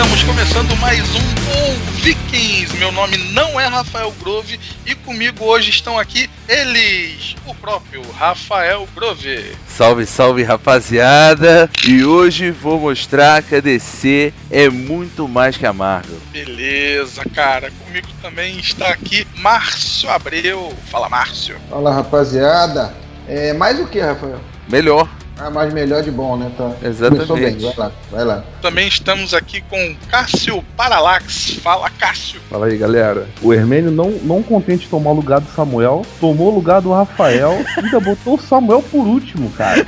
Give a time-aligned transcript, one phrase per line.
[0.00, 2.74] Estamos começando mais um Ou Vikings.
[2.78, 8.88] Meu nome não é Rafael Grove e comigo hoje estão aqui eles, o próprio Rafael
[8.94, 9.54] Grove.
[9.68, 11.68] Salve, salve rapaziada!
[11.86, 16.16] E hoje vou mostrar que a DC é muito mais que a Marvel.
[16.32, 17.70] Beleza, cara.
[17.84, 20.72] Comigo também está aqui Márcio Abreu.
[20.90, 21.58] Fala, Márcio.
[21.68, 22.94] Fala, rapaziada.
[23.28, 24.40] É mais o que, Rafael?
[24.66, 25.06] Melhor.
[25.42, 26.50] Ah, mais melhor de bom, né?
[26.56, 26.72] Tá.
[26.82, 27.26] Exatamente.
[27.26, 28.44] Começou bem, vai lá, vai lá.
[28.60, 31.54] Também estamos aqui com Cássio Paralax.
[31.62, 32.40] Fala, Cássio.
[32.50, 33.26] Fala aí, galera.
[33.40, 36.92] O Hermênio, não, não contente de tomar o lugar do Samuel, tomou o lugar do
[36.92, 39.86] Rafael e ainda botou o Samuel por último, cara.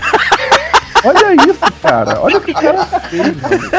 [1.04, 2.20] Olha isso, cara.
[2.20, 3.70] Olha o que o cara fez, mano.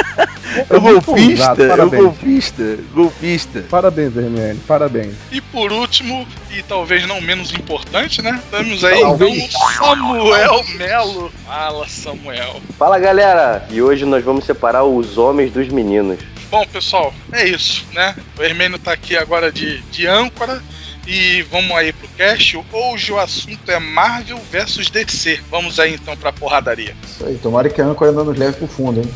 [0.70, 2.04] É golpista, é parabéns.
[2.04, 3.66] golpista, golpista.
[3.70, 5.14] Parabéns, Hermênio, parabéns.
[5.32, 8.40] E por último, e talvez não menos importante, né?
[8.52, 9.52] Temos aí Talvez.
[9.78, 11.32] Samuel Melo.
[11.46, 12.62] Fala, Samuel.
[12.78, 13.66] Fala galera!
[13.72, 16.20] E hoje nós vamos separar os homens dos meninos.
[16.52, 18.16] Bom, pessoal, é isso, né?
[18.38, 20.62] O Hermênio tá aqui agora de, de âncora.
[21.06, 22.64] E vamos aí pro cast.
[22.72, 25.42] Hoje o assunto é Marvel versus DC.
[25.50, 26.96] Vamos aí então pra porradaria.
[27.04, 29.10] Isso aí, tomara que a âncora não nos leve pro fundo, hein?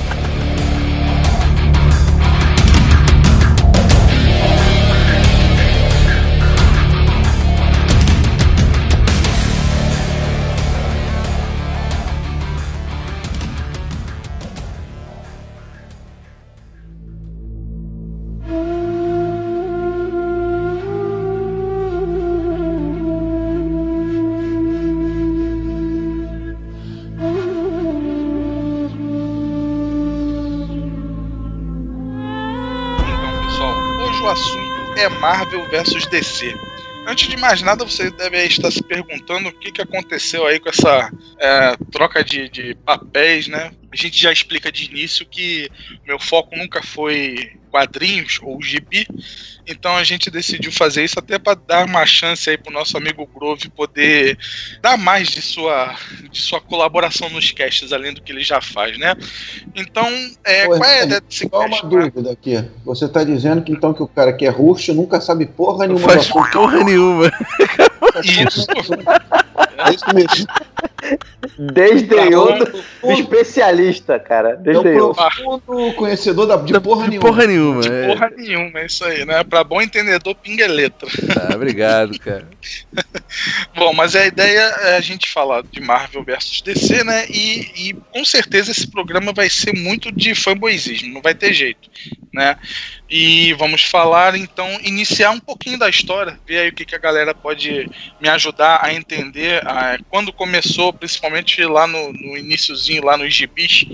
[35.44, 36.54] Marvel versus DC.
[37.06, 40.70] Antes de mais nada, você deve estar se perguntando o que, que aconteceu aí com
[40.70, 43.70] essa é, troca de, de papéis, né?
[43.92, 45.68] A gente já explica de início que
[46.06, 49.06] meu foco nunca foi quadrinhos ou gibi,
[49.66, 53.26] então a gente decidiu fazer isso até para dar uma chance aí pro nosso amigo
[53.34, 54.38] Grove poder
[54.82, 55.94] dar mais de sua,
[56.30, 59.14] de sua colaboração nos casts, além do que ele já faz, né?
[59.74, 60.06] Então,
[60.44, 61.86] é, Ô, qual é a Hermênio, ideia desse Só uma cast?
[61.86, 61.90] né?
[62.10, 62.64] dúvida aqui.
[62.84, 65.94] Você tá dizendo que então que o cara que é roxo nunca sabe porra Não
[65.94, 66.50] nenhuma faz do assunto.
[66.52, 67.32] porra nenhuma.
[68.22, 68.66] Isso.
[69.76, 70.46] É isso mesmo.
[71.72, 72.24] Desde Tá
[73.02, 74.50] do especialista, cara.
[74.50, 75.14] É Desde um eu.
[75.14, 77.28] profundo conhecedor da, de porra De nenhuma.
[77.28, 77.80] porra nenhuma.
[77.82, 78.06] De é.
[78.06, 79.42] porra nenhuma, é isso aí, né?
[79.54, 81.08] Pra bom entendedor, pinga letra.
[81.32, 82.48] Tá, obrigado, cara.
[83.72, 87.24] Bom, mas a ideia é a gente falar de Marvel versus DC, né?
[87.30, 91.88] E, e com certeza esse programa vai ser muito de fanboyismo, não vai ter jeito,
[92.32, 92.56] né?
[93.08, 96.98] E vamos falar, então, iniciar um pouquinho da história, ver aí o que, que a
[96.98, 97.88] galera pode
[98.20, 103.86] me ajudar a entender ah, quando começou, principalmente lá no, no iniciozinho, lá nos gibis.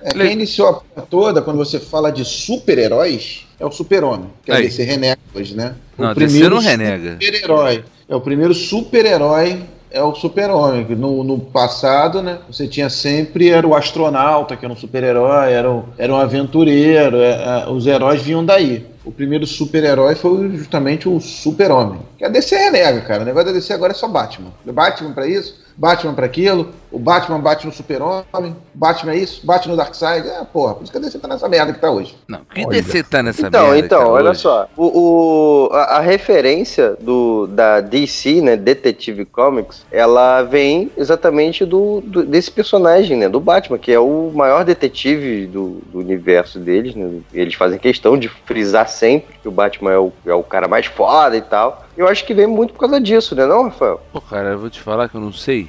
[0.00, 4.26] É, quem iniciou a toda, quando você fala de super-heróis, é o super-homem.
[4.44, 4.64] Que Aí.
[4.64, 5.74] é DC renega hoje, né?
[5.96, 7.12] Não, o DC não renega.
[7.20, 7.84] super-herói.
[8.08, 9.60] É o primeiro super-herói
[9.90, 10.84] é o super-homem.
[10.90, 12.38] No, no passado, né?
[12.50, 17.16] Você tinha sempre era o astronauta, que era um super-herói, era, um- era um aventureiro.
[17.18, 18.86] é, é, os heróis vinham daí.
[19.04, 22.00] O primeiro super-herói foi justamente o super-homem.
[22.18, 23.22] Que a DC renega, cara.
[23.22, 24.50] O negócio da DC agora é só Batman.
[24.66, 29.68] Batman pra isso, Batman pra aquilo, o Batman bate no super-homem, Batman é isso, bate
[29.68, 30.26] no Darkseid.
[30.28, 32.16] É, porra, por isso que a DC tá nessa merda que tá hoje.
[32.26, 32.82] Não, que Olha.
[32.82, 34.40] DC tá nessa Então, merda, então, cara, olha hoje?
[34.40, 34.66] só.
[34.76, 42.00] O, o- a, a referência do, da DC, né, Detective Comics, ela vem exatamente do,
[42.00, 46.96] do- desse personagem, né, do Batman, que é o maior detetive do, do universo deles,
[46.96, 47.20] né?
[47.32, 50.86] Eles fazem questão de frisar sempre que o Batman é o, é o cara mais
[50.86, 51.84] foda e tal.
[51.98, 54.00] Eu acho que vem muito por causa disso, né, não, Rafael?
[54.12, 55.66] Pô, cara, eu vou te falar que eu não sei.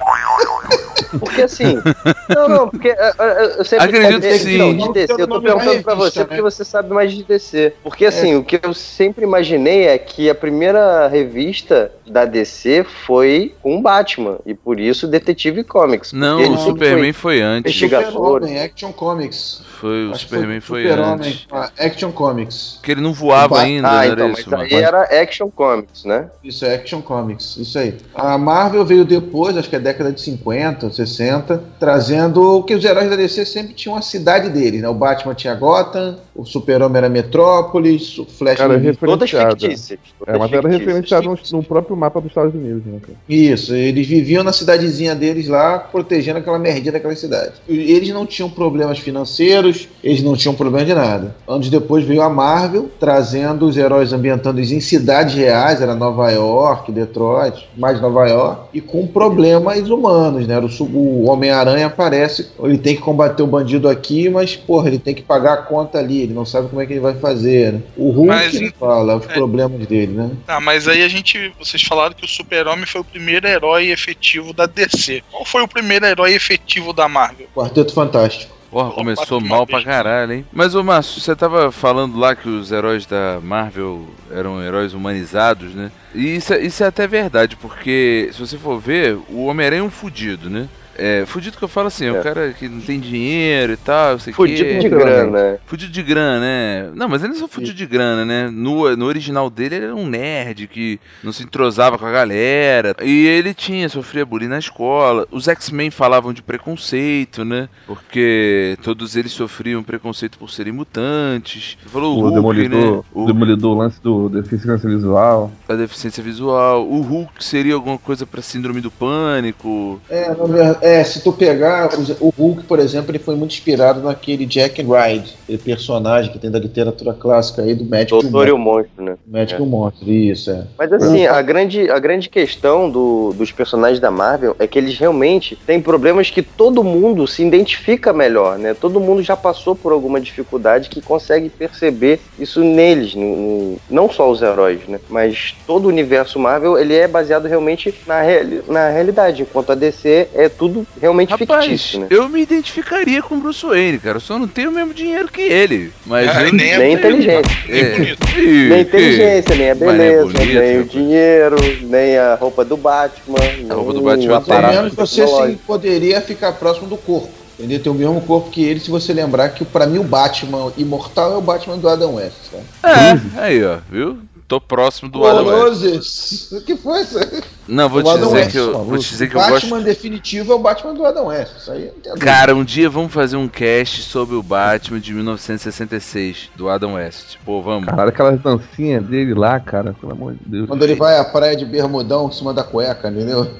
[1.19, 1.81] Porque assim.
[2.29, 3.85] não, não, porque é, é, eu sempre.
[3.85, 4.57] Acredito é, que sim.
[4.57, 5.13] Não, de DC.
[5.13, 7.73] Eu tô perguntando pra você porque você sabe mais de DC.
[7.81, 13.55] Porque assim, o que eu sempre imaginei é que a primeira revista da DC foi
[13.61, 14.37] com o Batman.
[14.45, 16.13] E por isso Detetive Comics.
[16.13, 17.75] Não, o Superman foi antes.
[17.75, 18.11] Investigador.
[18.11, 19.63] Super-Homem, Action Comics.
[19.79, 21.47] Foi, o Acho que Superman foi Super-Homem, antes.
[21.51, 22.73] ah, Action Comics.
[22.79, 26.03] Porque ele não voava Ba- ainda, Ah, era então, isso, mas aí era Action Comics,
[26.03, 26.18] né?
[26.43, 27.95] Isso é Action Comics, isso aí.
[28.15, 32.83] A Marvel veio depois, acho que é década de 50, 60, trazendo o que os
[32.83, 34.89] heróis da DC sempre tinham a cidade deles, né?
[34.89, 38.57] O Batman tinha Gotham, o Super-Homem era Metrópolis, o Flash...
[38.57, 39.59] Cara, vivia- Todas referenciada.
[39.59, 39.99] fictícias.
[40.27, 43.17] É, mas era referenciado no, no próprio mapa dos Estados Unidos, né, cara?
[43.27, 47.53] Isso, eles viviam na cidadezinha deles lá, protegendo aquela merdinha daquela cidade.
[47.67, 51.35] Eles não tinham problemas financeiros, eles não tinham problema de nada.
[51.47, 56.91] Anos depois veio a Marvel, trazendo os heróis ambientando em cidades reais, era Nova York,
[56.91, 60.59] Detroit, mais Nova York, e com problemas humanos, né?
[60.59, 65.13] O, o Homem-Aranha aparece, ele tem que combater o bandido aqui, mas, porra, ele tem
[65.13, 67.73] que pagar a conta ali, ele não sabe como é que ele vai fazer.
[67.73, 67.81] Né?
[67.97, 69.33] O Hulk Mas, ele fala os é.
[69.33, 70.31] problemas dele, né?
[70.45, 71.53] Tá, mas aí a gente.
[71.59, 75.23] Vocês falaram que o Super-Homem foi o primeiro herói efetivo da DC.
[75.31, 77.47] Qual foi o primeiro herói efetivo da Marvel?
[77.55, 78.58] Quarteto Fantástico.
[78.71, 80.45] Porra, começou mal pra caralho, hein?
[80.53, 85.73] Mas, ô Márcio, você tava falando lá que os heróis da Marvel eram heróis humanizados,
[85.73, 85.91] né?
[86.13, 89.83] E isso, é- isso é até verdade, porque se você for ver, o Homem-Aranha é
[89.83, 90.67] um fudido, né?
[90.99, 92.21] É, fudido que eu falo assim, é um É.
[92.21, 94.79] cara que não tem dinheiro e tal, não sei o Fudido quê.
[94.79, 95.57] de grana, né?
[95.65, 96.91] Fudido de grana, né?
[96.95, 98.49] Não, mas ele não é só fudido de grana, né?
[98.51, 102.95] No, no original dele ele era um nerd que não se entrosava com a galera.
[103.01, 105.25] E ele tinha, sofria bullying na escola.
[105.31, 107.69] Os X-Men falavam de preconceito, né?
[107.87, 111.77] Porque todos eles sofriam preconceito por serem mutantes.
[111.81, 113.03] Você falou o, O Hulk, Demolidor, né?
[113.13, 115.51] o Demolidor, o lance do deficiência visual.
[115.67, 116.85] A deficiência visual.
[116.87, 120.01] O Hulk seria alguma coisa pra síndrome do pânico.
[120.09, 121.89] É, na verdade, é, se tu pegar
[122.19, 126.49] o Hulk, por exemplo, ele foi muito inspirado naquele Jack Ryde, aquele personagem que tem
[126.49, 129.15] da literatura clássica aí do médico, Doutor e o monstro, né?
[129.25, 130.09] médico o monstro.
[130.09, 130.63] Isso, é.
[130.77, 134.97] Mas assim, a grande, a grande questão do- dos personagens da Marvel é que eles
[134.97, 138.73] realmente têm problemas que todo mundo se identifica melhor, né?
[138.73, 144.09] Todo mundo já passou por alguma dificuldade que consegue perceber isso neles, no- no- não
[144.09, 144.99] só os heróis, né?
[145.09, 149.75] Mas todo o universo Marvel, ele é baseado realmente na, reali- na realidade, enquanto a
[149.75, 152.07] DC é tudo realmente Rapaz, fictício, né?
[152.09, 154.17] eu me identificaria com o Bruce Wayne, cara.
[154.17, 155.91] Eu só não tenho o mesmo dinheiro que ele.
[156.05, 156.95] Mas É, eu nem é Nem.
[156.95, 157.41] Nem É.
[157.41, 158.27] bonito.
[158.37, 162.35] Ih, Nem a que- inteligência, nem a é beleza, bonito, nem o dinheiro, nem a
[162.35, 163.35] roupa do Batman.
[163.69, 164.41] A roupa do nem Batman.
[164.61, 167.29] Pelo menos você sim poderia ficar próximo do corpo.
[167.59, 167.79] Entendeu?
[167.81, 171.33] Tem o mesmo corpo que ele, se você lembrar que pra mim o Batman imortal
[171.33, 172.35] é o Batman do Adam West.
[172.81, 172.89] Tá?
[173.37, 174.17] É, aí, ó, viu?
[174.49, 176.51] Tô próximo do Adam West.
[176.51, 177.43] O que foi isso aí?
[177.67, 179.69] Não, vou O te dizer West, que eu, vou te dizer que o eu Batman
[179.77, 179.85] gosto.
[179.85, 181.51] definitivo é o Batman do Adam West.
[181.55, 182.15] Isso aí não tem.
[182.15, 187.37] Cara, um dia vamos fazer um cast sobre o Batman de 1966, do Adam West.
[187.45, 187.85] Pô, vamos.
[187.85, 190.67] Caralho, aquelas dancinhas dele lá, cara, pelo amor de Deus.
[190.67, 193.51] Quando ele vai à praia de bermudão em cima da cueca, entendeu?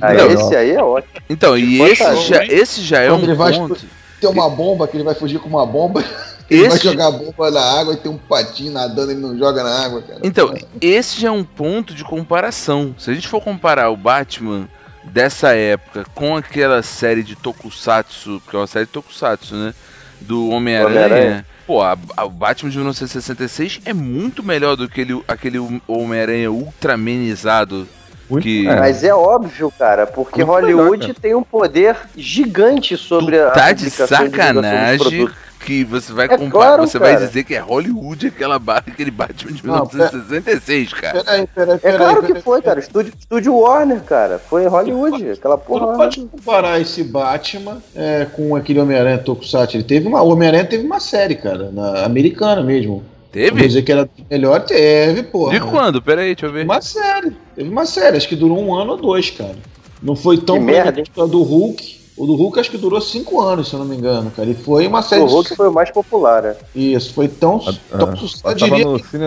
[0.00, 1.12] Ah, Não, esse aí é ótimo.
[1.30, 3.76] Então, e esse já, esse já é Quando um ele vai ponto.
[4.22, 6.02] Tem uma bomba que ele vai fugir com uma bomba.
[6.50, 9.62] Ele vai jogar a bomba na água e tem um patinho nadando, ele não joga
[9.64, 10.20] na água, cara.
[10.22, 10.52] então,
[10.82, 12.94] esse já é um ponto de comparação.
[12.98, 14.68] Se a gente for comparar o Batman
[15.02, 19.72] dessa época com aquela série de Tokusatsu, porque é uma série de Tokusatsu, né?
[20.20, 20.90] Do Homem-Aranha.
[21.06, 21.46] Homem-Aranha.
[21.66, 25.56] Pô, a, a- o Batman de 1966 é muito melhor do que ele, aquele
[25.88, 27.88] Homem-Aranha ultramenizado.
[28.32, 28.76] Muito- que- é.
[28.78, 33.50] Mas é óbvio, cara, porque Muito Hollywood melhor, tem um poder gigante sobre tu a
[33.50, 35.36] tá de sacanagem produtos.
[35.64, 37.26] que você vai É comparar, claro, você vai cara.
[37.26, 41.22] dizer que é Hollywood aquela ba- aquele Batman de Não, 1966, cara.
[41.22, 41.98] Peraí, peraí, É peraí.
[41.98, 42.80] claro peraí, que foi, cara.
[42.80, 44.38] Estúdio, estúdio Warner, cara.
[44.38, 45.86] Foi em Hollywood, aquela Tu porra.
[45.86, 49.76] não pode comparar esse Batman é, com aquele Homem-Aranha Tokusatsu.
[49.76, 50.20] Ele teve uma.
[50.22, 52.94] O Homem-Aranha teve uma série, cara, na americana mesmo.
[52.94, 53.66] Vou Teve?
[53.66, 55.54] dizer que era melhor, teve, porra.
[55.54, 56.02] De quando?
[56.02, 56.64] Pera aí, deixa eu ver.
[56.64, 57.34] Uma série.
[57.62, 59.54] Teve uma série, acho que durou um ano ou dois, cara.
[60.02, 62.01] Não foi tão Que merda, do Hulk.
[62.16, 64.48] O do Hulk acho que durou cinco anos, se eu não me engano, cara.
[64.48, 65.22] E foi uma série.
[65.22, 66.56] O Hulk foi o mais popular, né?
[66.74, 67.60] Isso, foi tão.
[67.66, 69.24] Ah, tão ah, eu Passava diria no que cine,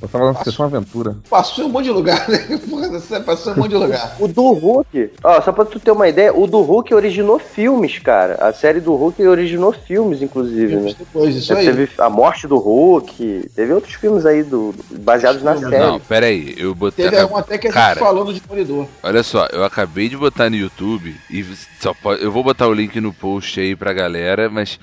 [0.00, 1.16] passava na sessão aventura.
[1.28, 2.38] passou em um monte de lugar, né?
[3.26, 4.16] Passou em um monte de lugar.
[4.20, 7.98] O do Hulk, ó, só pra tu ter uma ideia, o do Hulk originou filmes,
[7.98, 8.34] cara.
[8.34, 10.94] A série do Hulk originou filmes, inclusive, né?
[10.98, 11.66] Depois, isso Já aí.
[11.66, 15.78] teve a morte do Hulk, teve outros filmes aí do, baseados na série.
[15.78, 17.08] Não, pera aí, eu botei.
[17.08, 18.86] Teve um até que a gente falou no Demolidor.
[19.02, 21.44] Olha só, eu acabei de botar no YouTube e
[21.80, 24.78] só pode- eu vou botar o link no post aí pra galera, mas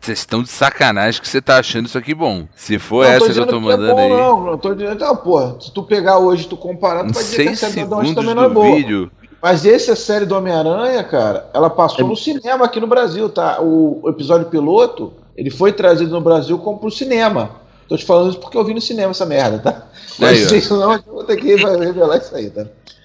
[0.00, 2.46] vocês estão de sacanagem que você tá achando isso aqui bom.
[2.54, 5.04] Se for Não essa que eu tô é mandando bom, aí, Não, não tô dizendo.
[5.04, 7.84] Ah, porra, se tu pegar hoje e tu comparar, tu vai dizer que a série
[7.84, 8.76] do também não é do boa.
[8.76, 9.10] vídeo.
[9.44, 13.60] Mas esse, a série do Homem-Aranha, cara, ela passou no cinema aqui no Brasil, tá?
[13.60, 17.50] O, episódio piloto, ele foi trazido no Brasil como pro cinema.
[17.86, 19.86] Tô te falando isso porque eu vi no cinema essa merda, tá?
[20.18, 22.64] Mas Aí, se isso não, eu vou ter que revelar isso aí, tá?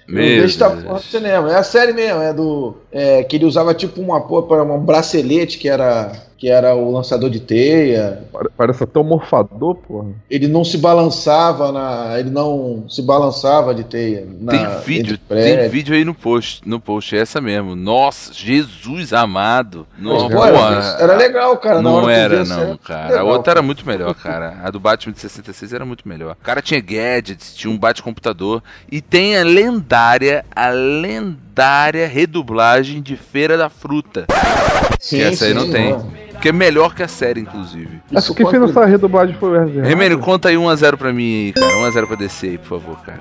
[0.09, 1.51] Meu eu vejo tá do cinema.
[1.51, 2.75] É a série mesmo, é do.
[2.91, 7.29] É, que ele usava tipo uma porra, um bracelete que era, que era o lançador
[7.29, 8.23] de teia.
[8.31, 10.07] Pare- Parece até um morfador, porra.
[10.29, 12.17] Ele não se balançava na.
[12.17, 14.25] Ele não se balançava de teia.
[14.39, 17.75] Na, Tem vídeo, tem vídeo aí no post, no post, é essa mesmo.
[17.75, 19.85] Nossa, Jesus amado.
[19.97, 21.81] Não, Pô, porra, era legal, cara.
[21.81, 23.09] Não era, não, cara.
[23.09, 23.59] legal, a outra cara.
[23.59, 24.57] era muito melhor, cara.
[24.63, 26.37] A do Batman de 66 era muito melhor.
[26.39, 28.63] O cara tinha gadgets, tinha um bate-computador.
[28.89, 34.25] E tem a lendária, a lendária redublagem de Feira da Fruta.
[34.99, 35.93] Sim, que essa aí sim, não tem.
[35.93, 36.28] ó.
[36.39, 38.01] Que é melhor que a série, inclusive.
[38.15, 39.81] Acho que fez essa redublagem foi o Wesley.
[39.81, 41.73] Remênio, conta aí 1x0 pra mim aí, cara.
[41.73, 43.19] 1x0 pra descer aí, por favor, cara.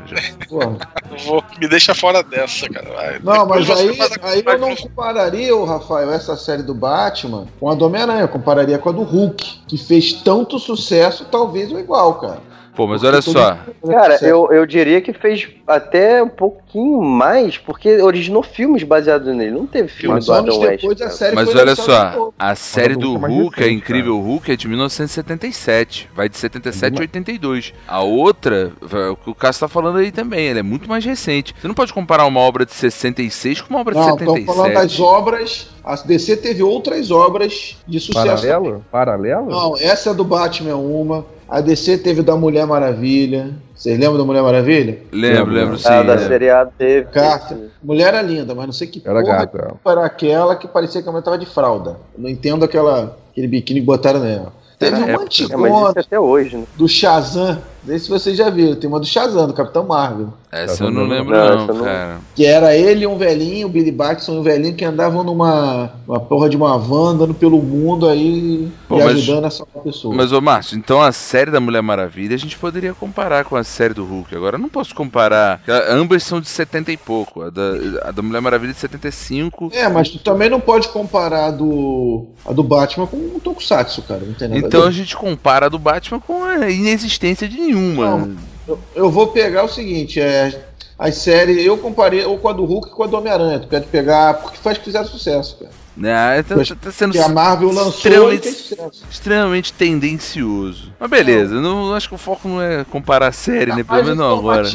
[1.26, 2.88] Vou, me deixa fora dessa, cara.
[2.88, 3.18] Vai.
[3.22, 7.74] Não, mas aí, aí eu não compararia, ô Rafael, essa série do Batman com a
[7.74, 8.22] do Homem-Aranha.
[8.22, 12.48] Eu compararia com a do Hulk, que fez tanto sucesso, talvez o igual, cara.
[12.78, 13.58] Pô, mas olha só.
[13.84, 19.50] Cara, eu, eu diria que fez até um pouquinho mais, porque originou filmes baseados nele.
[19.50, 20.86] Não teve filme Mas do Adam West.
[20.86, 21.34] cara.
[21.34, 26.08] Mas olha só, a série do Hulk é a Incrível Hulk, é de 1977.
[26.14, 27.74] Vai de 77 a 82.
[27.88, 31.04] A outra, é o que o Cássio tá falando aí também, ela é muito mais
[31.04, 31.56] recente.
[31.60, 34.66] Você não pode comparar uma obra de 66 com uma obra de Não, estamos falando
[34.66, 34.82] 77.
[34.86, 35.70] das obras.
[35.82, 38.24] A DC teve outras obras de sucesso.
[38.24, 38.84] Paralelo?
[38.92, 39.50] Paralelo?
[39.50, 41.26] Não, essa do Batman é uma.
[41.48, 43.54] A DC teve da Mulher Maravilha.
[43.74, 44.98] Vocês lembram da Mulher Maravilha?
[45.10, 45.88] Lembro, lembro sim.
[45.88, 46.18] Ah, da é.
[46.18, 47.06] seriado teve.
[47.06, 47.58] Carta.
[47.82, 49.74] Mulher era linda, mas não sei que Era porra gata.
[49.86, 51.98] era aquela que parecia que a mulher tava de fralda.
[52.14, 54.52] Eu não entendo aquela, aquele biquíni que botaram nela.
[54.78, 55.26] Teve Era uma época.
[55.50, 56.64] É, mas isso até hoje, né?
[56.76, 57.58] do Shazam.
[57.88, 58.74] Não sei se vocês já viram.
[58.74, 60.34] Tem uma do Shazam, do Capitão Marvel.
[60.52, 62.18] Essa eu não lembro, não, não, cara.
[62.34, 65.90] Que era ele e um velhinho, o Billy Batson e um velhinho que andavam numa
[66.06, 69.82] uma porra de uma van andando pelo mundo aí Pô, e mas- ajudando a salvar
[69.82, 70.16] pessoas.
[70.16, 73.64] Mas, ô Márcio, então a série da Mulher Maravilha a gente poderia comparar com a
[73.64, 74.34] série do Hulk.
[74.34, 75.58] Agora eu não posso comparar.
[75.58, 77.42] porque Ambas são de 70 e pouco.
[77.42, 77.62] A da,
[78.04, 79.70] a da Mulher Maravilha é de 75.
[79.74, 84.00] É, mas tu também não pode comparar a do, a do Batman com o Tokusatsu,
[84.02, 84.22] cara.
[84.26, 87.60] Não tem nada Então a a gente compara a do Batman com a inexistência de
[87.78, 88.16] nenhuma.
[88.18, 88.36] Não.
[88.66, 90.64] Eu, eu vou pegar o seguinte, é.
[90.98, 93.60] As séries, eu comparei ou com a do Hulk ou com a do Homem-Aranha.
[93.60, 95.70] Tu pode pegar, porque faz que fizeram sucesso, cara.
[95.96, 96.38] Né?
[96.40, 98.76] Então Pois- tá, tá sendo Que a Marvel lançou e extremamente,
[99.10, 100.92] extremamente tendencioso.
[100.98, 103.82] Mas beleza, eu não, acho que o foco não é comparar a série, né?
[103.84, 104.68] Pelo menos não agora.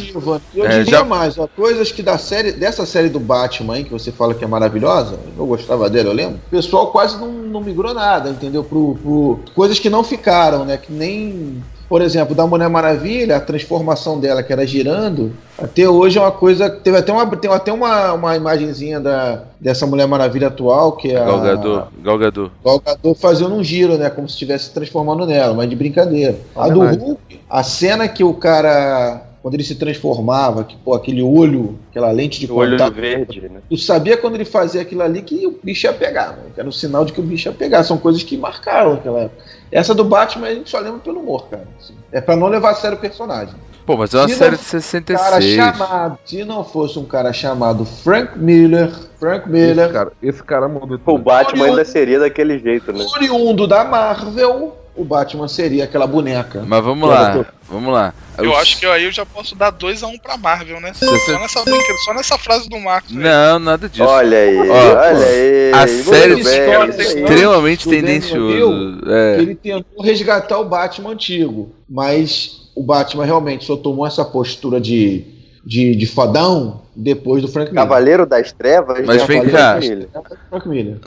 [0.53, 3.83] Eu É, diria já- mais, ó, coisas que da série, dessa série do Batman aí,
[3.83, 6.39] que você fala que é maravilhosa, eu gostava dela, eu lembro.
[6.47, 8.63] O pessoal quase não, não migrou nada, entendeu?
[8.63, 10.77] Pro, pro- coisas que não ficaram, né?
[10.77, 11.63] Que nem.
[11.87, 16.31] Por exemplo, da Mulher Maravilha, a transformação dela, que era girando, até hoje é uma
[16.31, 16.69] coisa.
[16.69, 21.17] Teve até uma, tem até uma, uma imagenzinha da, dessa Mulher Maravilha atual, que é
[21.17, 21.25] a.
[21.25, 22.51] Galgador, Galgador.
[22.63, 24.09] Gal Gadot fazendo um giro, né?
[24.09, 26.37] Como se estivesse se transformando nela, mas de brincadeira.
[26.55, 26.81] A do.
[26.81, 29.29] Hulk, a cena que o cara.
[29.43, 32.93] Quando ele se transformava, que, pô, aquele olho, aquela lente de O olho contato.
[32.93, 33.59] verde, né?
[33.69, 36.43] Tu sabia quando ele fazia aquilo ali que o bicho ia pegar, né?
[36.55, 37.83] Que era um sinal de que o bicho ia pegar.
[37.83, 39.43] São coisas que marcaram aquela época.
[39.73, 41.67] Essa do Batman a gente só lembra pelo humor, cara.
[41.79, 41.95] assim.
[42.11, 43.55] É pra não levar a sério o personagem.
[43.85, 45.55] Pô, mas é uma Se série de Cara 66.
[45.55, 46.17] chamado.
[46.23, 48.89] Se não fosse um cara chamado Frank Miller,
[49.19, 51.19] Frank Miller, Esse cara, esse cara mudou O tudo.
[51.23, 53.05] Batman ainda seria daquele jeito, né?
[53.15, 56.63] oriundo da Marvel, o Batman seria aquela boneca.
[56.67, 58.13] Mas vamos lá, era vamos lá.
[58.37, 60.91] Eu Os- acho que aí eu já posso dar 2x1 pra Marvel, né?
[60.93, 63.11] Só você- nessa, brinca- só nessa frase do Marcos.
[63.11, 63.17] aí.
[63.17, 64.03] Não, nada disso.
[64.03, 65.71] Olha aí, Ó, olha aí.
[65.73, 67.23] a série bem, história isso aí.
[67.23, 69.01] Extremamente tendencioso.
[69.09, 69.37] É.
[69.39, 75.23] ele tentou resgatar o Batman antigo, mas o Batman realmente só tomou essa postura de,
[75.65, 77.83] de, de fodão depois do Frank Miller.
[77.87, 79.03] Cavaleiro das Trevas.
[79.05, 79.25] Mas né?
[79.25, 79.79] vem cá.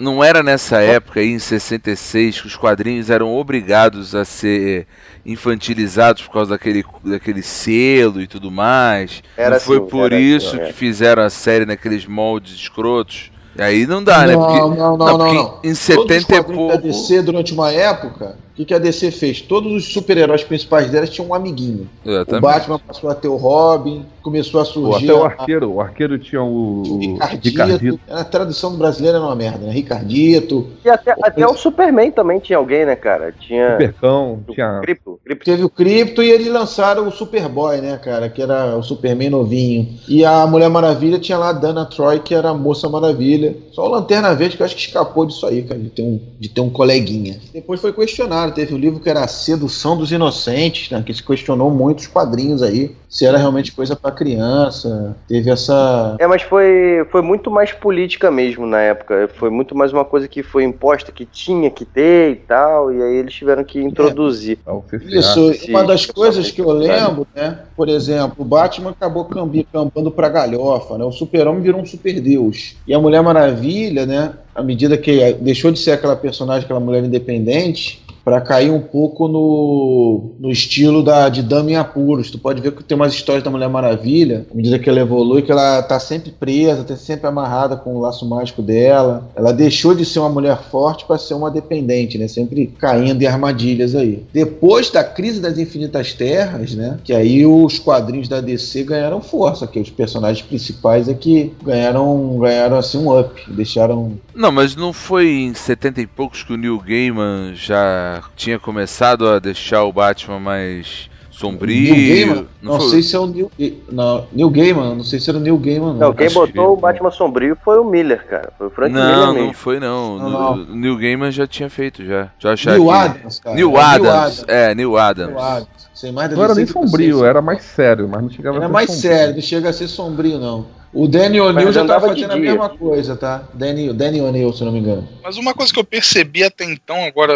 [0.00, 4.86] Não era nessa época aí, em 66, que os quadrinhos eram obrigados a ser
[5.24, 9.22] infantilizados por causa daquele, daquele selo e tudo mais.
[9.36, 10.72] Era não foi assim, por era isso assim, que é.
[10.72, 13.30] fizeram a série naqueles moldes escrotos.
[13.56, 14.34] E aí não dá, né?
[14.34, 15.58] não, Porque, não, não, não, não, porque não.
[15.64, 16.82] em Todos 70 os e quadrinhos da pouco.
[16.82, 19.40] DC durante uma época, que, que a DC fez?
[19.42, 21.88] Todos os super-heróis principais delas tinham um amiguinho.
[22.04, 22.42] O Exatamente.
[22.42, 25.80] Batman passou a ter o Robin, começou a Pô, surgir até o a- arqueiro, o
[25.80, 27.48] arqueiro tinha o, o o Ricardito.
[27.48, 28.00] Ricardito.
[28.08, 29.72] A tradução do brasileiro era uma merda, né?
[29.72, 30.66] Ricardito.
[30.84, 33.32] E até, até o Superman também tinha alguém, né, cara?
[33.32, 33.72] Tinha.
[33.72, 35.20] Supercão, o tinha Cripto.
[35.24, 35.44] Cripto.
[35.44, 38.28] Teve o Krypto e eles lançaram o Superboy, né, cara?
[38.28, 39.88] Que era o Superman novinho.
[40.08, 43.54] E a Mulher Maravilha tinha lá a Dana Troy, que era a Moça Maravilha.
[43.72, 46.18] Só o Lanterna Verde que eu acho que escapou disso aí, cara, de ter um,
[46.38, 47.38] de ter um coleguinha.
[47.52, 48.45] Depois foi questionado.
[48.52, 51.02] Teve o livro que era A Sedução dos Inocentes, né?
[51.04, 52.94] Que se questionou muito os quadrinhos aí.
[53.08, 55.16] Se era realmente coisa pra criança.
[55.28, 56.16] Teve essa.
[56.18, 59.28] É, mas foi, foi muito mais política mesmo na época.
[59.34, 62.92] Foi muito mais uma coisa que foi imposta, que tinha que ter e tal.
[62.92, 64.58] E aí eles tiveram que introduzir.
[64.66, 65.18] o CCA.
[65.18, 67.60] Isso, sim, uma das coisas que eu lembro, né?
[67.76, 71.04] Por exemplo, o Batman acabou cambi- campando pra galhofa, né?
[71.04, 72.76] O super-homem virou um super-deus.
[72.86, 74.32] E a Mulher Maravilha, né?
[74.54, 79.28] À medida que deixou de ser aquela personagem, aquela mulher independente, pra cair um pouco
[79.28, 82.28] no, no estilo da, de Dama em Apuros.
[82.28, 85.42] Tu pode ver que tem umas histórias da Mulher Maravilha, à medida que ela evolui,
[85.42, 89.30] que ela tá sempre presa, tá sempre amarrada com o laço mágico dela.
[89.36, 92.26] Ela deixou de ser uma mulher forte para ser uma dependente, né?
[92.26, 94.24] Sempre caindo em armadilhas aí.
[94.32, 96.98] Depois da crise das Infinitas Terras, né?
[97.04, 102.38] Que aí os quadrinhos da DC ganharam força, que os personagens principais é que ganharam,
[102.40, 106.56] ganharam assim um up, deixaram Não, mas não foi em 70 e poucos que o
[106.56, 111.94] Neil Gaiman já tinha começado a deixar o Batman mais sombrio?
[111.94, 112.46] Gaiman?
[112.62, 113.50] Não Não, foi- sei se é o Neil,
[113.92, 115.98] não, Neil Gaiman, não sei se era o Neil Gaiman, não.
[115.98, 118.50] Não, quem acho botou que- o Batman Sombrio foi o Miller, cara.
[118.56, 119.46] Foi o Frank Miller Não, mesmo.
[119.48, 120.18] não foi não.
[120.18, 120.74] Não, No- não.
[120.76, 122.30] Neil Gaiman já tinha feito já.
[122.38, 123.16] Josh Neil Adams.
[123.16, 123.56] Adams, cara.
[123.56, 124.44] Neil É, Adams.
[124.48, 125.28] É, Neil Adams.
[125.34, 125.68] Neil Adams.
[125.94, 128.72] Sem mais Não era nem sombrio, era mais sério, mas não chegava a Era ser
[128.72, 129.10] mais sombrio.
[129.16, 130.66] sério, não chega a ser sombrio, não.
[130.92, 133.42] O Danny O'Neill já andava tava de fazendo a mesma coisa, tá?
[133.52, 135.06] Danny, Danny O'Neill, se eu não me engano.
[135.22, 137.34] Mas uma coisa que eu percebi até então, agora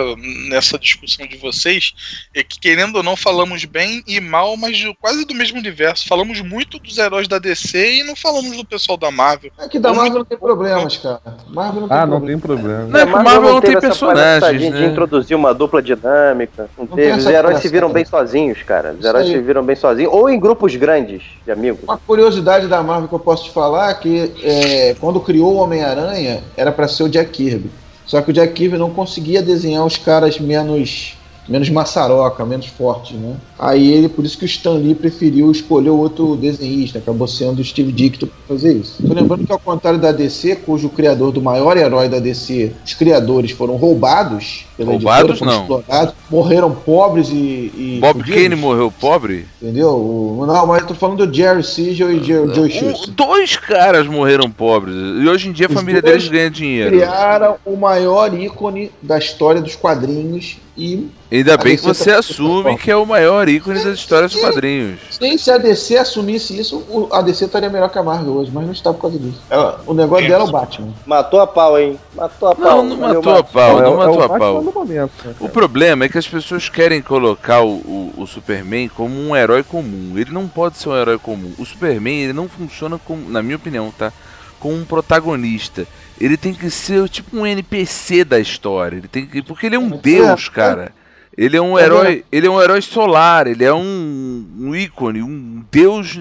[0.49, 1.92] nessa discussão de vocês,
[2.35, 6.07] é que querendo ou não falamos bem e mal, mas de- quase do mesmo universo.
[6.09, 9.50] Falamos muito dos heróis da DC e não falamos do pessoal da Marvel.
[9.59, 11.21] É que da Marvel não tem problemas, cara.
[11.49, 12.85] Marvel não tem Ah, não tem problema.
[12.87, 14.87] Não, é que Marvel não tem personagens, de né?
[14.87, 16.71] introduzir uma dupla dinâmica.
[16.78, 17.11] Não Não teve.
[17.11, 18.95] tem Os heróis se viram bem sozinhos, cara.
[18.99, 20.12] Os heróis se viram bem sozinhos.
[20.12, 21.80] Ou em grupos grandes de amigos.
[21.85, 26.42] Uma curiosidade da Marvel que eu posso te falar que é, quando criou o Homem-Aranha
[26.56, 27.70] era pra ser o Jack Kirby.
[28.06, 31.16] Só que o Jack Kirby não conseguia desenhar os caras menos
[31.50, 33.37] menos maçaroca, menos fortes, né?
[33.59, 37.64] Aí ele, por isso que o Stan Lee preferiu escolher outro desenhista, acabou sendo o
[37.64, 39.02] Steve Dicto pra fazer isso.
[39.04, 42.94] Tô lembrando que ao contrário da DC, cujo criador do maior herói da DC, os
[42.94, 45.78] criadores foram roubados pela Roubados, editora, foram não.
[45.80, 49.46] explorados, morreram pobres e, e Bob fudidos, Kane morreu pobre?
[49.60, 49.88] Entendeu?
[49.90, 53.14] O- não, mas eu tô falando do Jerry Siegel e Joe, Joe Um- Shuster.
[53.14, 54.94] dois caras morreram pobres.
[54.94, 56.90] E hoje em dia a Os família deles ganha dinheiro.
[56.96, 62.18] Criaram o maior ícone da história dos quadrinhos e Ainda bem que DC você tá-
[62.20, 64.99] assume que é o maior ícone das histórias dos quadrinhos.
[65.20, 68.50] nem se a DC assumisse isso, o- a DC estaria melhor que a Marvel hoje,
[68.52, 69.40] mas não está por causa disso.
[69.50, 70.88] Ela- o negócio dela é o Batman.
[71.06, 71.99] Matou a pau, hein?
[72.16, 72.76] Matou a pau.
[72.76, 74.69] Não, não matou a pau, é, não é matou a pau.
[74.72, 75.12] Momento.
[75.24, 79.34] né, O problema é que as pessoas querem colocar o, o- o Superman como um
[79.36, 80.14] herói comum.
[80.16, 81.52] Ele não pode ser um herói comum.
[81.58, 84.12] O Superman, ele não funciona como, na minha opinião, tá?
[84.58, 85.86] Como um protagonista.
[86.20, 88.96] Ele tem que ser tipo um NPC da história.
[88.96, 90.54] Ele tem que, porque ele é um É, deus, é.
[90.54, 90.92] cara.
[91.36, 95.22] Ele é um É herói, ele é um herói solar, ele é um, um ícone,
[95.22, 96.20] um deus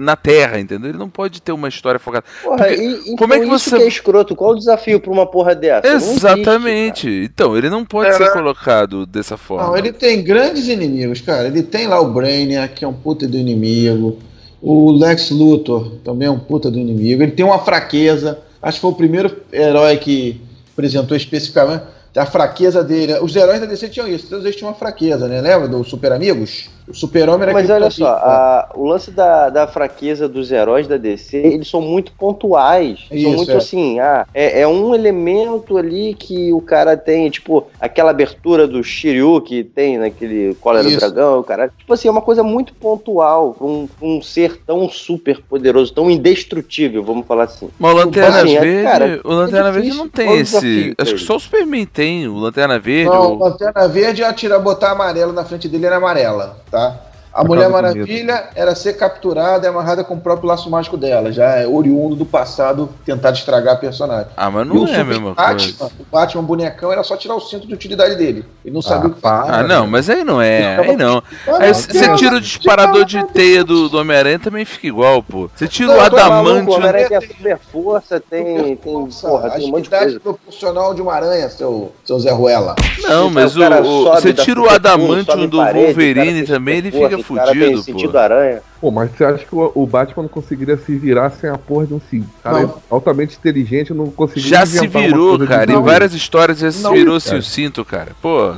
[0.00, 0.88] na Terra, entendeu?
[0.90, 2.24] Ele não pode ter uma história focada.
[2.42, 4.34] Porra, Porque- e, como é que isso você- que é escroto?
[4.34, 5.86] Qual o desafio pra uma porra dessa?
[5.88, 7.08] Não existe, Exatamente.
[7.08, 9.66] então, ele não pode Era- ser colocado dessa forma.
[9.66, 11.46] Não, ele tem grandes inimigos, cara.
[11.48, 14.18] Ele tem lá o Brainiac, que é um puta do inimigo.
[14.62, 17.22] O Lex Luthor também é um puta do inimigo.
[17.22, 18.38] Ele tem uma fraqueza.
[18.62, 20.40] Acho que foi o primeiro herói que
[20.72, 21.82] apresentou especificamente
[22.16, 23.14] a fraqueza dele.
[23.20, 25.40] Os heróis da DC tinham isso, todos eles tinham uma fraqueza, né?
[25.40, 26.68] Lembra do Super Amigos?
[26.90, 30.96] O Super-Homem era Mas olha só, a- o lance da, da fraqueza dos heróis da
[30.96, 33.00] DC, eles são muito pontuais.
[33.10, 33.56] Isso, são muito é.
[33.56, 38.82] assim, ah, é, é um elemento ali que o cara tem, tipo, aquela abertura do
[38.82, 40.96] Shiryu que tem naquele Cólera do.
[40.96, 41.68] Dragão, o cara.
[41.78, 45.92] Tipo assim, é uma coisa muito pontual pra um, pra um ser tão super poderoso,
[45.92, 47.70] tão indestrutível, vamos falar assim.
[47.78, 50.50] Mas o Lanterna Assim, é, Verde, cara, o Lanterna é Verde não tem esse.
[50.60, 52.26] desafio Acho que só o Superman tem.
[52.28, 53.10] O Lanterna Verde.
[53.10, 56.79] Não, o- Lanterna Verde ia tirar, botar amarelo na frente dele era amarela, tá?
[56.80, 57.09] tá?
[57.32, 61.56] A Mulher Maravilha era ser capturada e amarrada com o próprio laço mágico dela, já
[61.56, 64.26] é oriundo do passado tentar estragar a personagem.
[64.36, 65.92] Ah, mas E não o é a Super mesma Batman, coisa.
[66.00, 68.44] o Batman bonecão era só tirar o cinto de utilidade dele.
[68.64, 69.52] Ele não sabia Ah, o que fazer.
[69.52, 70.76] Ah, não, mas aí não é.
[70.80, 71.22] Aí não.
[71.60, 75.48] Aí você tira o disparador de teia do, do Homem-Aranha também fica igual, pô.
[75.54, 76.70] Você tira o Maluco, o adamante.
[76.70, 80.20] Homem-Aranha tem a super força, tem, tem, porra, tem um monte de agilidade coisa.
[80.20, 82.74] proporcional de uma aranha, seu, seu Zé Ruela.
[83.02, 86.78] Não, mas Então, o cara o, o- você tira o adamantium do o Wolverine também,
[86.78, 88.62] ele fica força, o cara tem fudido, sentido aranha.
[88.80, 91.86] Pô, mas você acha que o, o Batman não conseguiria se virar sem a porra
[91.86, 92.28] de um cinto?
[92.38, 92.68] O cara Não.
[92.68, 95.70] é altamente inteligente, não conseguiria Já se virou, cara.
[95.70, 95.82] Em não.
[95.82, 97.38] várias histórias já se Não, virou-se cara.
[97.38, 98.12] o cinto, cara.
[98.22, 98.54] Pô.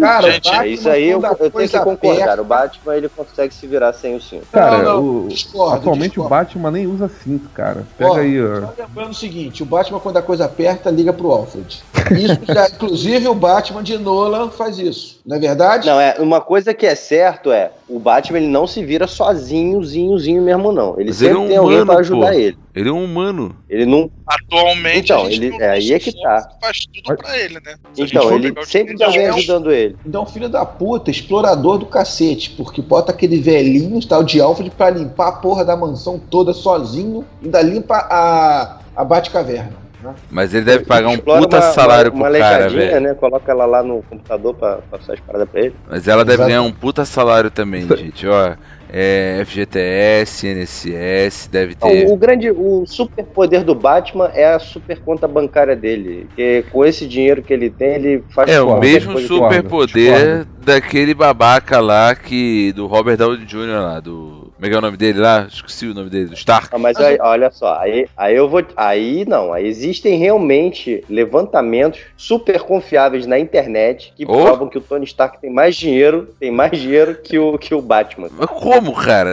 [0.00, 2.40] Cara, Gente, Batman, É isso aí eu, eu tenho que concordar.
[2.40, 4.44] O Batman ele consegue se virar sem o cinto.
[4.50, 6.26] Cara, Não, não, o- discordo, atualmente discordo.
[6.26, 7.86] o Batman nem usa cinto, cara.
[7.96, 8.60] Pega Ó, aí, ó.
[8.62, 11.80] Só lembrando o seguinte, o Batman quando a coisa aperta, liga pro Alfred.
[12.10, 15.86] Isso já, inclusive o Batman de Nolan faz isso, não é verdade?
[15.86, 20.42] Não, é uma coisa que é certo é o Batman ele não se vira sozinhozinhozinho
[20.42, 20.94] mesmo não.
[20.98, 22.38] Ele Mas ele sempre é um tem alguém humano, pra ajudar pô.
[22.38, 22.58] ele.
[22.74, 23.56] Ele é um humano.
[23.68, 24.10] Ele não.
[24.26, 26.48] Atualmente, Então, a gente ele- não é aí é que tá.
[26.60, 27.76] faz tudo pra ele, né?
[27.94, 29.96] Se Então, ele sempre tem alguém ajudando ele.
[30.06, 34.90] Então, filho da puta, explorador do cacete, porque bota aquele velhinho, tal de Alfred, pra
[34.90, 39.87] limpar a porra da mansão toda sozinho, ainda limpa a, a Batcaverna.
[40.30, 43.00] Mas ele deve pagar um puta uma- salário uma, pro cara, velho.
[43.00, 43.14] né?
[43.14, 45.74] Coloca ela lá no computador pra passar as paradas pra ele.
[45.88, 46.48] Mas ela deve Exato.
[46.48, 48.26] ganhar um puta salário também, gente.
[48.26, 48.54] Ó,
[48.90, 52.04] é FGTS, NSS, deve ter.
[52.06, 56.26] Não, o grande, o super poder do Batman é a super conta bancária dele.
[56.34, 60.48] Que com esse dinheiro que ele tem, ele faz É o mesmo superpoder discordo.
[60.64, 62.72] daquele babaca lá que.
[62.72, 63.80] do Robert Downey Jr.
[63.82, 64.47] lá, do.
[64.58, 65.46] Como é que é o nome dele lá?
[65.48, 66.66] Esqueci o nome dele, do Stark.
[66.72, 68.60] Ah, mas aí, olha só, aí, aí eu vou.
[68.76, 74.32] Aí não, aí existem realmente levantamentos super confiáveis na internet que Oh.
[74.42, 77.80] provam que o Tony Stark tem mais dinheiro, tem mais dinheiro que o, que o
[77.80, 78.28] Batman.
[78.36, 79.30] Mas como, cara?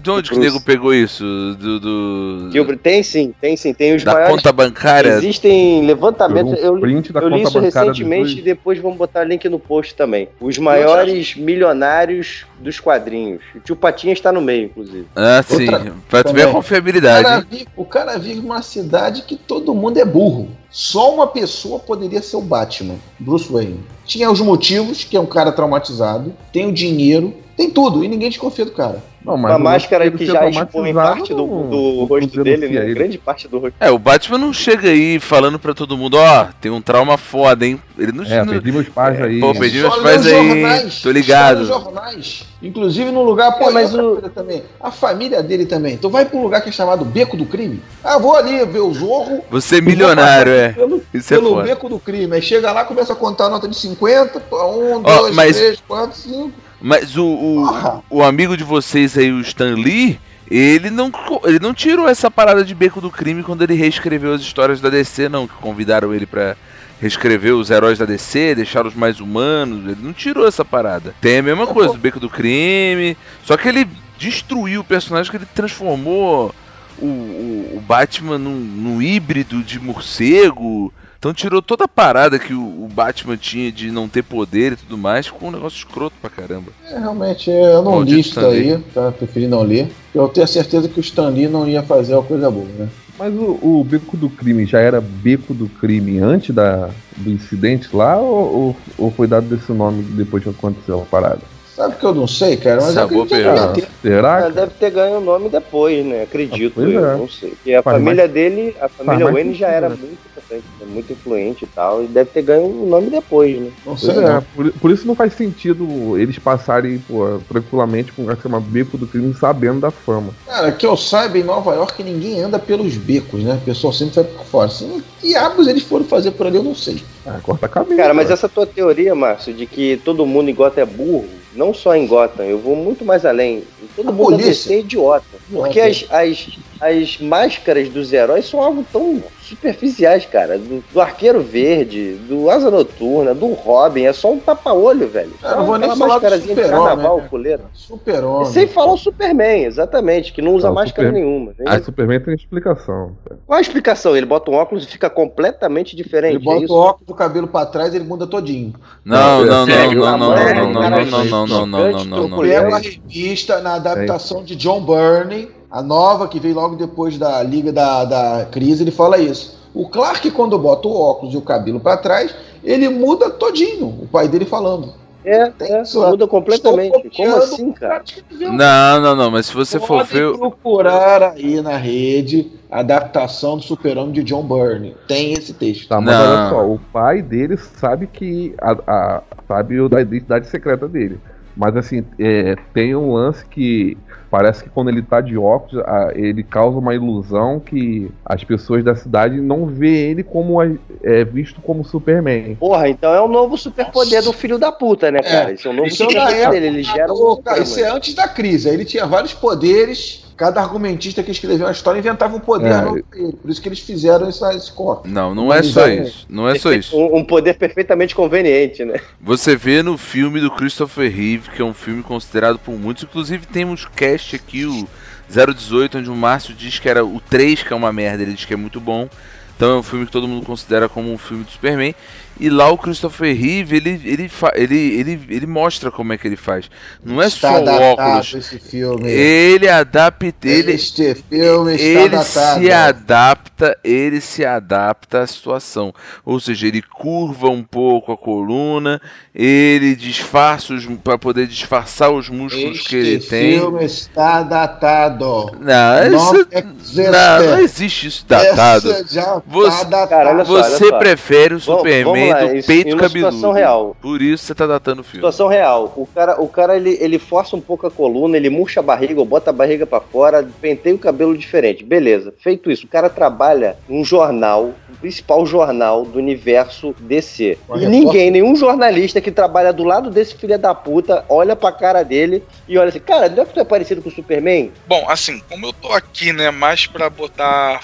[0.00, 1.24] De onde que o nego pegou isso?
[1.58, 1.80] Do.
[1.80, 4.36] do- Que o- tem sim, tem sim, tem os da maiores.
[4.36, 5.08] conta bancária?
[5.14, 6.62] Existem levantamentos.
[6.62, 10.28] Eu, print da eu li isso recentemente e depois vamos botar link no post também.
[10.40, 13.42] Os maiores milionários dos quadrinhos.
[13.54, 15.06] O tio Patinha está no meio, inclusive.
[15.16, 15.62] Ah, sim.
[15.70, 16.48] Outra- Pra tu ver a.
[16.48, 17.24] O confiabilidade.
[17.24, 17.46] cara, hein?
[17.50, 20.48] vive, o cara vive numa cidade que todo mundo é burro.
[20.70, 23.80] Só uma pessoa poderia ser o Batman, Bruce Wayne.
[24.04, 28.28] Tinha os motivos, que é um cara traumatizado, tem o dinheiro, tem tudo, e ninguém
[28.28, 29.02] desconfia do cara.
[29.24, 32.84] Não, Uma máscara que já expõe parte do, do rosto dele, né?
[32.84, 32.94] ele.
[32.94, 33.74] grande parte do rosto.
[33.78, 37.66] É, o Batman não chega aí falando pra todo mundo, ó, tem um trauma foda,
[37.66, 37.78] hein?
[37.98, 39.38] Ele não, É, perdi meus pais aí.
[39.38, 41.66] Pô, perdi meus pais aí, jornais, tô ligado.
[41.66, 42.46] jornais.
[42.62, 44.62] Inclusive no lugar, pô, É, mas o- também.
[44.80, 45.98] A família dele também.
[45.98, 47.82] Tu vai pra um lugar que é chamado Beco do Crime.
[48.02, 49.44] Ah, vou ali ver o Zorro.
[49.50, 50.70] Você é milionário, é.
[50.72, 51.62] Pelo, Isso é pelo foda.
[51.64, 52.34] beco do crime.
[52.36, 55.56] Aí chega lá, começa a contar a nota de 50, pô, um, Ó, dois, mas-
[55.56, 56.52] três, quatro, cinco.
[56.80, 60.18] Mas o, o, o amigo de vocês aí, o Stan Lee,
[60.50, 61.12] ele não,
[61.44, 64.88] ele não tirou essa parada de beco do crime quando ele reescreveu as histórias da
[64.90, 65.46] DC, não.
[65.46, 66.56] Que convidaram ele pra
[67.00, 69.84] reescrever os heróis da DC, deixar os mais humanos.
[69.84, 71.14] Ele não tirou essa parada.
[71.20, 73.16] Tem a mesma coisa, o beco do crime.
[73.44, 73.86] Só que ele
[74.18, 76.54] destruiu o personagem, que ele transformou
[76.98, 80.92] o, o, o Batman num, num híbrido de morcego.
[81.20, 84.96] Então tirou toda a parada que o, Batman tinha de não ter poder e tudo
[84.96, 86.72] mais, ficou um negócio escroto pra caramba.
[86.90, 89.12] É, realmente, eu não Maldito li isso daí, tá?
[89.12, 89.92] Preferi não ler.
[90.14, 92.88] Eu tenho certeza que o Stan Lee não ia fazer uma coisa boa, né?
[93.18, 97.94] Mas o, o beco do crime já era beco do crime antes da, do incidente
[97.94, 101.42] lá ou, ou, ou foi dado desse nome depois que aconteceu a parada?
[101.80, 102.78] Sabe que eu não sei, cara?
[102.82, 103.28] Mas eu acredito
[103.72, 103.86] que.
[104.02, 104.38] Será?
[104.40, 106.24] Ela que- deve ter ganho o nome depois, né?
[106.24, 107.16] Acredito, Ah, eu é.
[107.16, 107.50] não sei.
[107.52, 109.96] Porque a Faz família dele, a família mais Wayne já era né?
[109.98, 110.86] muito importante, né?
[110.86, 113.70] muito influente e tal, e deve ter ganho o nome depois, né?
[113.86, 114.42] Não sei, é, não.
[114.54, 119.06] por, por isso não faz sentido eles passarem pô, tranquilamente com essa chama beco do
[119.06, 120.34] crime sabendo da fama.
[120.44, 123.54] Cara, que eu saiba, em Nova York ninguém anda pelos becos, né?
[123.54, 124.66] O pessoal sempre vai por fora.
[124.66, 127.02] Assim, que diabos eles foram fazer por ali, eu não sei.
[127.24, 127.96] Ah, corta a cabeça.
[127.96, 131.74] Cara, mas essa tua teoria, Márcio, de que todo mundo em Gotham é burro, não
[131.74, 133.64] só em Gotham, eu vou muito mais além.
[133.96, 134.54] Todo A mundo polícia.
[134.54, 135.24] ser idiota.
[135.50, 140.56] Porque as, as, as máscaras dos heróis são algo tão superficiais, cara.
[140.58, 145.32] Do, do Arqueiro Verde, do Asa Noturna, do Robin, é só um tapa-olho, velho.
[145.42, 147.26] Eu não vou nem falar do máscarazinha de carnaval, né?
[147.28, 147.60] coleira.
[147.74, 148.48] Super-homem.
[148.48, 151.52] E sem falar o Superman, exatamente, que não usa Não, o máscara Super- nenhuma.
[151.58, 151.64] né?
[151.66, 153.16] A Superman tem explicação.
[153.46, 154.16] Qual a explicação?
[154.16, 156.36] Ele bota um óculos e fica completamente diferente.
[156.36, 158.74] Ele bota é o óculos do cabelo pra trás ele muda todinho.
[159.04, 162.28] Não, Não, não, não, não, não, não, não, não, não, não, não, não, não, não,
[162.28, 162.36] não.
[162.36, 167.16] Mulher, Pega a revista na adaptação de John Byrne, a nova que veio logo depois
[167.18, 169.58] da Liga da, da Crise, ele fala isso.
[169.72, 173.86] O Clark, quando bota o óculos e o cabelo pra trás, ele muda todinho.
[173.86, 174.92] O pai dele falando.
[175.24, 176.08] É, Tem é, isso lá.
[176.10, 177.10] muda completamente.
[177.14, 178.02] Como assim, cara?
[178.40, 180.36] Não, não, não, mas se você for Pode ver.
[180.36, 184.96] procurar aí na rede a adaptação do Super-Homem de John Byrne.
[185.06, 185.88] Tem esse texto.
[185.88, 186.22] Tá, mas Não.
[186.24, 188.54] olha só, o pai dele sabe que.
[188.60, 191.20] A, a- sabe o da identidade secreta dele.
[191.60, 193.98] Mas assim, é, tem um lance que
[194.30, 198.82] parece que quando ele tá de óculos, a- ele causa uma ilusão que as pessoas
[198.82, 200.70] da cidade não vê ele como a-
[201.02, 202.54] é, visto como Superman.
[202.58, 205.50] Porra, então é o novo superpoder do filho da puta, né, cara?
[205.50, 206.66] É, Isso é o novo é superpoder dele.
[206.68, 207.42] Ele gera um.
[207.42, 208.68] cara, isso é antes da crise.
[208.70, 210.24] Aí ele tinha vários poderes.
[210.40, 212.80] Cada argumentista que escreveu a história inventava um poder É.
[212.80, 213.02] novo.
[213.42, 215.06] Por isso que eles fizeram essa- esse corte.
[215.06, 216.24] Não, não é só isso.
[216.30, 216.96] Não é só isso.
[216.96, 218.98] Um, um poder perfeitamente conveniente, né?
[219.20, 223.44] Você vê no filme do Christopher Reeve, que é um filme considerado por muitos, inclusive
[223.46, 224.88] temos cast aqui, o
[225.28, 228.46] 018, onde o Márcio diz que era o 3, que é uma merda, ele diz
[228.46, 229.10] que é muito bom.
[229.56, 231.94] Então é um filme que todo mundo considera como um filme do Superman.
[232.40, 236.36] E lá o Christopher Reeve, ele, ele, ele, ele, ele mostra como é que ele
[236.36, 236.70] faz.
[237.04, 238.34] Não é Está só o óculos.
[238.34, 239.10] esse filme.
[239.10, 242.60] Ele adapta, ele, este filme está ele datado.
[242.60, 245.92] se adapta, ele se adapta à situação.
[246.24, 249.00] Ou seja, ele curva um pouco a coluna,
[249.34, 253.58] ele disfarça os para poder disfarçar os músculos Este que ele tem.
[253.58, 255.52] filme está datado.
[255.60, 257.02] Não, Não isso, existe.
[257.10, 258.90] não, não existe isso datado.
[258.92, 260.08] Esse já Você- tá datado.
[260.10, 263.32] Cara, só, Você prefere o Superman vamos lá, do peito cabeludo.
[263.32, 263.96] situação real.
[264.00, 265.18] Por isso você tá datando o filme.
[265.18, 265.92] Situação real.
[265.96, 269.20] O cara, o cara ele, ele força um pouco a coluna, ele murcha a barriga,
[269.20, 271.84] ou bota a barriga pra fora, penteia o cabelo diferente.
[271.84, 272.34] Beleza.
[272.38, 277.58] Feito isso, o cara trabalha num jornal, o principal jornal do universo DC.
[277.76, 282.02] E ninguém, nenhum jornalista que trabalha do lado desse filho da puta, olha pra cara
[282.02, 284.72] dele e olha assim, cara, não é que tu é parecido com o Superman?
[284.86, 287.80] Bom, assim, como eu tô aqui, né, mais pra botar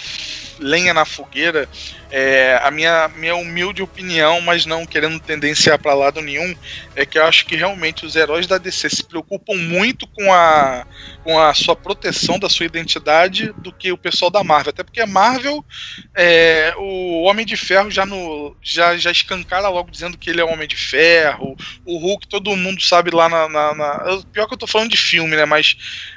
[0.58, 1.68] lenha na fogueira,
[2.10, 6.54] é, a minha, minha humilde opinião, mas não querendo tendenciar pra lado nenhum,
[6.94, 10.86] é que eu acho que realmente os heróis da DC se preocupam muito com a,
[11.22, 14.70] com a sua proteção da sua identidade do que o pessoal da Marvel.
[14.70, 15.64] Até porque a Marvel,
[16.16, 20.44] é, o Homem de Ferro já, no, já, já escancara logo dizendo que ele é
[20.44, 23.48] o Homem de Ferro, o Hulk, todo mundo sabe lá na.
[23.48, 25.44] na, na- pior que eu tô falando de filme, né?
[25.44, 25.76] Mas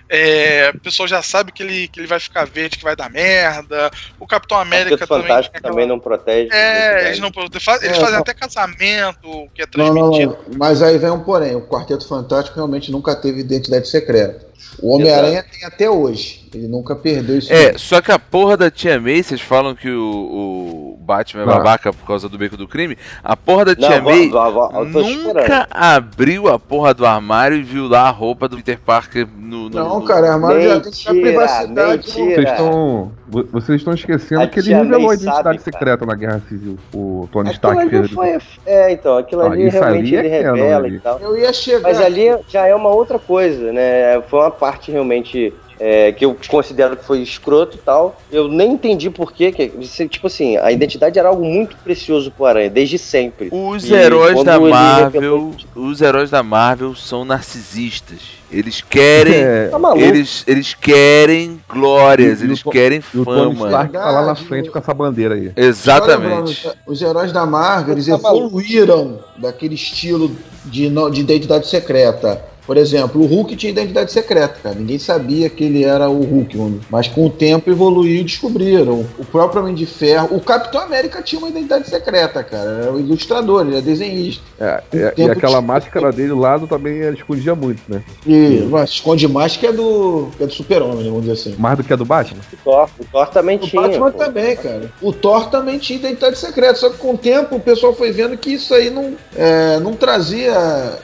[0.10, 3.10] é, o pessoal já sabe que ele, que ele vai ficar verde, que vai dar
[3.10, 3.92] merda.
[4.20, 5.28] O Capitão América Quarteto também.
[5.28, 6.50] Fantástico tem aquela- também não protege.
[6.52, 8.20] É, eles, não, eles fazem, É, fazem não.
[8.22, 10.38] até casamento, que é Não, não, transmitido.
[10.48, 10.58] não.
[10.58, 11.56] Mas aí vem um porém.
[11.56, 14.49] O Quarteto Fantástico realmente nunca teve identidade secreta.
[14.82, 16.48] O Homem-Aranha tem até hoje.
[16.54, 17.52] Ele nunca perdeu isso.
[17.54, 21.46] É, só que a porra da Tia May, vocês falam que o, o Batman é
[21.46, 21.48] Ah.
[21.58, 22.98] babaca por causa do beco do crime.
[23.24, 25.10] A porra da Não, Tia vó- May vó, eu tô nunca
[25.42, 25.68] esperando.
[25.72, 29.70] abriu a porra do armário e viu lá a roupa do Peter Parker no.
[29.70, 32.08] no- Não, no- cara, armário já tem que ter Mentira, privacidade.
[32.08, 32.26] mentira.
[32.26, 32.34] não.
[32.36, 33.12] Vocês estão,
[33.52, 36.78] vocês estão esquecendo A que ele revelou a identidade sabe, secreta na Guerra Civil.
[36.94, 38.12] O Tony Aquilo Stark ali fez.
[38.12, 38.38] foi.
[38.66, 40.96] É, então, aquilo Ah, ali isso realmente ali é ele revela ali.
[40.96, 41.20] e tal.
[41.20, 41.82] Eu ia chegar.
[41.82, 44.22] Mas ali já é uma outra coisa, né?
[44.30, 48.20] Foi uma parte realmente é, que eu considero que foi escroto e tal.
[48.32, 49.70] Eu nem entendi por quê, que
[50.10, 53.50] tipo assim, a identidade era algo muito precioso pro Aranha, desde sempre.
[53.52, 58.20] Os E heróis da Marvel, os heróis da Marvel são narcisistas.
[58.52, 63.24] Eles querem, É, Tá eles, eles querem glórias, E- o eles To- querem e o
[63.24, 63.68] Tony fama.
[63.68, 65.52] Stark tá lá na frente o- com essa bandeira aí.
[65.56, 66.68] Exatamente.
[66.68, 68.48] Olha, os heróis da Marvel, eles Tá maluco.
[68.60, 72.42] evoluíram daquele estilo de, de identidade secreta.
[72.70, 74.76] Por exemplo, o Hulk tinha identidade secreta, cara.
[74.76, 76.80] Ninguém sabia que ele era o Hulk, mano.
[76.88, 79.04] mas com o tempo evoluiu e descobriram.
[79.18, 80.36] O próprio Homem de Ferro.
[80.38, 82.70] O Capitão América tinha uma identidade secreta, cara.
[82.70, 84.44] Era o ilustrador, ele é desenhista.
[84.60, 88.04] É, é, e aquela de- máscara dele lá também escondia muito, né?
[88.28, 91.56] E mas esconde mais que é do, que é do Super-Homem, né, vamos dizer assim.
[91.58, 92.42] Mais do que a do Batman.
[92.54, 93.82] O Thor, o Thor também O tinha.
[93.82, 94.18] Batman pô.
[94.20, 94.92] também, cara.
[95.02, 98.38] O Thor também tinha identidade secreta, só que com o tempo o pessoal foi vendo
[98.38, 100.54] que isso aí não, é, não trazia.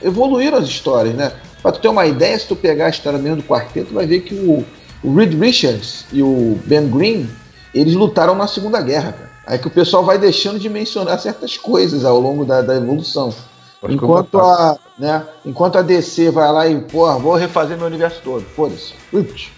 [0.00, 1.32] evoluíram as histórias, né?
[1.66, 4.20] Pra tu ter uma ideia, se tu pegar a história mesmo do quarteto, vai ver
[4.20, 4.64] que o,
[5.02, 7.28] Reed Richards e o Ben Green,
[7.74, 9.30] eles lutaram na Segunda Guerra, cara.
[9.44, 13.34] Aí que o pessoal vai deixando de mencionar certas coisas ao longo da, da evolução.
[13.82, 18.20] Acho Enquanto a, né, enquanto a DC vai lá e, porra, vou refazer meu universo
[18.24, 18.42] todo.
[18.56, 18.94] Foda-se.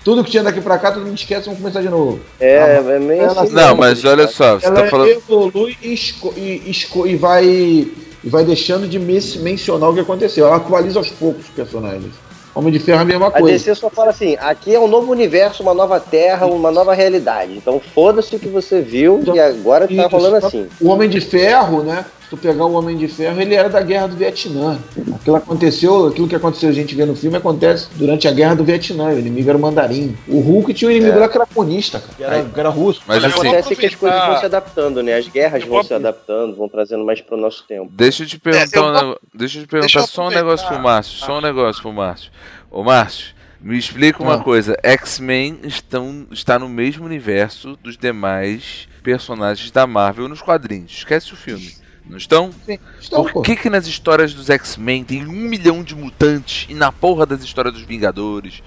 [0.04, 2.18] Tudo que tinha daqui pra cá, todo mundo esquece, vamos começar de novo.
[2.40, 3.52] É, é meio Ela- assim.
[3.54, 5.08] Não, mas olha só, você ela tá falando.
[5.08, 10.00] evolui e, esco- e, esco- e vai e vai deixando de mes- mencionar o que
[10.00, 10.46] aconteceu.
[10.46, 12.12] Ela atualiza aos poucos os personagens.
[12.54, 13.56] Homem de Ferro é a mesma A coisa.
[13.56, 17.52] DC só fala assim: aqui é um novo universo, uma nova terra, uma nova realidade.
[17.56, 20.66] Então foda-se o que você viu Então, e agora tá Isso, rolando só- assim.
[20.80, 22.04] O Homem de Ferro, né?
[22.28, 24.78] Se tu pegar o Homem de Ferro, ele era da Guerra do Vietnã.
[25.14, 28.64] Aquilo aconteceu, aquilo que aconteceu, a gente vê no filme, acontece durante a Guerra do
[28.64, 29.06] Vietnã.
[29.14, 30.14] O inimigo era o mandarim.
[30.28, 31.20] O Hulk tinha um inimigo É.
[31.20, 32.36] lá que era comunista, cara.
[32.36, 33.00] Era, era russo.
[33.06, 35.14] Mas assim, Acontece que as coisas vão se adaptando, né?
[35.14, 37.88] As guerras Eu vão se adaptando, vão trazendo mais pro nosso tempo.
[37.90, 40.26] Deixa eu te perguntar, eu um vou- nego- deixa eu te perguntar deixa eu só
[40.26, 42.30] um negócio pro Márcio, só um negócio pro Márcio.
[42.70, 44.38] Ô Márcio, me explica uma Ah.
[44.44, 50.92] coisa, X-Men estão está no mesmo universo dos demais personagens da Marvel nos quadrinhos.
[50.92, 51.72] Esquece o filme.
[52.08, 52.50] Não estão?
[52.64, 52.78] Sim.
[53.06, 53.32] Então, pô.
[53.34, 57.26] Por que que nas histórias dos X-Men tem um milhão de mutantes e na porra
[57.26, 58.62] das histórias dos Vingadores,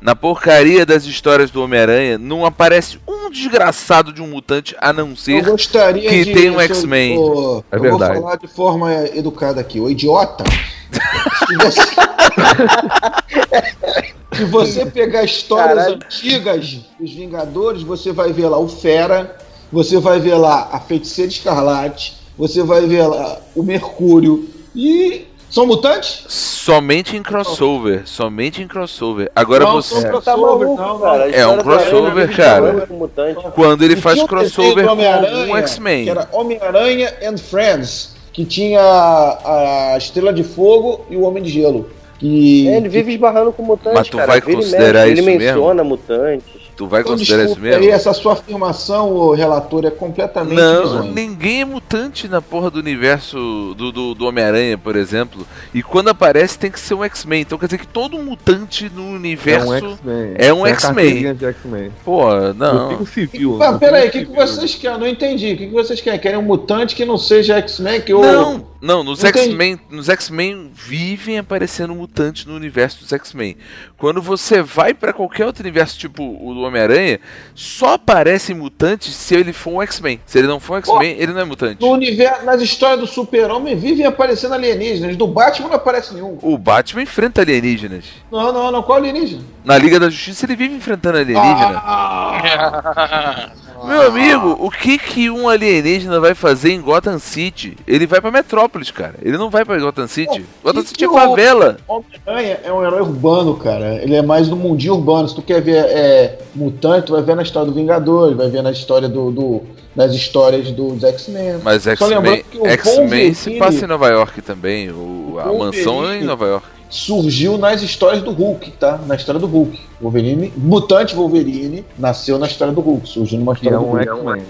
[0.00, 5.10] na porcaria das histórias do Homem-Aranha, não aparece um desgraçado de um mutante a não
[5.10, 6.32] Eu ser gostaria que de.
[6.34, 7.18] tem um eu- X-Men.
[7.18, 8.14] o- É eu verdade.
[8.14, 9.78] vou falar de forma educada aqui.
[9.80, 10.44] O idiota.
[11.48, 11.80] se, você...
[14.36, 15.94] se você pegar histórias Caralho.
[15.96, 19.36] antigas dos Vingadores, você vai ver lá o Fera,
[19.72, 24.48] você vai ver lá a Feiticeira Escarlate, você vai ver lá o Mercúrio.
[24.74, 25.26] E.
[25.48, 26.24] São mutantes?
[26.28, 29.30] somente em crossover, somente em crossover.
[29.34, 31.30] Agora Não, você são Tá maluco, não, cara.
[31.30, 32.86] É um crossover, cara.
[32.90, 33.40] mutante.
[33.54, 36.04] quando ele E faz crossover com um X-Men.
[36.04, 38.14] Que era Homem-Aranha and Friends.
[38.32, 41.88] que tinha a, a Estrela de Fogo e o Homem de Gelo.
[42.18, 44.26] Que, É, ele vive esbarrando com mutantes, Mas tu cara.
[44.26, 46.44] vai Vira e considerar mexe, isso Ele menciona mutantes.
[46.76, 47.82] Tu vai Então, considerar isso mesmo?
[47.82, 51.12] aí, essa sua afirmação, ô relator, é completamente Não, bizonha.
[51.12, 55.46] ninguém é mutante na porra do universo do, do, do Homem-Aranha, por exemplo.
[55.72, 57.40] E quando aparece tem que ser um X-Men.
[57.42, 59.72] Então quer dizer que todo mutante no universo.
[59.72, 60.34] É um X-Men.
[60.36, 60.94] é um a X-Men.
[60.94, 61.92] carteirinha de X-Men.
[62.04, 62.88] Pô, Não não.
[62.88, 63.56] tem um civil.
[63.56, 64.96] Não peraí, o que, que vocês querem?
[64.96, 65.52] Eu não entendi.
[65.54, 66.20] O que, que vocês querem?
[66.20, 68.02] Querem um mutante que não seja X-Men?
[68.02, 68.20] Que eu...
[68.20, 73.56] Não, não, nos Não tem- X-Men, nos X-Men vivem aparecendo mutantes no universo dos X-Men.
[73.96, 77.20] Quando você vai pra qualquer outro universo, tipo o do Homem-Aranha,
[77.54, 80.20] só aparecem mutantes se ele for um X-Men.
[80.26, 81.80] Se ele não for um X-Men, ele não é mutante.
[81.80, 85.16] No universo, nas histórias do Super-Homem vivem aparecendo alienígenas.
[85.16, 86.38] Do Batman não aparece nenhum.
[86.42, 88.04] O Batman enfrenta alienígenas.
[88.30, 88.82] Não, não, não.
[88.82, 89.42] Qual alienígena?
[89.64, 91.82] Na Liga da Justiça ele vive enfrentando alienígena.
[91.84, 93.50] Ah,
[93.84, 97.76] Meu amigo, o que que um alienígena vai fazer em Gotham City?
[97.86, 99.14] Ele vai pra Metrópolis, cara.
[99.22, 100.40] Ele não vai pra Gotham City.
[100.62, 101.76] Pô, Gotham City é favela.
[101.86, 103.96] Homem-Aranha é um herói urbano, cara.
[104.02, 105.28] Ele é mais do mundinho urbano.
[105.28, 108.62] Se tu quer ver é, mutante, tu vai ver na história do Vingadores, vai ver
[108.62, 109.62] na história do, do-
[109.94, 111.60] nas histórias dos X-Men.
[111.62, 114.90] Mas X-Men se passa em Nova York também.
[114.90, 116.66] O, a O mansão é em Nova York.
[116.88, 118.98] Surgiu nas histórias do Hulk, tá?
[119.06, 119.78] Na história do Hulk.
[120.00, 123.08] Wolverine, mutante Wolverine, nasceu na história do Hulk.
[123.08, 124.38] Surgiu numa Que história é do um Hulk.
[124.38, 124.42] X-Men.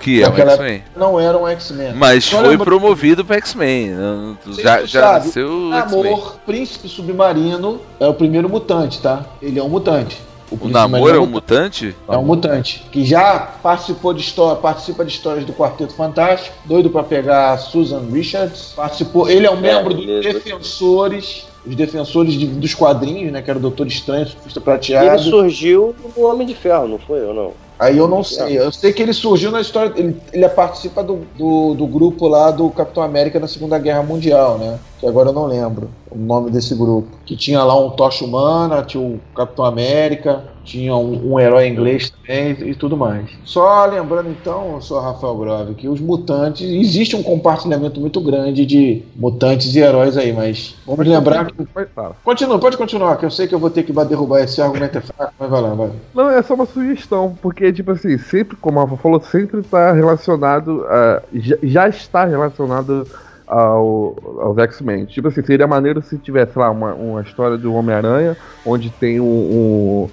[0.00, 0.82] Que é um X-Men.
[0.96, 1.94] Não era um X-Men.
[1.94, 3.92] Mas Só foi lembra- promovido pra X-Men.
[4.52, 5.26] Sei Já, já sabe.
[5.26, 5.68] nasceu o.
[5.70, 9.24] Namor, Príncipe Submarino, é o primeiro mutante, tá?
[9.40, 10.20] Ele é um mutante.
[10.50, 11.96] O Príncipe Namor é um mutante?
[12.08, 16.90] É um mutante que já participou de história, participa de histórias do Quarteto Fantástico, doido
[16.90, 18.72] pra pegar a Susan Richards.
[18.76, 20.34] Participou, ele é um membro dos beleza.
[20.34, 23.40] defensores, os defensores de- dos quadrinhos, né?
[23.42, 25.22] Que era o Doutor Estranho, Surfista E ele Prateado.
[25.22, 27.52] surgiu no Homem de Ferro, não foi ou não?
[27.76, 31.22] Aí eu não sei, eu sei que ele surgiu na história, ele, ele participa do,
[31.36, 34.78] do, do grupo lá do Capitão América na Segunda Guerra Mundial, né?
[35.00, 37.08] Que agora eu não lembro o nome desse grupo.
[37.26, 42.10] Que tinha lá um Tocha Humana, tinha o Capitão América, tinha um, um herói inglês
[42.10, 43.30] também e tudo mais.
[43.44, 49.02] Só lembrando então, sou Rafael Grove, que os mutantes, existe um compartilhamento muito grande de
[49.14, 51.54] mutantes e heróis aí, mas vamos lembrar que.
[52.24, 55.00] Continua, pode continuar, que eu sei que eu vou ter que derrubar esse argumento é
[55.00, 55.90] fraco, mas vai lá, vai.
[56.14, 59.92] Não, é só uma sugestão, porque, tipo assim, sempre, como a Rafa falou, sempre tá
[59.92, 63.06] relacionado, a, já, já está relacionado
[63.46, 65.06] ao, aos X-Men.
[65.06, 69.24] Tipo assim, seria maneiro se tivesse lá uma, uma história do Homem-Aranha, onde tem um,
[69.24, 70.08] um,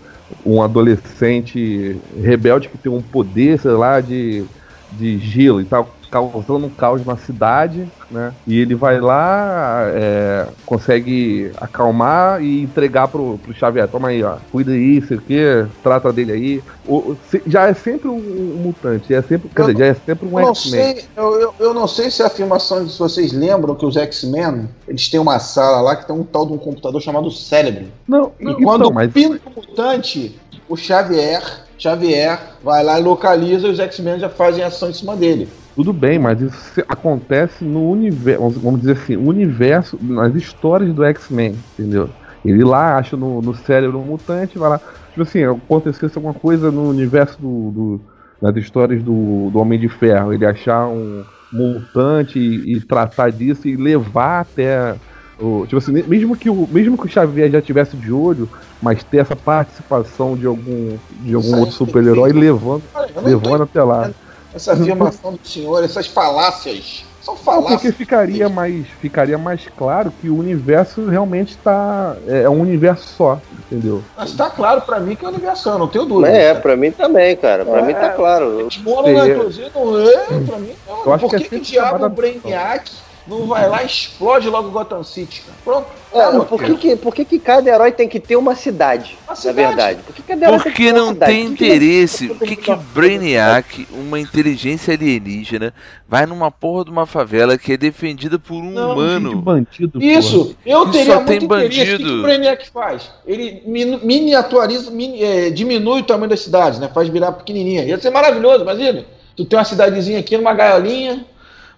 [0.46, 4.46] um adolescente rebelde que tem um poder, sei lá, de,
[4.92, 8.34] de gelo e tal, causando um caos na cidade, né?
[8.46, 13.88] E ele vai lá, é, consegue acalmar e entregar pro, pro Xavier.
[13.88, 14.36] Toma aí, ó.
[14.52, 16.64] Cuida aí, sei o que, trata dele aí.
[16.86, 20.28] O, se- já é sempre um, um mutante, é sempre, quer dizer, já é sempre
[20.28, 20.98] um não, X-Men.
[21.16, 25.08] eu, eu, eu não sei se a afirmação, se vocês lembram que os X-Men, eles
[25.10, 27.86] têm uma sala lá que tem um tal de um computador chamado cérebro.
[28.06, 31.42] Não, E então, quando mas pinta o mutante, o Xavier,
[31.78, 35.48] Xavier vai lá e localiza e os X-Men já fazem ação em cima dele.
[35.76, 41.64] Tudo bem, mas isso acontece no universo, vamos dizer assim, universo, nas histórias do X-Men,
[41.74, 42.14] entendeu?
[42.44, 44.80] Ele lá acha no, no cérebro um mutante, vai lá.
[44.80, 48.06] Tipo assim, acontecesse alguma coisa no universo do, do-
[48.42, 53.68] das histórias do, do Homem de Ferro, ele achar um mutante e, e tratar disso
[53.68, 55.00] e levar até
[55.38, 59.04] o, tipo assim, mesmo que o mesmo que o Xavier já tivesse de olho, mas
[59.04, 64.14] ter essa participação de algum de algum Isso outro super-herói levando levando até lá.
[64.54, 67.82] Essa afirmação do senhor, essas falácias, são Não, falácias.
[67.82, 73.08] porque ficaria mais, ficaria mais claro que o universo realmente está é, é um universo
[73.16, 74.04] só, entendeu?
[74.18, 76.30] Mas tá claro pra mim que é universal, não tenho dúvida.
[76.36, 77.64] É, pra mim também, cara.
[77.64, 77.82] Pra É.
[77.86, 78.62] mim tá claro.
[78.62, 81.06] Inclusive, não é, pra mim, não.
[81.06, 82.92] Eu acho Por que é que, que sempre diabo o Brainiac
[83.28, 85.58] não vai lá e explode logo Gotham City, cara?
[85.64, 86.02] Pronto.
[86.14, 89.30] É, por que, que, por que, que cada herói tem que ter uma cidade, Uma
[89.30, 89.56] na cidade.
[89.68, 90.00] verdade?
[90.06, 91.32] Por que cada herói tem que Porque ter uma não cidade?
[91.32, 92.26] tem Por que interesse.
[92.32, 95.74] O que que o Brainiac, uma inteligência alienígena,
[96.08, 99.42] vai numa porra de uma favela que é defendida por um Não, De humano?
[99.42, 100.04] bandido.
[100.04, 101.94] Isso, eu Que teria só muito tem interesse.
[101.94, 103.10] O que, o Brainiac faz?
[103.26, 103.62] Ele
[104.04, 106.90] miniaturiza, mini- é, diminui o tamanho das cidades, né?
[106.94, 107.84] Faz virar pequenininha.
[107.86, 109.06] Ia ser maravilhoso, imagina.
[109.36, 111.26] Tu tem uma cidadezinha aqui numa gaiolinha.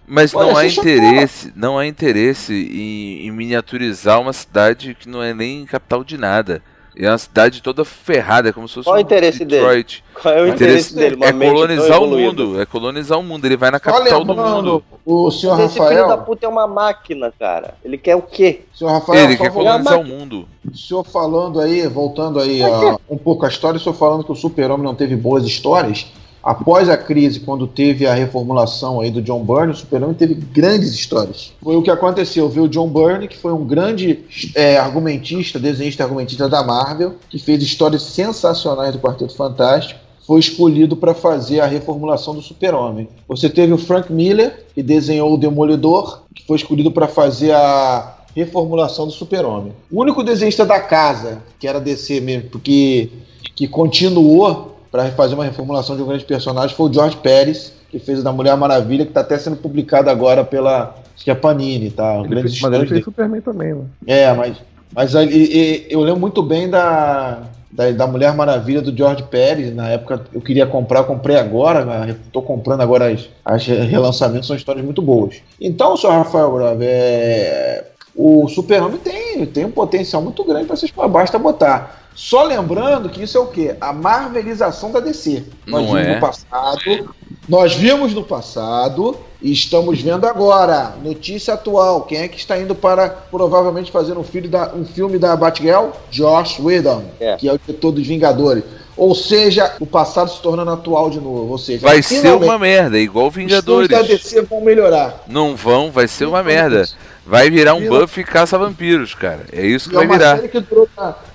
[0.06, 5.22] Mas Olha, não há interesse, não há interesse em, em miniaturizar uma cidade que não
[5.22, 6.62] é nem capital de nada.
[6.96, 9.62] É uma cidade toda ferrada, é como se fosse Qual o um interesse dele?
[9.62, 10.04] Detroit.
[10.22, 11.16] Qual é o O interesse dele?
[11.16, 13.44] Uma é colonizar o mundo, é colonizar o mundo.
[13.44, 14.84] Ele vai na capital do lembrando, mundo.
[15.04, 17.74] o senhor Esse filho da Rafael, puta é uma máquina, cara.
[17.84, 18.62] Ele quer o quê?
[18.72, 20.48] senhor Rafael, Ele quer colonizar o mundo.
[20.72, 24.30] o senhor falando aí, voltando aí ó, um pouco a história, o senhor falando que
[24.30, 26.06] o Super-Homem não teve boas histórias.
[26.44, 30.92] Após a crise, quando teve a reformulação aí do John Byrne, o Super-Homem teve grandes
[30.92, 31.52] histórias.
[31.62, 32.48] Foi o que aconteceu.
[32.48, 37.38] Viu o John Byrne, que foi um grande é, argumentista, desenhista argumentista da Marvel, que
[37.38, 43.08] fez histórias sensacionais do Quarteto Fantástico foi escolhido para fazer a reformulação do Super-Homem.
[43.28, 48.16] Você teve o Frank Miller, que desenhou o Demolidor, que foi escolhido para fazer a
[48.34, 49.72] reformulação do Super-Homem.
[49.90, 53.10] O único desenhista da casa, que era DC mesmo, porque
[53.54, 57.98] que continuou para fazer uma reformulação de um grande personagem foi o George Pérez, que
[57.98, 61.34] fez o da Mulher Maravilha, que está até sendo publicado agora pela acho que é
[61.34, 62.18] Panini, tá?
[62.18, 63.82] Ele fez, mas ele fez Superman também, né?
[64.06, 64.56] É, mas,
[64.94, 67.42] mas ele, eu lembro muito bem da,
[67.72, 69.74] da, da, Mulher Maravilha do George Pérez.
[69.74, 74.54] Na época eu queria comprar, eu comprei agora, estou comprando agora as, as relançamentos, são
[74.54, 75.42] histórias muito boas.
[75.60, 77.84] Então, senhor Rafael Bravo, é,
[78.14, 82.03] o Super-Homem tem, tem um potencial muito grande para vocês basta botar.
[82.14, 83.76] Só lembrando que isso é o quê?
[83.80, 85.44] A marvelização da DC.
[85.66, 86.14] Nós Não vimos é.
[86.14, 87.14] no passado.
[87.48, 90.94] Nós vimos no passado e estamos vendo agora.
[91.02, 92.02] Notícia atual.
[92.02, 95.88] Quem é que está indo para provavelmente fazer um, da, um filme da Batgirl?
[96.10, 97.36] Josh Whedon, É.
[97.36, 98.64] que é o diretor dos Vingadores.
[98.96, 101.50] Ou seja, o passado se tornando atual de novo.
[101.50, 104.08] Ou seja, Vai ser uma merda, igual os filmes da Vingadores.
[104.22, 105.24] DC vão melhorar.
[105.26, 106.84] Não vão, vai ser uma merda.
[107.26, 109.46] Vai virar um Buffy caça-vampiros, cara.
[109.50, 110.36] É isso que E é vai uma virar.
[110.36, 110.86] série que durou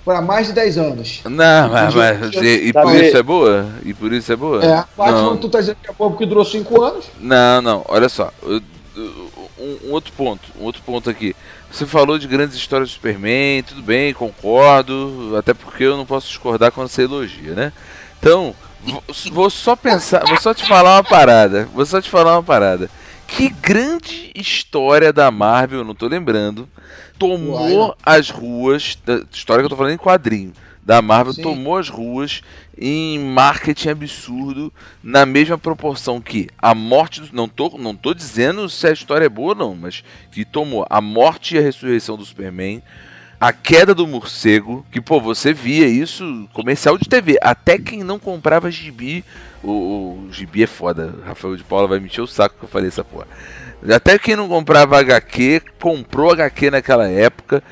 [0.05, 1.22] para mais de 10 anos.
[1.26, 3.66] Não, mas, mas- e, e por isso é boa?
[3.84, 4.64] E por isso é boa?
[4.64, 5.38] É, Batman, Não.
[5.38, 7.05] tu tá dizendo que é bom porque durou 5 anos?
[7.20, 8.32] Não, não, olha só.
[8.45, 11.36] Um, um outro ponto, um outro ponto aqui.
[11.72, 16.28] Você falou de grandes histórias do Superman, tudo bem, concordo, até porque eu não posso
[16.28, 17.72] discordar quando você elogia, né?
[18.20, 18.55] Então,
[19.32, 22.89] vou, só pensar, vou só te falar uma parada, vou só te falar uma parada.
[23.28, 26.67] Que grande história da Marvel, não tô lembrando,
[27.20, 30.53] tomou Uai, as ruas, da história que eu tô falando em quadrinho,
[30.90, 31.44] da Marvel Sim.
[31.44, 32.42] tomou as ruas
[32.76, 34.74] em marketing absurdo
[35.04, 39.26] na mesma proporção que a morte do, não tô não tô dizendo se a história
[39.26, 42.82] é boa não, mas que tomou a morte e a ressurreição do Superman,
[43.40, 48.18] a queda do morcego, que pô, você via isso comercial de TV, até quem não
[48.18, 49.24] comprava gibi,
[49.64, 52.70] o, o gibi é foda, Rafael de Paula vai me encher o saco que eu
[52.70, 53.28] falei essa porra.
[53.94, 57.64] Até quem não comprava HQ, comprou HQ naquela época.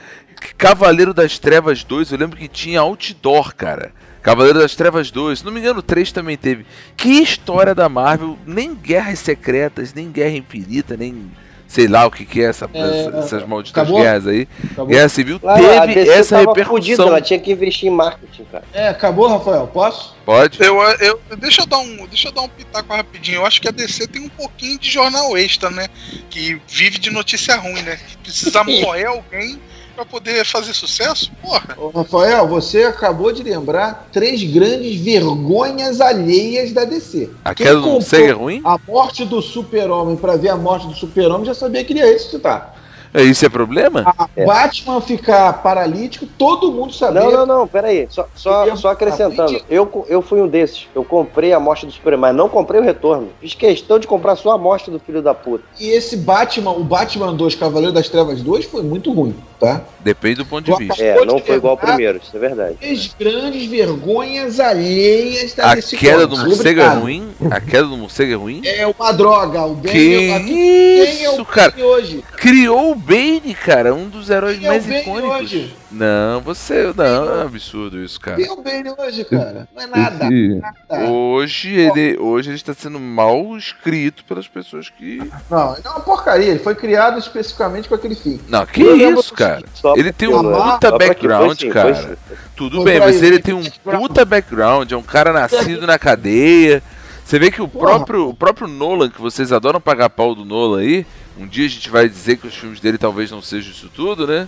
[0.57, 3.91] Cavaleiro das Trevas 2, eu lembro que tinha outdoor, cara.
[4.21, 6.65] Cavaleiro das Trevas 2, se não me engano, o 3 também teve.
[6.97, 11.31] Que história da Marvel, nem Guerras Secretas, nem Guerra Infinita, nem
[11.65, 14.01] sei lá o que, que é, essa, essa- essas malditas acabou?
[14.01, 14.47] guerras aí.
[14.71, 14.85] Acabou?
[14.87, 16.75] Guerra Civil Claro, a teve DC essa tava repercussão.
[16.77, 18.63] fudida, ela tinha que investir em marketing, cara.
[18.73, 19.67] É, acabou, Rafael?
[19.67, 20.15] Posso?
[20.25, 20.61] Pode?
[20.61, 23.35] Eu, eu, deixa, eu dar um, deixa eu dar um pitaco rapidinho.
[23.37, 25.87] Eu acho que a DC tem um pouquinho de jornal extra, né?
[26.29, 27.97] Que vive de notícia ruim, né?
[27.97, 29.59] Que precisa moer alguém
[29.97, 31.31] pra poder fazer sucesso.
[31.41, 37.31] Porra, Ô, Rafael, você acabou de lembrar três grandes vergonhas alheias da DC.
[37.43, 38.61] A Quem queda do morcego é ruim?
[38.63, 42.05] A morte do super-homem pra ver a morte do super-homem já sabia que ele ia
[42.05, 42.75] ressuscitar.
[43.13, 44.03] É, Isso é problema?
[44.05, 47.23] A Batman ficar paralítico, todo mundo sabia.
[47.23, 48.07] Não, não, não, peraí.
[48.09, 49.59] Só, só, só acrescentando.
[49.69, 50.87] Eu, eu fui um desses.
[50.93, 53.29] Eu comprei a morte do Superman, mas não comprei o retorno.
[53.39, 55.63] Fiz questão de comprar só a morte do filho da puta.
[55.79, 59.81] E esse Batman, o Batman 2, Cavaleiro das Trevas 2, foi muito ruim, tá?
[59.99, 61.03] Depende do ponto de vista.
[61.03, 62.75] É, não foi igual ao primeiro, isso é verdade.
[62.79, 67.29] Três grandes vergonhas alheias da A queda do morcego é ruim?
[67.51, 68.61] A queda do morcego é ruim?
[68.63, 69.63] É uma droga.
[69.65, 71.71] O Bane Que é, quem é o isso, cara?
[71.71, 72.23] Bane hoje?
[72.37, 75.41] Criou o Bane, cara, um dos heróis Quem é o mais Bane icônicos.
[75.41, 75.73] hoje?
[75.89, 76.93] Não, você.
[76.95, 78.41] Não, é absurdo isso, cara.
[78.41, 79.67] É o Bane hoje, cara?
[79.73, 80.25] Não é nada.
[80.25, 81.09] Esse- nada.
[81.09, 85.17] Hoje ele, hoje ele está sendo mal escrito pelas pessoas que.
[85.49, 86.49] Não, ele é uma porcaria.
[86.49, 88.39] Ele foi criado especificamente com aquele fim.
[88.49, 89.63] Não, que Eu isso, cara.
[89.73, 91.95] só Ele tem um puta background, sim, cara.
[91.95, 92.15] sim.
[92.55, 94.91] Tudo Foi bem, mas ele, ele tem um puta background.
[94.91, 96.83] É um cara nascido na cadeia.
[97.23, 97.87] Você vê que o Porra.
[97.91, 101.05] próprio, o próprio Nolan, que vocês adoram pagar pau do Nolan aí,
[101.37, 104.25] um dia a gente vai dizer que os filmes dele talvez não sejam isso tudo,
[104.25, 104.47] né?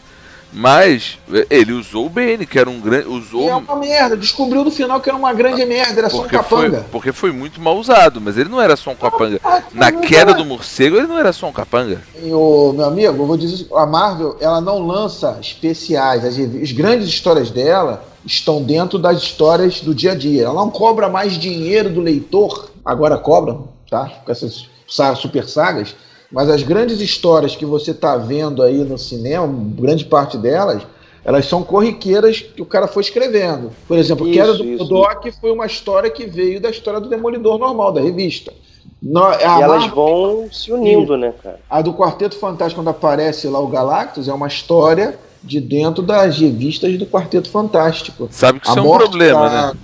[0.51, 3.07] Mas é, ele usou o Bane, que era um grande.
[3.07, 4.17] E Usou é uma merda.
[4.17, 5.99] Descobriu no final que era uma grande merda.
[6.01, 6.85] Era só um porque foi, capanga.
[6.91, 9.39] porque foi muito mal usado, mas ele não era só um capanga.
[9.43, 12.01] Ah, Na mas queda do morcego, ele não era só um capanga.
[12.21, 16.25] E o meu amigo, eu vou dizer, a Marvel, ela não lança especiais.
[16.25, 20.45] As, as grandes histórias dela estão dentro das histórias do dia a dia.
[20.45, 22.71] Ela não cobra mais dinheiro do leitor.
[22.83, 24.11] Agora cobram, tá?
[24.25, 25.95] Com essas sa- super sagas.
[26.31, 30.83] Mas as grandes histórias que você tá vendo aí no cinema, grande parte delas,
[31.25, 33.71] elas são corriqueiras que o cara foi escrevendo.
[33.87, 34.83] Por exemplo, Isso, Queda do isso.
[34.83, 38.53] Modok foi uma história que veio da história do Demolidor normal, da revista.
[39.01, 41.59] No- a E elas Marvel- vão se unindo, né, cara?
[41.69, 46.37] a do Quarteto Fantástico, quando aparece lá o Galactus, é uma história de dentro das
[46.37, 48.27] revistas do Quarteto Fantástico.
[48.29, 49.79] Sabe que isso A é um problema, da- né?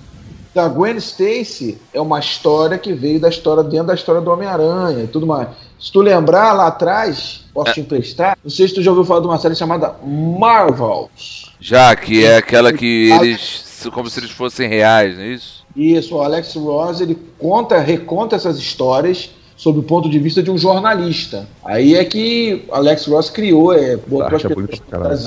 [0.54, 5.04] da Gwen Stacy é uma história que veio da história dentro da história do Homem-Aranha
[5.04, 5.48] e tudo mais.
[5.80, 8.38] Se tu lembrar lá atrás, posso te emprestar?
[8.44, 11.52] Não sei se tu já ouviu falar de uma série chamada Marvels.
[11.60, 13.88] Já, que é aquela que eles.
[13.94, 15.66] como se eles fossem reais, não é isso?
[15.76, 20.50] Isso, o Alex Ross ele conta, reconta essas histórias sob o ponto de vista de
[20.50, 21.48] um jornalista.
[21.64, 25.26] Aí é que Alex Ross criou, é, botou as bonito pessoas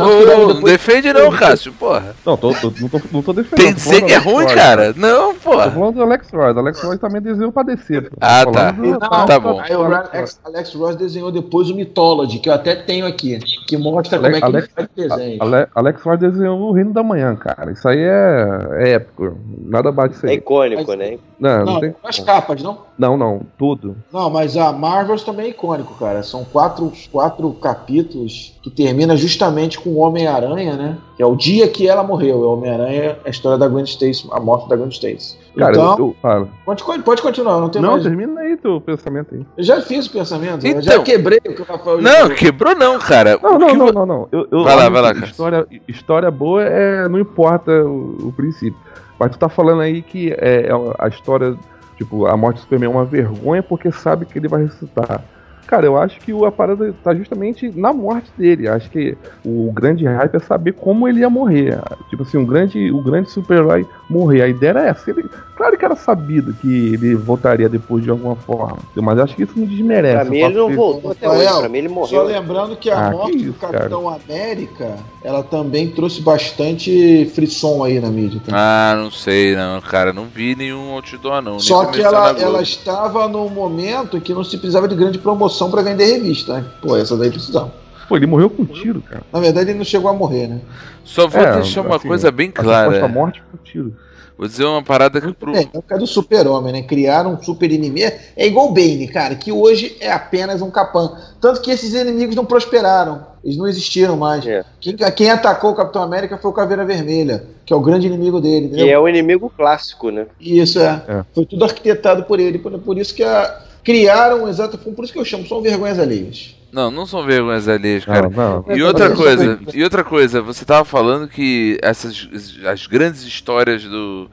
[0.00, 2.14] Ô, Tanto não depois- defende não, Cássio, porra.
[2.24, 3.56] Não, tô, tô- não, tô, não tô defendendo.
[3.64, 4.54] Tem tô que dizer que é do Alex ruim, Ross.
[4.54, 4.94] cara?
[4.96, 5.70] Não, Tô porra.
[5.70, 6.56] falando do Alex Ross.
[6.56, 8.10] Alex Ross também desenhou pra descer.
[8.20, 8.72] Ah, tá.
[8.72, 9.60] Não, Tá bom.
[9.60, 13.76] Aí o Alex, Alex Ross desenhou depois o Mythology, que eu até tenho aqui, que
[13.76, 15.42] mostra como é que Alex- ele faz desenho.
[15.42, 17.72] Ale- Alex Ross desenhou o Reino da Manhã, cara.
[17.72, 19.36] Isso aí é, é épico.
[19.64, 20.36] Nada bate isso É aí.
[20.36, 21.18] icônico, né?
[21.40, 21.94] Não, não, Não, tem.
[22.04, 22.87] as capas, não?
[22.98, 23.96] Não, não, tudo.
[24.12, 26.22] Não, mas a Marvels também é icônico, cara.
[26.22, 30.98] São quatro, quatro capítulos que termina justamente com o Homem-Aranha, né?
[31.16, 32.38] Que é o dia que ela morreu.
[32.38, 35.36] O Homem-Aranha, a história da Gwen Stacy, a morte da Gwen Stacy.
[35.56, 36.48] Cara, então, eu, eu falo.
[36.64, 38.02] pode, pode continuar, não tem Não, mais.
[38.02, 39.44] termina aí teu pensamento aí.
[39.56, 41.04] Eu já fiz o pensamento, eu já Então.
[41.04, 43.38] quebrei o que o Rafael Não, quebrou não, cara.
[43.42, 44.28] Não, não, não, não, não.
[44.30, 45.26] Eu, eu Vai lá, vai lá, cara.
[45.26, 47.08] História, história boa é.
[47.08, 48.78] Não importa o, o princípio.
[49.18, 51.56] Mas tu tá falando aí que é, é a história,
[51.98, 55.22] tipo, a morte do Superman é uma vergonha porque sabe que ele vai ressuscitar.
[55.68, 58.66] Cara, eu acho que o- a parada tá justamente na morte dele.
[58.66, 59.14] Acho que
[59.44, 61.78] o grande hype é saber como ele ia morrer.
[62.08, 64.40] Tipo assim, um grande, o grande super-herói morrer.
[64.42, 65.10] A ideia era essa.
[65.10, 68.78] Ele- claro que era sabido que ele voltaria depois de alguma forma.
[68.96, 70.14] Mas acho que isso não desmerece.
[70.22, 71.58] Pra mim ele não voltou até hoje.
[71.60, 72.22] Pra mim ele Só morreu.
[72.24, 77.84] lembrando que a Ah, morte que do isso, Capitão América, ela também trouxe bastante frisson
[77.84, 78.40] aí na mídia.
[78.46, 78.52] tá?
[78.54, 80.14] Ah, não sei, não, cara.
[80.14, 81.52] Não vi nenhum outdoor, não.
[81.52, 85.57] nem Só que ela, ela estava num momento que não se precisava de grande promoção
[85.70, 86.58] para vender revista.
[86.60, 86.64] Né?
[86.80, 87.72] Pô, essa daí precisava.
[88.08, 89.22] Pô, ele morreu com um tiro, cara.
[89.32, 90.60] Na verdade, ele não chegou a morrer, né?
[91.04, 93.08] Só vou É, deixar uma assim, coisa bem A clara.
[93.08, 93.94] morte com um tiro.
[94.36, 95.52] Vou dizer uma parada que pro.
[95.56, 96.82] É, é o caso do super-homem, né?
[96.82, 98.08] Criaram um super inimigo.
[98.36, 101.10] É igual o Bane, cara, que hoje é apenas um capã.
[101.40, 103.26] Tanto que esses inimigos não prosperaram.
[103.42, 104.46] Eles não existiram mais.
[104.46, 104.64] É.
[104.80, 108.40] Quem, quem atacou o Capitão América foi o Caveira Vermelha, que é o grande inimigo
[108.40, 108.86] dele, entendeu?
[108.86, 110.26] E é o inimigo clássico, né?
[110.40, 111.02] Isso é.
[111.08, 111.24] É.
[111.34, 112.58] Foi tudo arquitetado por ele.
[112.60, 116.54] Por, por isso que a- criaram, exato, por isso que eu chamo, são vergonhas alheias.
[116.70, 118.28] Não, não são vergonhas alheias, cara.
[118.28, 118.76] Não, não.
[118.76, 122.28] E É, outra coisa, e outra coisa, você tava falando que essas
[122.64, 124.30] as grandes histórias do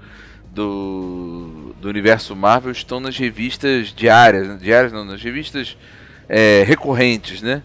[0.55, 4.57] do, do universo Marvel estão nas revistas diárias, né?
[4.59, 5.75] diárias não, nas revistas
[6.29, 7.61] é, recorrentes, né?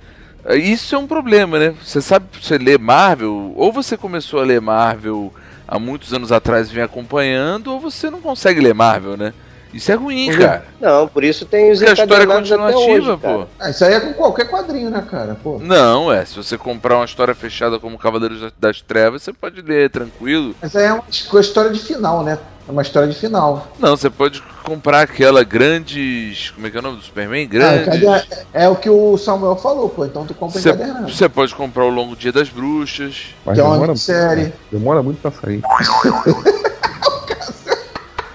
[0.56, 1.74] Isso é um problema, né?
[1.82, 5.32] Você sabe, você lê Marvel, ou você começou a ler Marvel
[5.68, 9.32] há muitos anos atrás e vem acompanhando, ou você não consegue ler Marvel, né?
[9.72, 10.36] Isso é ruim, é.
[10.38, 10.64] cara.
[10.80, 12.80] Não, por isso tem os Porque a história é continuativa,
[13.12, 13.46] hoje, pô.
[13.58, 15.36] Ah, isso aí é com qualquer quadrinho, né, cara?
[15.42, 15.58] Pô.
[15.60, 16.24] Não, é.
[16.24, 20.54] Se você comprar uma história fechada como Cavaleiros das- das Trevas, você pode ler tranquilo.
[20.60, 22.38] Mas aí é uma história de final, né?
[22.68, 23.66] É uma história de final.
[23.80, 26.50] Não, você pode comprar aquela grandes.
[26.50, 27.44] Como é que é o nome do Superman?
[27.44, 27.84] Ah, Grandes.
[27.86, 30.04] cadê- é o que o Samuel falou, pô.
[30.04, 31.12] Então tu compra Você, encadernado.
[31.12, 33.34] você pode comprar o Longo Dia das Bruxas.
[33.44, 34.52] Mas Que é uma demora, série.
[34.70, 35.60] demora muito pra sair.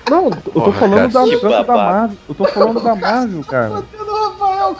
[0.10, 1.76] Não, eu tô Porra, falando da, da.
[1.76, 2.18] Marvel.
[2.30, 3.70] Eu tô falando da Marvel, cara.
[3.74, 4.76] Rafael.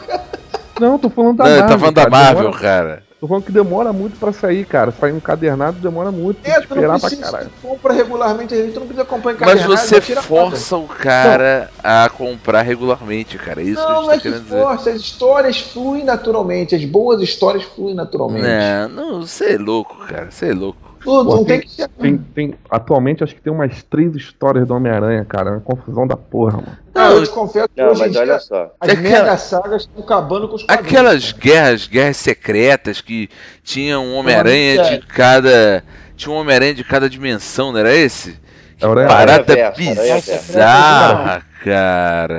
[0.80, 1.68] Não, eu tô falando da Não, ele Marvel.
[1.74, 2.08] tá falando da.
[2.10, 3.02] Marvel, Demora- cara.
[3.20, 4.92] tô falando que demora muito pra sair, cara.
[4.92, 6.38] Sair um cadernado demora muito.
[6.44, 9.76] É, tu não esperar pra precisa, compra regularmente, a gente não precisa comprar Mas encadernado.
[9.76, 13.62] você não tira força o cara a comprar regularmente, cara.
[13.62, 14.60] É isso Não, que não a é gente tá que querendo dizer.
[14.62, 18.46] força, as histórias fluem naturalmente, as boas histórias fluem naturalmente.
[18.46, 20.30] Não, não, você é louco, cara.
[20.30, 20.85] Você é louco.
[21.06, 21.88] Pô, não tem- tem que ser.
[21.88, 25.50] Tem, tem, atualmente acho que tem umas três histórias do Homem-Aranha, cara.
[25.50, 26.76] É uma confusão da porra, mano.
[26.94, 28.72] Não, eu te confesso que Não, hoje em mas dia olha só.
[28.80, 30.92] as É aquela- mega sagas estão acabando com os quadrinhos.
[30.92, 31.42] Aquelas cara.
[31.44, 33.30] guerras, guerras secretas que
[33.62, 35.84] tinha um Homem-Aranha de cada.
[36.16, 38.36] Tinha um Homem-Aranha de cada dimensão, não era esse?
[38.80, 39.78] É Aranha- Parada Aranha-Verso.
[39.78, 41.42] bizarra, cara.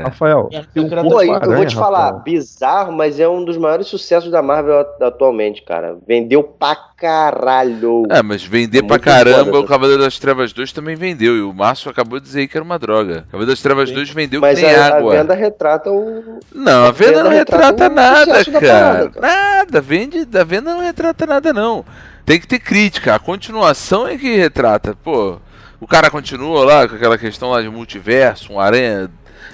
[0.04, 2.24] Rafael, É, tem um Pô, eu vou aranha, te falar, Rafael.
[2.24, 5.98] bizarro, mas é um dos maiores sucessos da Marvel at- atualmente, cara.
[6.08, 8.04] Vendeu pra caralho.
[8.10, 9.68] É, mas vender Muito pra caramba foda, o tá?
[9.70, 11.36] Cavaleiro das Trevas 2 também vendeu.
[11.36, 13.26] E o Márcio acabou de dizer aí que era uma droga.
[13.28, 15.16] O Cavaleiro das Trevas 2 vendeu mas que nem a, a água.
[15.18, 16.40] venda retrata o.
[16.54, 18.62] Não, a a venda venda não retrata retrata o nada, cara.
[18.62, 19.22] parada, cara.
[19.22, 21.86] Nada, vende, a venda não retrata nada, não.
[22.26, 23.16] Tem que ter crítica.
[23.16, 24.96] A continuação é que retrata.
[25.04, 25.38] Pô,
[25.80, 29.10] o cara continua lá com aquela questão lá de multiverso, um aranha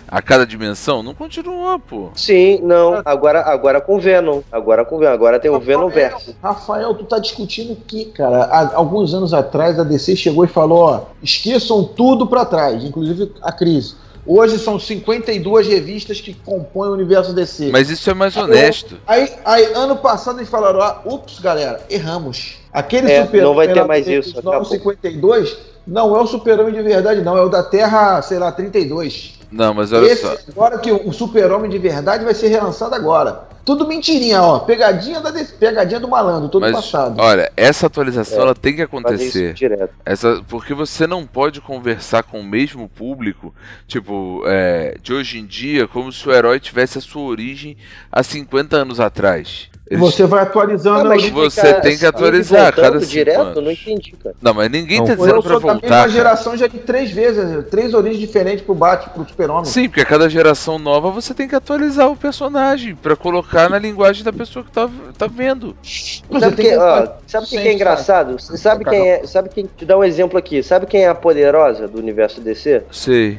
[0.08, 1.02] a cada dimensão.
[1.02, 2.10] Não continua, pô.
[2.16, 3.02] Sim, não.
[3.04, 4.42] Agora, agora com Venom.
[4.52, 5.12] Agora com Venom.
[5.12, 6.36] Agora tem o Venom Verso.
[6.42, 8.44] Rafael, tu tá discutindo o que, cara?
[8.44, 13.32] Há alguns anos atrás a DC chegou e falou, ó, esqueçam tudo pra trás, inclusive
[13.42, 13.96] a crise.
[14.26, 17.70] Hoje são 52 revistas que compõem o universo DC.
[17.72, 18.98] Mas isso é mais honesto.
[19.06, 22.60] Aí, aí, ano passado eles falaram, ah, ups, galera, erramos.
[22.72, 24.66] Aquele É, super não vai ter mais isso, Não, acabou.
[24.70, 27.38] 52 não é o super-homem de verdade, não.
[27.38, 29.40] É o da Terra, sei lá, 32.
[29.52, 30.36] Não, mas olha Esse, só.
[30.50, 33.52] agora que o super-homem de verdade vai ser relançado agora.
[33.64, 34.60] Tudo mentirinha, ó.
[34.60, 37.18] Pegadinha, da, pegadinha do malandro, todo Mas, passado.
[37.22, 39.54] olha, essa atualização É, ela tem que Fazer isso acontecer.
[39.54, 39.94] direto.
[40.06, 43.54] Essa, porque você não pode conversar com o mesmo público,
[43.88, 47.78] tipo, é, de hoje em dia, como se o herói tivesse a sua origem
[48.12, 49.70] há 50 anos atrás.
[49.90, 51.02] Eles- Você vai atualizando.
[51.02, 53.64] Ah, mas você fica tem que atualizar cada direto, anos.
[53.64, 54.34] não entendi, cara.
[54.42, 55.90] Não, mas ninguém Não, tá eu dizendo pra sou da voltar.
[55.90, 59.66] mesma geração já de três vezes, três origens diferentes pro Batman, pro super-homem.
[59.66, 63.78] Sim, porque a cada geração nova você tem que atualizar o personagem pra colocar na
[63.78, 65.76] linguagem da pessoa que tá, tá vendo.
[65.84, 68.36] Você Sabe que, que ó, sabe o que, que é engraçado?
[68.40, 69.28] Sabe quem é?
[69.28, 69.70] Sabe quem?
[69.78, 70.64] Te dá um exemplo aqui.
[70.64, 72.84] Sabe quem é a poderosa do universo DC?
[72.90, 73.38] Sei.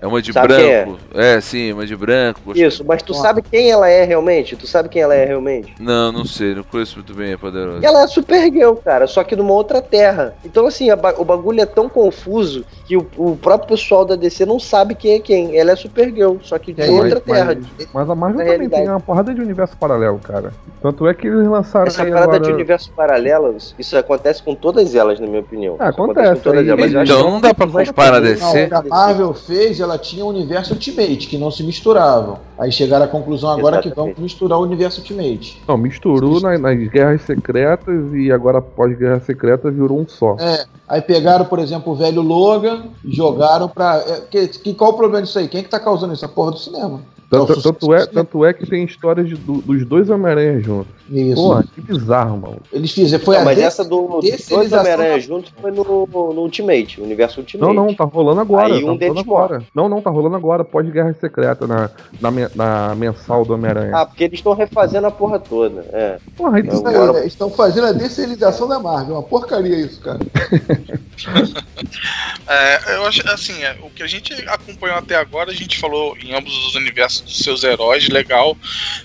[0.00, 0.84] É uma de Sabe é?
[0.84, 0.98] branco.
[1.14, 1.40] É?
[1.40, 2.40] sim, uma de branco.
[2.44, 2.66] gostei.
[2.66, 4.56] Isso, mas tu sabe quem ela é realmente?
[4.56, 5.74] Tu sabe quem ela é realmente?
[5.80, 7.84] Não, não sei, não conheço muito bem a poderosa.
[7.86, 10.34] Ela é Supergirl, cara, só que numa outra terra.
[10.44, 14.16] Então, assim, a ba- o bagulho é tão confuso que o, o próprio pessoal da
[14.16, 15.56] DC não sabe quem é quem.
[15.58, 17.58] Ela é Supergirl, só que de É, outra mas- terra.
[17.92, 18.82] Mas a Marvel também realidade.
[18.82, 20.52] tem uma porrada de universo paralelo, cara.
[20.82, 22.40] Tanto é que eles lançaram Essa aí parada agora...
[22.44, 25.76] de universo paralelos, isso acontece com todas elas, na minha opinião.
[25.78, 28.20] Ah, acontece, com todas aí- elas, mas Então não dá pra comparar a.
[28.20, 28.68] DC.
[28.88, 32.38] Marvel fez, ela tinha o universo Ultimate, que não se misturavam.
[32.58, 34.14] Aí chegaram à conclusão agora que Exatamente.
[34.14, 35.62] vamos misturar o universo Ultimate.
[35.66, 40.36] Não, misturou na- nas guerras secretas e agora pós-guerra secreta virou um só.
[40.38, 43.96] É, aí pegaram, por exemplo, o velho Logan e jogaram pra.
[44.06, 45.48] É, que, que- qual o problema disso aí?
[45.48, 46.24] Quem é que tá causando isso?
[46.24, 47.00] A porra do cinema.
[47.28, 50.94] Tanto, É tanto é, tanto é que tem histórias de- do- dos dois Homem-Aranha juntos.
[51.10, 51.34] Isso.
[51.42, 52.60] Porra, que bizarro, mano.
[52.72, 53.24] Eles fizeram.
[53.24, 57.00] Foi Não, a mas essa do dos dois Homem-Aranha da- juntos foi no, no Ultimate,
[57.00, 57.66] universo Ultimate.
[57.66, 58.74] Não, não, tá rolando agora.
[58.74, 59.62] Aí tá um deles rolando agora.
[59.74, 63.96] Não, não, tá rolando agora, pós-guerra secreta, na, na, na mensal do Homem-Aranha.
[63.96, 65.84] Ah, porque eles estão refazendo a porra toda.
[65.92, 66.18] É.
[66.36, 67.26] Porra, aí, Agora-?
[67.26, 69.14] Estão fazendo a deserialização da Marvel.
[69.16, 70.20] Uma porcaria isso, cara.
[72.48, 76.16] É, eu acho assim, é, o que a gente acompanhou até agora, a gente falou
[76.18, 78.56] em ambos os universos dos seus heróis, legal.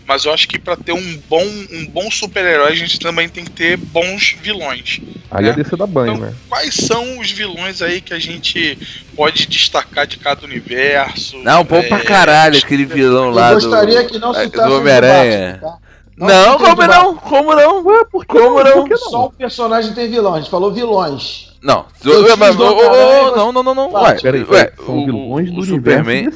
[0.05, 3.43] Mas eu acho que pra ter um bom, um bom super-herói, a gente também tem
[3.43, 4.99] que ter bons vilões.
[5.30, 5.49] aí é.
[5.49, 6.34] é descer da banho, Então, né?
[6.49, 8.78] Quais são os vilões aí que a gente
[9.16, 11.38] pode destacar de cada universo?
[11.39, 14.68] Não, bom É, pra caralho aquele vilão lá Eu do, gostaria que não é, citasse
[14.68, 15.59] do o Homem-Aranha.
[15.62, 15.78] Batman, tá?
[16.18, 17.16] Não, citem como o não?
[17.16, 17.86] Como não?
[17.86, 18.74] Ué, por que Como não?
[18.74, 20.36] Por que Só um personagem tem vilão.
[20.36, 21.51] A gente falou vilões.
[21.64, 23.93] Não, Eu mas- Homem-Aranha, não, não, não, não.
[23.93, 26.30] Ué, Peraí, ué, são o- vilões o do Superman.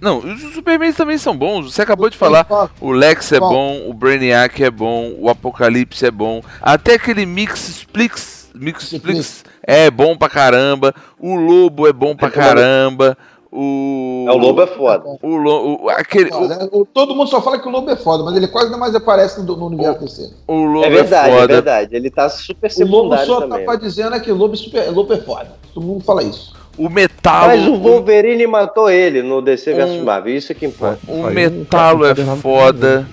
[0.00, 1.72] Não, os Supermans também são bons.
[1.74, 2.46] Você acabou de falar.
[2.80, 6.40] O Lex é bom, o Brainiac é bom, o Apocalipse é bom.
[6.62, 10.94] Até aquele Mix Splix, Mix Splix é bom pra caramba.
[11.18, 13.18] O Lobo é bom pra caramba.
[13.52, 15.04] O É, o Lobo é foda.
[15.20, 16.68] o, Lo- o- aquele o, Foda.
[16.70, 18.94] O- Todo mundo só fala que o Lobo é foda, mas ele quase não mais
[18.94, 20.30] aparece no, no universo DC.
[20.46, 21.54] o Lobo É verdade, é, foda.
[21.54, 21.96] verdade.
[21.96, 23.66] Ele tá super O Lobo secundário só também.
[23.66, 25.52] tá dizendo é que o Lobo, é super, o Lobo é foda.
[25.74, 26.54] Todo mundo fala isso.
[26.78, 30.64] O Metalo, Mas o Wolverine matou ele no DC vs Um- Marvel, isso é que
[30.66, 31.00] importa.
[31.08, 33.06] o Aí, Metalo é foda.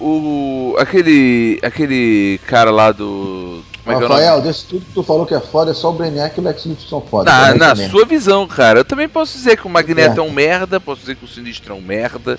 [0.00, 4.08] O aquele aquele cara lá do como que é o?
[4.10, 6.44] Rafael, desse tudo que tu falou que é foda, é só o Brainiac e o
[6.44, 7.30] Lex Luthor são foda.
[7.30, 8.80] Na, na sua visão, cara.
[8.80, 10.24] Eu também posso dizer que o Magneto É.
[10.24, 12.38] é um merda, posso dizer que o Sinistro é um merda.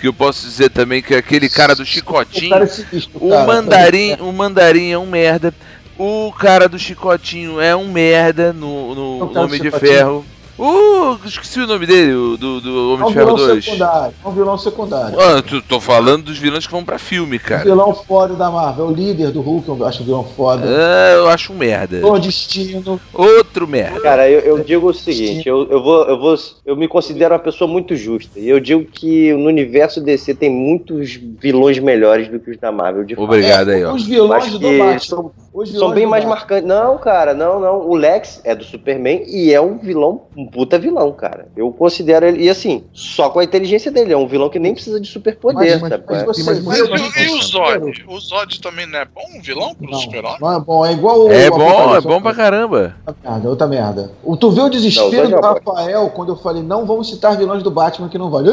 [0.00, 3.28] Que eu posso dizer também que aquele cara do O Chicotinho, cara é sinistro, o.
[3.46, 5.54] Mandarim, o Mandarim é um merda.
[5.96, 9.70] O cara do Chicotinho é um merda no, no O Homem de.
[9.70, 10.24] Ferro.
[10.62, 13.64] Uh, esqueci o nome dele, o do, do É Homem um de Ferro vilão 2.
[13.64, 14.14] secundário.
[14.24, 15.20] É um vilão secundário.
[15.20, 17.64] Ah, tu- tô falando dos vilões que vão pra filme, O cara.
[17.64, 18.86] vilão foda da Marvel.
[18.86, 20.62] O líder do Hulk, eu acho um vilão foda.
[20.64, 22.06] Ah, eu acho um merda.
[22.06, 23.00] O Destino.
[23.12, 24.00] Outro merda.
[24.00, 26.34] Cara, eu, eu digo o seguinte, eu, eu vou, eu vou,
[26.64, 28.38] eu me considero uma pessoa muito justa.
[28.38, 32.70] E eu digo que no universo DC tem muitos vilões melhores do que os da
[32.70, 33.04] Marvel.
[33.04, 33.18] De.
[33.18, 33.92] Obrigado aí, ó.
[33.94, 34.98] Os vilões do Batman.
[35.00, 35.30] são,
[35.66, 36.36] são bem mais Batman.
[36.40, 36.68] marcantes.
[36.68, 37.80] Não, cara, não, não.
[37.88, 40.22] O Lex é do Superman e é um vilão,
[40.52, 41.48] puta vilão, cara.
[41.56, 44.12] Eu considero ele, e assim, só com a inteligência dele.
[44.12, 46.04] É um vilão que nem precisa de superpoder, Mas- sabe?
[46.08, 46.24] mas é?
[46.26, 46.86] você Mas- viu Mas Meu
[47.26, 48.04] e, o- o Zod?
[48.06, 50.38] O Zod também não é bom um vilão pro Não, super-homem?
[50.40, 50.86] não é bom.
[50.86, 52.94] É igual o É bom, é bom pra caramba.
[53.06, 54.12] Outra merda, outra merda.
[54.22, 55.72] O, tu viu o Não, desespero Zod é do ótimo.
[55.72, 58.50] Rafael quando eu falei, não vamos citar vilões do Batman que não vale.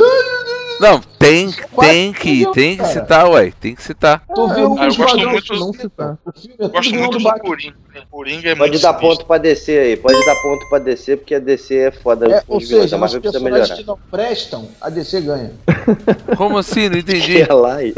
[0.80, 2.89] Não, tem, tem que, tem que cara.
[2.89, 3.52] citar, ué.
[3.60, 4.24] Tem que citar.
[4.34, 5.66] Tu Ah, viu eu o Ah, eu gosto Esquadrão muito- Suicida?
[5.66, 6.18] não citar.
[6.26, 7.24] O é tudo Gosto muito do do
[8.00, 8.08] Batman.
[8.12, 8.50] Coringa.
[8.50, 9.10] É Pode muito dar sinistro.
[9.18, 12.28] ponto pra descer aí, pode dar ponto pra descer, porque a DC é foda.
[12.28, 13.76] É, ou vilões seja, os precisa personagens melhorar.
[13.76, 15.52] que não prestam, a DC ganha.
[16.38, 16.89] Como assim?
[16.89, 17.39] Não entendi.
[17.50, 17.93] É lá e...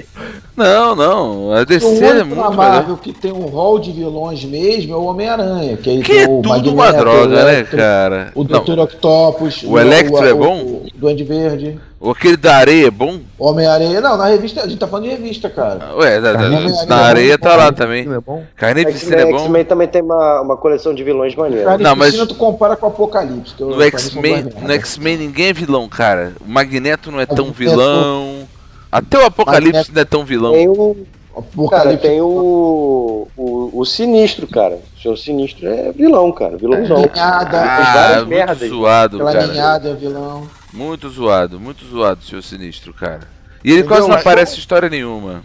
[0.55, 1.51] Não, não.
[1.53, 2.57] A O DC é único na muito.
[2.57, 6.21] Marvel que tem um rol de vilões mesmo é o Homem-Aranha, que aí Que tem
[6.21, 8.31] é o tudo Magneto, uma droga, o né, Electro, cara?
[8.35, 8.79] O Dr.
[8.79, 9.63] Octopus.
[9.63, 10.59] O Electro é o- bom?
[10.61, 11.79] O Duende Verde.
[12.11, 13.19] aquele da areia é bom?
[13.39, 14.01] Homem-Aranha.
[14.01, 15.95] Não, na revista, a gente tá falando de revista, cara.
[15.95, 16.49] Ué, da- da-
[16.85, 18.05] na é areia bom, tá lá também.
[18.05, 18.43] Não é bom?
[18.55, 19.39] Carnificina é bom?
[19.39, 21.65] X-Men também tem uma, uma coleção de vilões maneiros.
[21.65, 23.53] Cara, Não, mas- tu compara com o Apocalipse.
[23.59, 24.71] No X-Men, no.
[24.71, 26.33] X-Men ninguém é vilão, cara.
[26.39, 28.47] O Magneto não é tão Magneto- vilão.
[28.91, 30.51] Até o Apocalipse Magneto- não é tão vilão.
[30.53, 34.79] Tem o, cara, tem o, o, o Sinistro, cara.
[34.97, 36.57] O seu Sinistro é vilão, cara.
[36.57, 36.97] Vilãozão.
[36.97, 38.69] Ninhada, Ah, várias muito merdas.
[38.69, 39.47] zoado, aquela cara.
[39.47, 40.47] ninhada é vilão.
[40.73, 43.21] Muito zoado, muito zoado, seu sinistro, cara.
[43.63, 43.87] E ele Entendeu?
[43.97, 45.41] quase não aparece história nenhuma.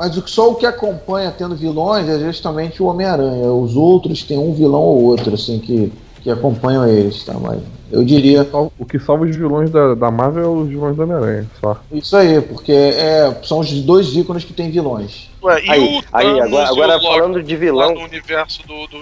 [0.00, 3.52] Mas o- só o que acompanha tendo vilões é justamente o Homem-Aranha.
[3.52, 5.92] Os outros tem um vilão ou outro, assim, que,
[6.22, 7.34] que acompanham eles, tá?
[7.34, 8.46] Mas eu diria
[8.78, 11.80] O que salva os vilões da, da Marvel é os vilões do Homem-Aranha, só.
[11.92, 15.28] isso aí, porque é, são os dois ícones que tem vilões.
[15.42, 17.94] Ué, e Aí, o aí Thanos agora, e o agora Loki falando de lá vilão,
[17.94, 18.98] do universo do, do,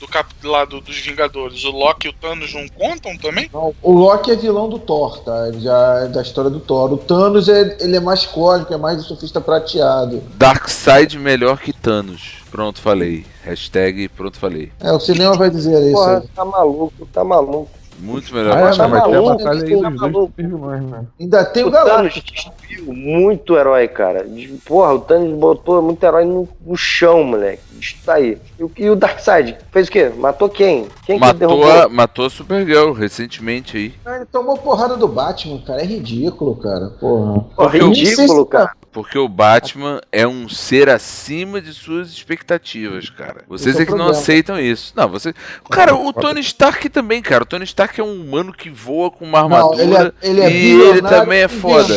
[0.00, 3.50] do cap, lá do- dos Vingadores, o Loki e o Thanos não contam também?
[3.52, 5.48] Não, o Loki é vilão do Thor, tá?
[5.48, 6.92] Ele já é da história do Thor.
[6.94, 10.22] O Thanos é, ele é mais cósmico, é mais do surfista prateado.
[10.36, 12.38] Darkseid melhor que Thanos.
[12.50, 13.26] Pronto, falei.
[13.44, 14.72] Hashtag pronto, falei.
[14.80, 15.92] É, o cinema vai dizer isso.
[15.92, 16.28] porra, aí.
[16.34, 17.68] tá maluco, tá maluco.
[18.00, 21.04] Muito melhor Ah, é, que não, mas tem batalha aí tá dos dois né?
[21.20, 22.22] Ainda tem o O Thanos Galactus.
[22.22, 24.26] destruiu muito herói, cara.
[24.64, 27.60] Porra, o Thanos botou muito herói no, no chão, moleque.
[27.80, 28.38] Está aí.
[28.58, 29.56] E, o- e o Darkseid?
[29.72, 30.10] Fez o quê?
[30.16, 30.86] Matou quem?
[31.06, 31.70] Quem que Matou derrubou?
[31.70, 33.94] a, matou a Supergirl recentemente aí.
[34.16, 35.80] Ele tomou porrada do Batman, cara.
[35.82, 36.90] É ridículo, cara.
[37.00, 37.40] Porra.
[37.56, 38.72] Porra, ridículo, se- cara.
[38.90, 43.44] Porque o Batman é um ser acima de suas expectativas, cara.
[43.46, 44.20] Vocês Esse é é que não problema.
[44.20, 44.92] aceitam isso.
[44.96, 45.34] Não, você.
[45.70, 47.42] Cara, o Tony Stark também, cara.
[47.44, 49.82] O Tony Stark é um humano que voa com uma Não, armadura.
[49.82, 51.94] ele é, ele é e ele também é foda.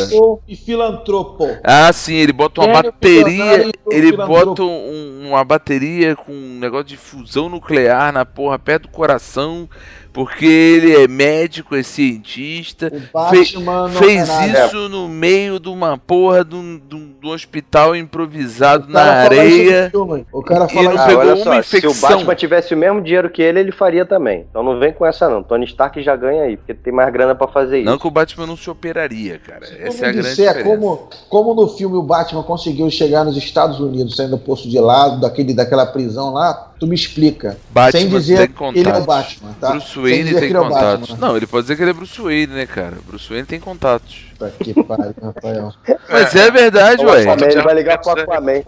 [0.47, 1.47] E filantropo.
[1.63, 3.71] Ah, sim, ele bota uma bateria.
[3.89, 8.89] Ele bota um- uma bateria com um negócio de fusão nuclear na porra perto do
[8.89, 9.69] coração.
[10.13, 12.91] Porque ele é médico, é cientista.
[13.13, 14.65] Batman Fez é nada.
[14.67, 18.91] isso no meio de uma porra de um, de um- de um hospital improvisado O
[18.91, 19.91] na areia.
[20.33, 21.01] O cara E fala não isso.
[21.01, 21.91] Ah, pegou olha uma só, se infecção.
[21.91, 24.45] o Batman tivesse o mesmo dinheiro que ele, ele faria também.
[24.49, 25.43] Então não vem com essa não.
[25.43, 27.85] Tony Stark já ganha aí, porque tem mais grana pra fazer isso.
[27.89, 29.65] Não que o Batman não se operaria, cara.
[29.65, 30.63] Essa é a Como grande diferença.
[30.63, 34.79] como, como no filme o Batman conseguiu chegar nos Estados Unidos saindo do posto de
[34.79, 37.57] lado, daquele, daquela prisão lá, tu me explica.
[37.69, 39.69] Batman sem dizer ele é o Batman, tá?
[39.71, 41.09] Bruce Wayne tem o contatos.
[41.09, 41.27] Batman.
[41.27, 42.97] Não, ele pode dizer que ele é Bruce Wayne, né, cara?
[43.07, 44.30] Bruce Wayne tem contatos.
[44.41, 45.73] Puta que pariu, Rafael.
[46.09, 47.21] Mas é verdade, O ué.
[47.21, 48.63] Ele vai ligar pro é Aquaman.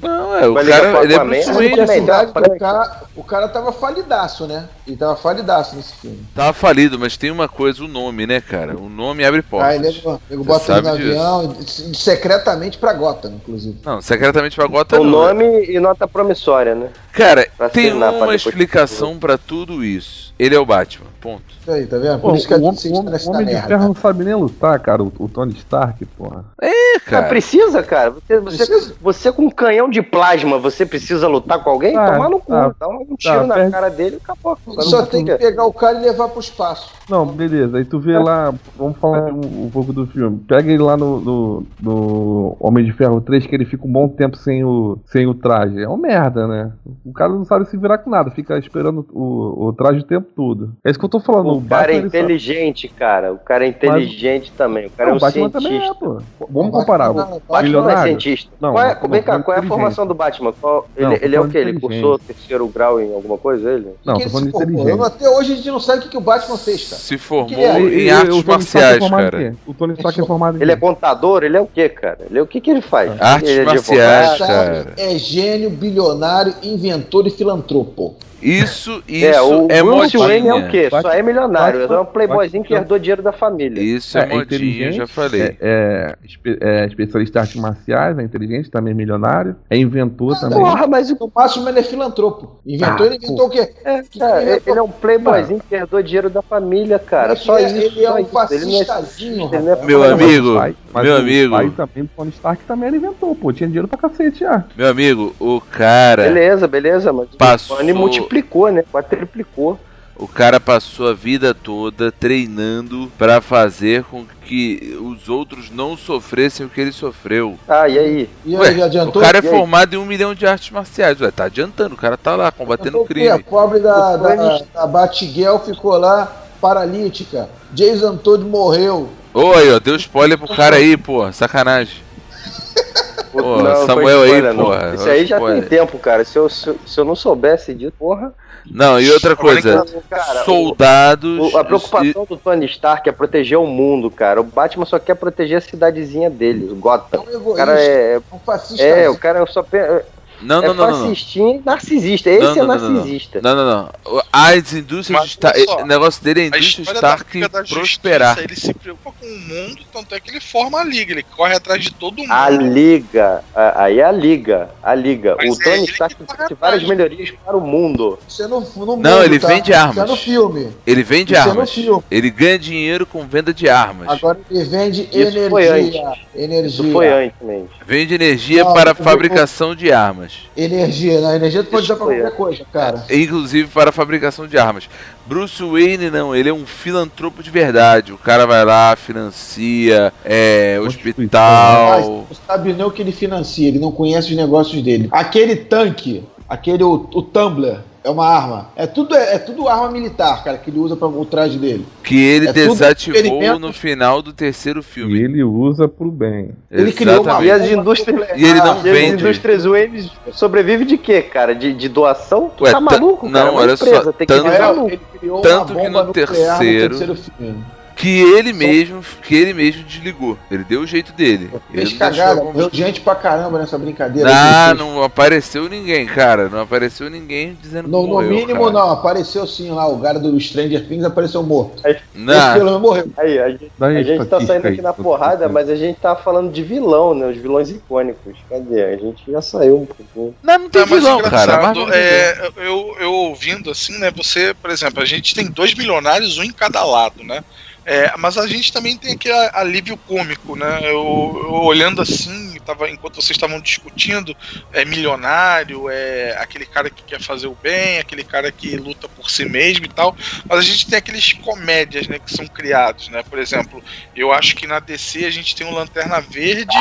[0.00, 1.52] Não, é, o Vai cara, ele é Bruce né?
[1.54, 1.72] Wayne.
[1.72, 4.68] a também, verdade, o cara, o cara tava falidaço, né?
[4.86, 6.24] Ele tava falidaço nesse filme.
[6.34, 8.76] Tava falido, mas tem uma coisa, o nome, né, cara?
[8.76, 9.70] O nome abre portas.
[9.70, 11.56] Aí ele, ele Você bota ele no avião,
[11.94, 13.78] secretamente pra Gotham, inclusive.
[13.84, 15.10] Não, secretamente pra Gotham O não.
[15.10, 16.88] nome e nota promissória, né?
[17.12, 20.34] Cara, Pra tem uma explicação pra tudo isso.
[20.38, 21.42] Ele é o Batman, ponto.
[21.60, 22.20] Isso aí, tá vendo?
[22.20, 23.62] Pô, Por isso que a o, gente homem- o nessa Homem de.
[23.62, 25.02] Ferro não sabe nem lutar, cara.
[25.02, 26.44] O, o Tony Stark, porra.
[26.62, 27.28] É, Não cara.
[27.28, 28.10] precisa, cara.
[28.10, 28.94] Você, você, Precisa?
[29.00, 31.94] você com um canhão de plasma, você precisa lutar com alguém?
[31.94, 32.46] Tá, Tomar no cu.
[32.52, 32.74] tá.
[32.78, 34.58] Dá um tiro Tá, na perde- cara dele e acabou.
[34.68, 36.90] Ele só tem que pegar o cara e levar pro espaço.
[37.08, 37.78] Não, beleza.
[37.78, 40.38] Aí tu vê lá, vamos falar um, um pouco do filme.
[40.48, 44.08] Pega ele lá no, no, no Homem de Ferro 3, que ele fica um bom
[44.08, 45.82] tempo sem o, sem o traje.
[45.82, 46.72] É um merda, né?
[47.04, 50.28] O cara não sabe se virar com nada, fica esperando o, o traje o tempo
[50.34, 50.72] todo.
[50.84, 51.58] É isso que eu tô falando.
[51.58, 53.32] O cara é ele sabe- inteligente, cara.
[53.32, 54.86] O cara é inteligente também.
[54.86, 55.94] O cara Não, é o um Batman também é, cientista.
[56.38, 56.46] pô.
[56.50, 57.06] Vamos comparar.
[57.12, 58.50] Não, O não, Batman não é cientista.
[58.60, 60.52] Não, Qual é, não, vem cá, não, qual é a formação do Batman?
[60.60, 61.58] Qual- Não, ele, tô ele é o quê?
[61.58, 63.88] Ele cursou terceiro grau em alguma coisa, ele?
[64.04, 65.02] Não, tô falando inteligente.
[65.02, 67.00] Até hoje a gente não sabe o que, o Batman fez, cara.
[67.00, 67.80] Se formou é?
[67.80, 69.56] em artes o é marciais, formado em cara.
[69.66, 71.42] O Tony Stark é formado em Ele é contador?
[71.44, 72.18] Ele é o quê, cara?
[72.28, 73.10] Ele é o que que ele faz?
[73.20, 74.92] Artes é marciais, cara.
[74.96, 78.14] É gênio, bilionário, inventor e filantropo.
[78.42, 80.22] Isso, isso É, o é Bruce modinha.
[80.26, 80.88] Wayne é o quê?
[80.90, 81.82] Só é milionário.
[81.92, 83.80] É um playboyzinho que herdou dinheiro da família.
[83.82, 85.56] Isso é, É, é modinha, inteligente, já falei.
[85.60, 86.16] É,
[86.60, 90.58] é é especialista em artes marciais, é inteligente, também é milionário, é inventor também.
[90.58, 92.60] Porra, mas o máximo ele é filantropo.
[92.66, 93.72] Inventou, Ah, ele inventou o quê?
[93.84, 97.32] É, cara, Ele é- ele é um playboyzinho que herdou dinheiro da família, cara.
[97.32, 97.76] Ele Só é- isso.
[97.76, 98.18] ele é um.
[98.18, 99.84] Ele é fascistazinho, ele é.
[99.84, 101.50] Meu amigo, o pai- meu o amigo.
[101.52, 104.64] pai também do Tony Stark também era inventor, pô, tinha dinheiro pra cacete já.
[104.76, 107.80] Meu amigo, o cara, Beleza, beleza, mas Passou- o
[108.28, 108.82] Tony multiplicou, né?
[108.92, 109.78] Quadriplicou.
[110.18, 116.64] o cara passou a vida toda treinando pra fazer com que os outros não sofressem
[116.64, 117.58] o que ele sofreu.
[117.68, 118.30] Ah, e aí?
[118.44, 119.20] E Ué, aí, adiantou?
[119.20, 119.50] o cara é E aí?
[119.50, 122.98] formado em um milhão de artes marciais, ué, tá adiantando, o cara tá lá combatendo
[122.98, 123.28] Adiantou o o quê?
[123.28, 123.44] A crime.
[123.50, 126.26] pobre da, da, da Batgirl ficou lá
[126.60, 127.48] paralítica.
[127.72, 129.10] Jason Todd morreu.
[129.34, 131.96] Oi, ó, deu spoiler pro cara aí, pô, sacanagem.
[133.42, 134.64] Pô, não, Samuel aí, não.
[134.64, 134.94] porra.
[134.94, 135.60] Isso aí já Spoiler.
[135.68, 136.24] tem tempo, cara.
[136.24, 138.32] Se eu, se, eu- se eu não soubesse disso, porra.
[138.68, 141.52] Não, e outra coisa, então, cara, soldados.
[141.54, 144.40] O- a preocupação do Tony Stark é proteger o mundo, cara.
[144.40, 147.24] O Batman só quer proteger a cidadezinha dele, o Gotham.
[147.32, 148.20] É um O cara é.
[148.32, 148.82] um fascista.
[148.82, 149.62] É, o cara só.
[149.62, 150.02] pe-
[150.40, 150.98] Não, é não, não, não.
[151.36, 151.62] não.
[151.64, 152.30] narcisista.
[152.30, 152.90] Esse Não, é não, não.
[152.90, 153.40] narcisista.
[153.42, 154.22] Não, não, não.
[154.32, 158.36] As indústrias Mas, só, O negócio dele é a indústria Stark prosperar.
[158.36, 161.22] Justiça, ele se preocupa com o mundo, tanto é que ele forma a liga, ele
[161.22, 162.30] corre atrás de todo mundo.
[162.32, 163.42] A Liga.
[163.54, 164.70] Aí é a Liga.
[164.82, 165.36] A Liga.
[165.38, 166.88] Mas o é Tony Stark paga várias atrás.
[166.88, 168.18] melhorias para o mundo.
[168.28, 169.48] Isso é no, no Não, mundo, ele tá?
[169.48, 169.96] vende Isso armas.
[169.98, 170.68] é no filme.
[170.86, 171.72] Ele vende Isso é no armas.
[171.72, 172.02] filme.
[172.10, 174.08] Ele ganha dinheiro com venda de armas.
[174.08, 176.12] Agora ele vende Isso foi energia.
[176.34, 176.66] Energia.
[176.66, 177.68] Isso foi antes, mesmo.
[177.86, 180.25] Vende energia Não, para fabricação de armas.
[180.56, 181.20] Energia.
[181.20, 183.04] Na energia tu pode usar pra qualquer coisa, cara.
[183.10, 184.88] Inclusive para a fabricação de armas.
[185.26, 188.12] Bruce Wayne não, ele é um filantropo de verdade.
[188.12, 192.26] O cara vai lá, financia, é, Mas hospital.
[192.28, 195.08] você sabe nem o que ele financia, ele não conhece os negócios dele.
[195.10, 198.68] Aquele tanque, aquele o, o Tumblr, é uma arma.
[198.76, 201.86] É tudo, é, é tudo arma militar, cara, que ele usa para o traje dele.
[202.04, 205.18] Que ele É desativou no final do terceiro E filme.
[205.20, 206.50] ele usa pro bem.
[206.70, 207.72] Ele criou uma E Exatamente.
[207.74, 208.28] as indústrias-.
[208.36, 209.22] E ele não E as vende.
[209.22, 211.54] indústrias Wave sobrevive de quê, cara?
[211.54, 212.50] De, de doação?
[212.56, 213.44] Tu Ué, tá maluco, cara?
[213.44, 216.06] não, É uma olha só, que tanto- É, ele criou Tanto uma que bomba no
[216.08, 216.26] nuclear
[216.58, 217.64] terceiro- no terceiro filme.
[217.96, 220.38] Que ele mesmo, que ele mesmo desligou.
[220.50, 221.50] Ele deu o jeito dele.
[221.72, 224.28] Ele Fez não cagada, gente pra caramba nessa brincadeira.
[224.30, 224.78] Ah, fez.
[224.78, 226.50] não apareceu ninguém, cara.
[226.50, 228.72] Não apareceu ninguém dizendo No, que no morreu, mínimo, cara.
[228.72, 228.90] não.
[228.90, 229.88] Apareceu sim lá.
[229.88, 231.82] O cara do Stranger Things apareceu morto.
[232.14, 232.78] Não.
[232.78, 233.10] morreu.
[233.16, 236.52] Aí, a gente, a gente tá saindo aqui na porrada, mas a gente tá falando
[236.52, 237.28] de vilão, né?
[237.28, 238.36] Os vilões icônicos.
[238.50, 238.84] Cadê?
[238.84, 240.34] A gente já saiu um pouquinho.
[240.42, 241.74] Não, não tem mas vilão, engraçado, cara.
[241.74, 244.10] Não é, eu, eu ouvindo assim, né?
[244.10, 247.42] Você, por exemplo, a gente tem dois milionários, um em cada lado, né?
[247.88, 250.80] É, mas a gente também tem aquele alívio cômico, né?
[250.82, 254.36] Eu, eu olhando assim, tava, enquanto vocês estavam discutindo,
[254.72, 259.30] é milionário, é aquele cara que quer fazer o bem, aquele cara que luta por
[259.30, 260.16] si mesmo e tal.
[260.48, 263.22] Mas a gente tem aqueles comédias, né, que são criados, né?
[263.22, 263.80] Por exemplo,
[264.16, 266.76] eu acho que na DC a gente tem o Lanterna Verde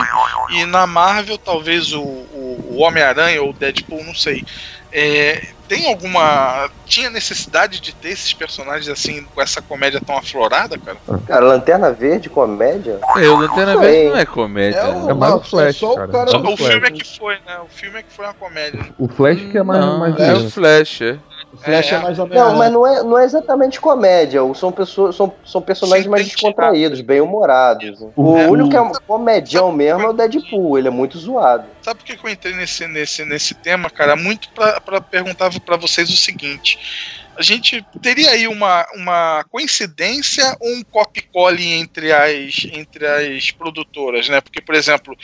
[0.50, 4.44] e na Marvel talvez o, o, o Homem-Aranha ou o Deadpool, não sei.
[4.98, 6.70] É, tem alguma.
[6.86, 10.98] Tinha necessidade de ter esses personagens assim, com essa comédia tão aflorada, cara?
[11.28, 13.02] Cara, Lanterna Verde, comédia?
[13.18, 14.78] É, o Lanterna Verde não é comédia.
[14.80, 15.04] É, né?
[15.04, 16.08] o, É mais não, o Flash, só cara.
[16.08, 16.92] o cara Só o filme é Flash.
[17.02, 17.60] que foi, né?
[17.60, 18.86] O filme é que foi uma comédia.
[18.98, 21.20] O Flash que é mais, Não, mais é o Flash, é.
[21.56, 22.00] O Flash é, É.
[22.00, 22.44] mais ou menos.
[22.44, 24.42] Não, mas não é, não é exatamente comédia.
[24.54, 28.00] São pessoas, são, são personagens mais descontraídos, bem humorados.
[28.16, 28.48] O É.
[28.48, 30.78] único que é comedião mesmo é o Deadpool.
[30.78, 31.66] Ele é muito zoado.
[31.82, 34.16] Sabe por que que eu entrei nesse, nesse, nesse tema, cara?
[34.16, 37.25] Muito pra, pra perguntar pra vocês o seguinte.
[37.38, 44.30] A gente teria aí uma, uma coincidência ou um copy-cole entre as, entre as produtoras,
[44.30, 44.40] né?
[44.42, 45.16] Porque, por exemplo,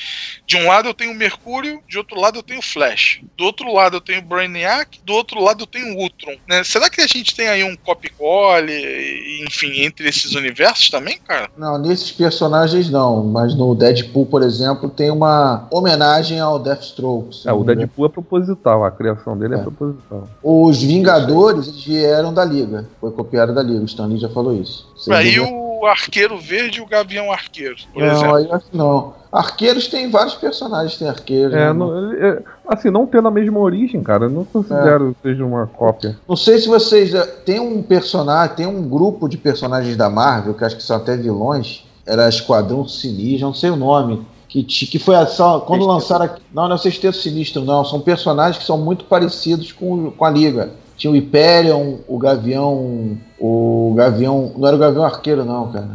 [0.45, 3.21] de um lado eu tenho o Mercúrio, de outro lado eu tenho o Flash.
[3.37, 6.63] Do outro lado eu tenho o Brainiac, do outro lado eu tenho o Ultron, né?
[6.63, 11.49] Será que a gente tem aí um copy-cole, enfim, entre esses universos também, cara?
[11.57, 17.47] Não, nesses personagens não, mas no Deadpool, por exemplo, tem uma homenagem ao Deathstroke.
[17.47, 17.63] É, o.
[17.63, 19.61] Deadpool é proposital, a criação dele é, É.
[19.61, 20.27] proposital.
[20.43, 24.87] Os Vingadores eles vieram da Liga, foi copiado da Liga, o Stanley já falou isso.
[24.97, 25.55] Sem Aí dúvida.
[25.55, 28.35] o Arqueiro Verde e o Gavião Arqueiro, por Não, exemplo.
[28.35, 29.13] aí eu acho que não.
[29.31, 31.53] Arqueiros tem vários personagens, tem arqueiros.
[31.53, 31.73] É, né?
[31.73, 35.67] não- é, assim, não tendo a mesma origem, cara, eu não considero que seja uma
[35.67, 36.17] cópia.
[36.27, 37.13] Não sei se vocês.
[37.13, 40.97] eh, Tem um personagem, tem um grupo de personagens da Marvel, que acho que são
[40.97, 41.85] até vilões.
[42.05, 44.25] Era Esquadrão Sinistro, não sei o nome.
[44.49, 45.93] Que, que foi a, só, quando Sexteto.
[45.93, 46.25] lançaram.
[46.25, 47.85] aqui- Não, não é o Sexteto Sinistro, não.
[47.85, 50.71] São personagens que são muito parecidos com, com a Liga.
[50.97, 53.17] Tinha o Hyperion, o Gavião.
[53.39, 54.51] O Gavião.
[54.57, 55.89] Não era o Gavião Arqueiro, não, cara.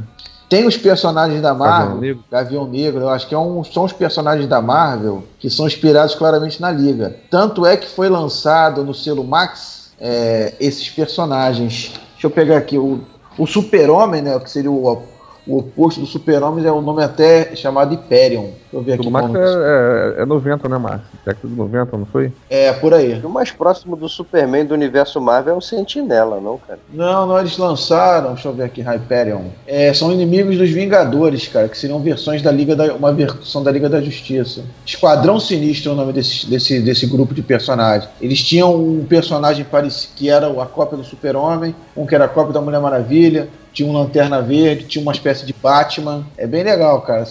[0.49, 1.87] Tem os personagens da Marvel.
[1.89, 2.25] Gavião Negro.
[2.31, 6.15] Gavião Negro, eu acho que é um- são os personagens da Marvel que são inspirados
[6.15, 7.17] claramente na Liga.
[7.31, 11.93] Tanto é que foi lançado no selo Max é, esses personagens.
[12.13, 13.01] Deixa eu pegar aqui o,
[13.37, 14.39] o Super-Homem, né?
[14.39, 15.03] Que seria o,
[15.47, 18.43] o oposto do Super-Homem, é o nome até chamado Hyperion.
[18.43, 19.07] Deixa eu ver aqui.
[19.07, 19.39] O nome.
[19.39, 21.07] é, é, é 90, né, Márcio?
[21.25, 22.33] Década de 90, não foi?
[22.51, 23.21] É, por aí.
[23.25, 26.81] O mais próximo do Superman do universo Marvel é o Sentinela, não, cara?
[26.93, 29.43] Não, não, eles lançaram, deixa eu ver aqui, Hyperion.
[29.67, 32.95] É, são inimigos dos Vingadores, cara, que seriam versões da Liga da.
[32.95, 34.65] uma versão da Liga da Justiça.
[34.85, 38.11] Esquadrão Sinistro é o nome desse, desse, desse grupo de personagens.
[38.21, 42.29] Eles tinham um personagem parecido, que era a cópia do Super-Homem, um que era a
[42.29, 46.25] cópia da Mulher Maravilha, tinha um Lanterna Verde, tinha uma espécie de Batman.
[46.39, 47.25] É bem legal, cara.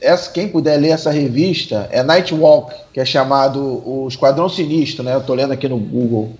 [0.00, 5.14] Essa, quem puder ler essa revista é Nightwalk, que é chamado o Esquadrão Sinistro, né?
[5.14, 6.30] Eu tô lendo aqui no Google.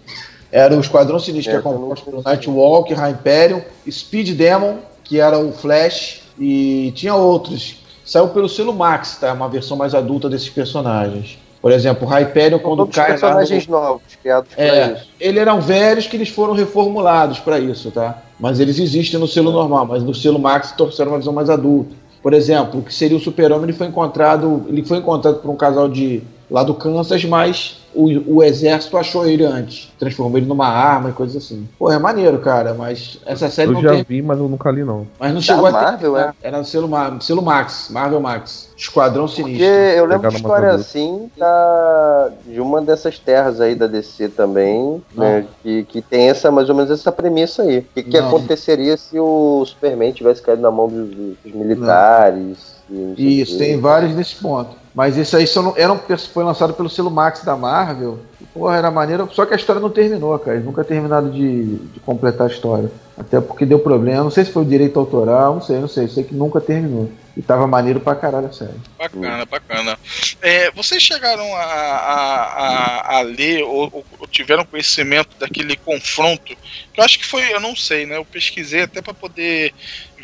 [0.50, 2.24] Era o Esquadrão Sinistro, É, que é composto conheço.
[2.26, 7.76] Nightwalk, Hyperion, Speed Demon, que era o Flash, e tinha outros.
[8.02, 9.32] saiu pelo selo Max, tá?
[9.34, 11.38] Uma versão mais adulta desses personagens.
[11.60, 15.08] Por exemplo, o Hyperion, quando Todos cai lá no- personagens novos criados pra É, isso.
[15.20, 18.22] eles eram velhos que eles foram reformulados para isso, tá?
[18.40, 21.94] Mas eles existem no selo normal, mas no selo Max trouxeram uma visão mais adulta.
[22.22, 25.56] Por exemplo, o que seria o Super-Homem, ele foi encontrado, ele foi encontrado por um
[25.56, 30.66] casal de lá do Kansas, mas o, o exército achou ele antes, transformou ele numa
[30.66, 31.68] arma e coisas assim.
[31.78, 34.70] Pô, é maneiro, cara, mas essa série Eu não já tem, vi, mas eu nunca
[34.70, 35.06] li, não.
[35.18, 39.26] mas não chegou a Marvel, ter, Era no selo, Ma- selo Max, Marvel Max, Esquadrão
[39.26, 39.66] Porque Sinistro.
[39.66, 45.46] eu lembro de história assim da, de uma dessas terras aí da DC também, né,
[45.62, 47.78] que, que tem essa, mais ou menos essa premissa aí.
[47.78, 52.80] O que, que aconteceria se o Superman tivesse caído na mão dos, dos militares?
[53.16, 54.79] e Isso, tem vários nesse ponto.
[54.94, 55.98] Mas isso aí só não, era um,
[56.32, 58.18] foi lançado pelo selo Max da Marvel.
[58.52, 60.54] Porra, era maneiro, só que a história não terminou, cara.
[60.56, 62.90] Eles nunca terminaram de, de completar a história.
[63.16, 64.24] Até porque deu problema.
[64.24, 66.08] Não sei se foi o direito autoral, não sei, não sei.
[66.08, 67.10] Sei que nunca terminou.
[67.36, 68.72] E tava maneiro pra caralho a série.
[68.98, 69.98] Bacana, bacana.
[70.42, 72.44] É, vocês chegaram a, a,
[73.14, 76.56] a, a ler ou, ou- ou tiveram conhecimento daquele confronto?
[76.92, 78.16] Que eu acho que foi, eu não sei, né?
[78.16, 79.72] Eu pesquisei até para poder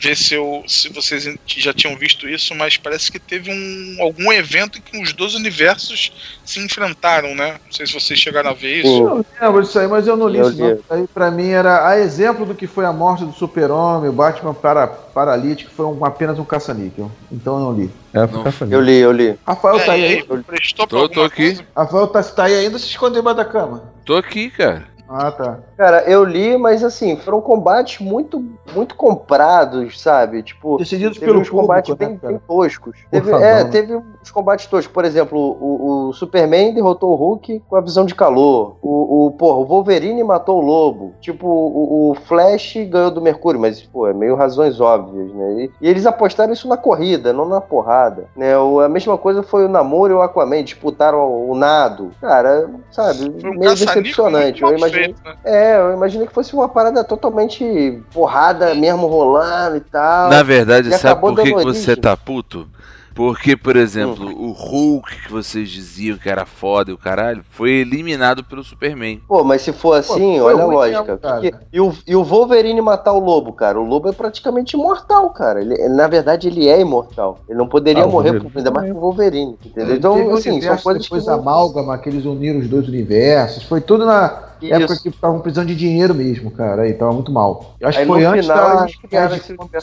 [0.01, 4.33] ver se, eu, se vocês já tinham visto isso, mas parece que teve um, algum
[4.33, 6.13] evento em que os dois universos
[6.45, 7.53] se enfrentaram, né?
[7.65, 8.87] Não sei se vocês chegaram a ver isso.
[8.89, 10.79] Eu lembro disso aí, mas eu não li isso não.
[10.91, 14.55] Aí pra mim era a exemplo do que foi a morte do super-homem, o Batman
[14.55, 17.11] para, paralítico, foi um- apenas um caça-níquel.
[17.33, 17.91] Então eu não li.
[18.15, 18.45] É, Não.
[18.71, 19.39] Eu li, eu li.
[19.47, 20.43] Rafael tá É, aí, aí?
[20.43, 21.47] prestou pra Tô- tô aqui.
[21.55, 21.65] coisa?
[21.77, 23.93] Rafael tá, tá aí ainda se escondeu embaixo da cama.
[24.05, 24.85] Tô aqui, cara.
[25.09, 25.59] Ah, tá.
[25.77, 28.45] Cara, eu li, mas assim, foram combates muito,
[28.75, 30.43] muito comprados, sabe?
[30.43, 32.33] Tipo, Decididos teve pelo uns combates público, né, bem, cara?
[32.33, 32.99] bem toscos.
[33.11, 33.65] Teve, é, né?
[33.65, 34.93] teve uns combates toscos.
[34.93, 38.77] Por exemplo, o, o Superman derrotou o Hulk com a visão de calor.
[38.83, 41.13] O, o, porra, o Wolverine matou o Lobo.
[41.21, 45.53] Tipo, o, o Flash ganhou do Mercúrio, mas, pô, é meio razões óbvias, né?
[45.65, 48.27] E, e eles apostaram isso na corrida, não na porrada.
[48.37, 48.57] Né?
[48.59, 52.11] O- a mesma coisa foi o Namor e o Aquaman, disputaram o, o nado.
[52.21, 54.63] Cara, sabe, Foi um meio decepcionante.
[54.63, 55.15] Eu mal né?
[55.45, 60.31] é, eu imaginei que fosse uma parada totalmente porrada mesmo rolando e tal.
[60.31, 62.69] Na verdade, sabe por que, que você tá puto?
[63.17, 67.71] Porque, por exemplo, o Hulk que vocês diziam que era foda e o caralho, foi
[67.71, 69.23] eliminado pelo Superman.
[69.27, 71.03] Pô, mas se for assim, foi olha a lógica.
[71.03, 71.41] mesmo, cara.
[71.41, 73.81] Que- e, o, e o Wolverine matar o lobo, cara?
[73.81, 75.63] O lobo é praticamente imortal, cara.
[75.63, 77.39] Ele, na verdade, ele é imortal.
[77.49, 78.93] Ele não poderia Ah, o morrer, Wolverine ainda mais também.
[78.93, 79.59] pro Wolverine.
[79.65, 79.97] Entendeu?
[79.97, 81.15] Então, assim, são coisas que.
[81.15, 83.63] depois amálgama, que eles uniram os dois universos.
[83.63, 85.03] Foi tudo na época Isso.
[85.03, 86.83] que estavam precisando de dinheiro mesmo, cara.
[86.83, 87.75] Aí tava muito mal.
[87.81, 89.01] Eu acho Aí que foi no antes final da Magic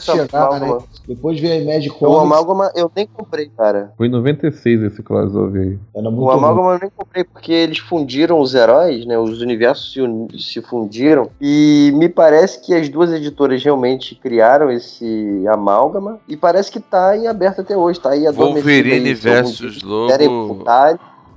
[0.00, 0.78] chegar, né?
[1.06, 2.22] Depois veio a Magic O Comics.
[2.22, 3.92] amálgama eu nem comprei, cara.
[3.96, 5.78] Foi em 96 esse crossover aí.
[5.94, 9.18] Era muito O Amálgama eu nem comprei porque eles fundiram os heróis, né?
[9.18, 10.00] Os universos se,
[10.38, 11.30] se fundiram.
[11.40, 16.18] E me parece que as duas editoras realmente criaram esse amálgama.
[16.28, 18.00] E parece que tá em aberto até hoje.
[18.00, 20.64] Tá aí adormecido Wolverine versus Lobo.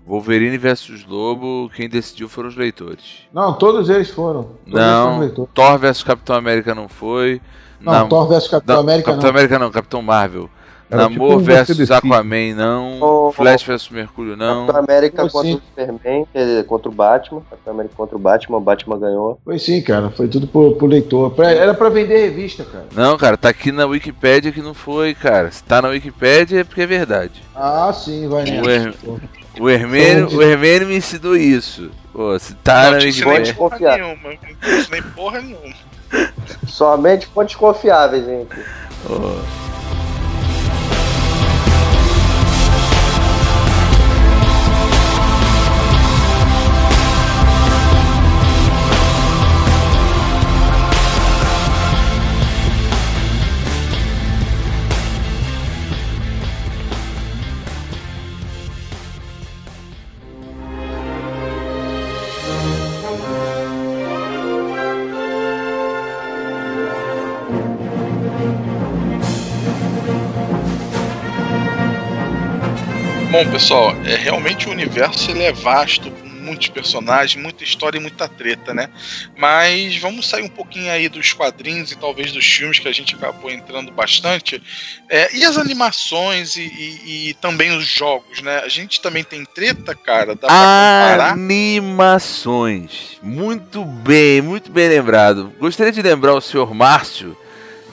[0.07, 3.27] Wolverine versus Lobo, quem decidiu foram os leitores.
[3.33, 4.43] Não, todos eles foram.
[4.65, 5.45] Todos eles foram Não.
[5.53, 7.41] Thor versus Capitão América não foi.
[7.79, 9.35] Não, Nam- Thor vs Capitão não, América Capitão não.
[9.37, 10.49] América não, Capitão Marvel.
[10.89, 11.91] Era Namor tipo um versus.
[11.91, 12.97] Aquaman não.
[13.01, 14.67] Oh, Flash versus Mercúrio não.
[14.67, 15.57] Capitão América Como contra assim?
[15.57, 17.41] o Superman, quer dizer, contra o Batman.
[17.49, 19.37] Capitão América contra o Batman, o Batman ganhou.
[19.43, 20.09] Foi sim, cara.
[20.11, 21.31] Foi tudo pro, pro leitor.
[21.31, 22.85] Pra- era pra vender revista, cara.
[22.95, 25.51] Não, cara, tá aqui na Wikipédia que não foi, cara.
[25.51, 27.43] Se tá na Wikipédia é porque é verdade.
[27.53, 28.97] Ah, sim, vai O, nessa.
[29.59, 31.89] O, Hermênio, o Hermênio me ensinou isso.
[32.13, 33.53] Pô, se tá Não te ensinei Wikipédia.
[33.55, 34.17] porra nenhuma.
[34.63, 35.73] Não ensinei porra nenhuma.
[36.67, 38.55] Somente fontes confiáveis, gente.
[39.09, 39.39] Ô,
[73.37, 78.01] Bom, pessoal, é realmente o universo ele é vasto, com muitos personagens, muita história e
[78.01, 78.89] muita treta, né?
[79.37, 83.13] Mas vamos sair um pouquinho aí dos quadrinhos e talvez dos filmes que a gente
[83.13, 84.59] acabou entrando bastante.
[85.07, 88.57] É, e as animações e, e- e também os jogos, né?
[88.65, 90.33] A gente também tem treta, cara.
[90.33, 91.29] Dá pra?
[91.33, 93.19] Animações.
[93.21, 95.53] Muito bem, muito bem lembrado.
[95.59, 97.37] Gostaria de lembrar o senhor Márcio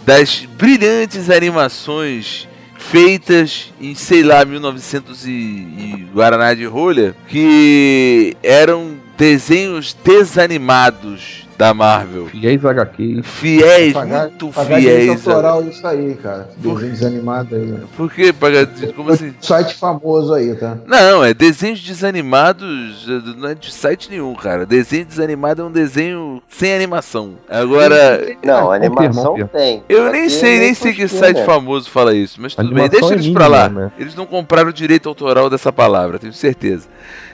[0.07, 2.49] das brilhantes animações
[2.91, 11.72] feitas em, sei lá, 1900 e, e Guaraná de rolha, que eram desenhos desanimados da
[11.72, 12.26] Marvel.
[12.26, 13.20] Fiéis HQ.
[13.22, 15.28] Fiéis, Pagar, muito pagar direito fiéis.
[15.28, 16.48] autoral isso aí, cara.
[16.57, 17.66] Desenho desanimado aí.
[17.66, 17.80] né?
[17.96, 18.66] Por que pagar?
[18.96, 19.32] Como assim?
[19.40, 20.76] Site famoso aí, tá?
[20.86, 24.66] Não, é desenhos desanimados, não é de site nenhum, cara.
[24.66, 27.34] Desenho desanimado é um desenho sem animação.
[27.48, 29.82] Agora, Não, animação tem.
[29.88, 31.44] eu nem sei, nem sei que site né?
[31.44, 33.68] famoso fala isso, mas tudo bem, deixa é eles pra lá.
[33.68, 33.92] né?
[33.98, 36.88] Eles não compraram o direito autoral dessa palavra, tenho certeza.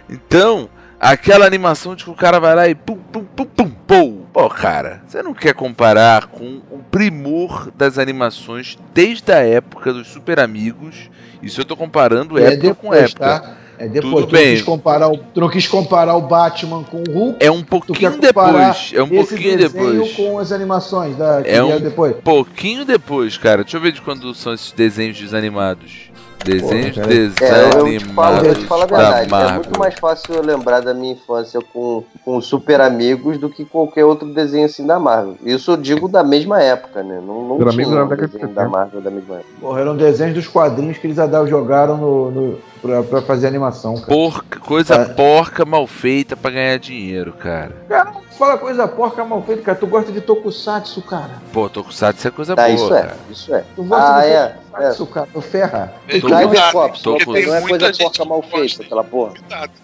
[0.08, 0.68] Então,
[1.00, 4.20] aquela animação de que o cara vai lá e pum, pum, pum, pum, pum.
[4.32, 10.08] Pô, cara, você não quer comparar com o primor das animações desde a época dos
[10.08, 11.10] Super Amigos.
[11.42, 13.40] Isso eu tô comparando É época com depois, época.
[13.40, 13.56] tá?
[13.78, 14.12] É depois.
[14.14, 14.44] Tudo tu, bem.
[14.48, 17.36] Não quis comparar o, tu não quis comparar o Batman com o Hulk.
[17.40, 18.92] É um pouquinho depois.
[18.94, 20.12] É um pouquinho depois.
[20.12, 22.14] com as animações da É um- depois.
[22.22, 23.62] Pouquinho depois, cara.
[23.62, 26.09] Deixa eu ver de quando são esses desenhos desanimados.
[26.44, 27.12] Desenhos cara.
[27.12, 29.34] É, eu te falo, eu te desanimados falo a da verdade.
[29.34, 33.64] É muito mais fácil eu lembrar da minha infância com, com Super Amigos do que
[33.64, 35.36] qualquer outro desenho assim da Marvel.
[35.44, 37.20] Isso eu digo da mesma época, né?
[37.24, 38.68] Não, não Super tinha um desenho da 70.
[38.68, 39.50] Marvel da mesma época.
[39.60, 44.06] Porra, eram desenhos dos quadrinhos que eles jogaram no, no, pra, pra fazer animação, cara.
[44.06, 45.04] Porca, coisa É.
[45.06, 47.74] porca mal feita pra ganhar dinheiro, cara.
[47.88, 49.78] Cara, não fala coisa porca mal feita, cara.
[49.78, 51.30] Tu gosta de tokusatsu, cara.
[51.52, 53.16] Pô, Tokusatsu é coisa Tá, boa, isso é, cara.
[53.30, 53.64] isso é.
[53.76, 54.46] Tu gosta Ah, de é.
[54.70, 55.28] tokusatsu, cara.
[55.32, 55.94] Tu ferra.
[56.08, 58.40] Tem Tô que Snyder cuidar, Cops, tô porque com- tem não é coisa porca mal
[58.40, 59.34] gosta, feita, aquela porra.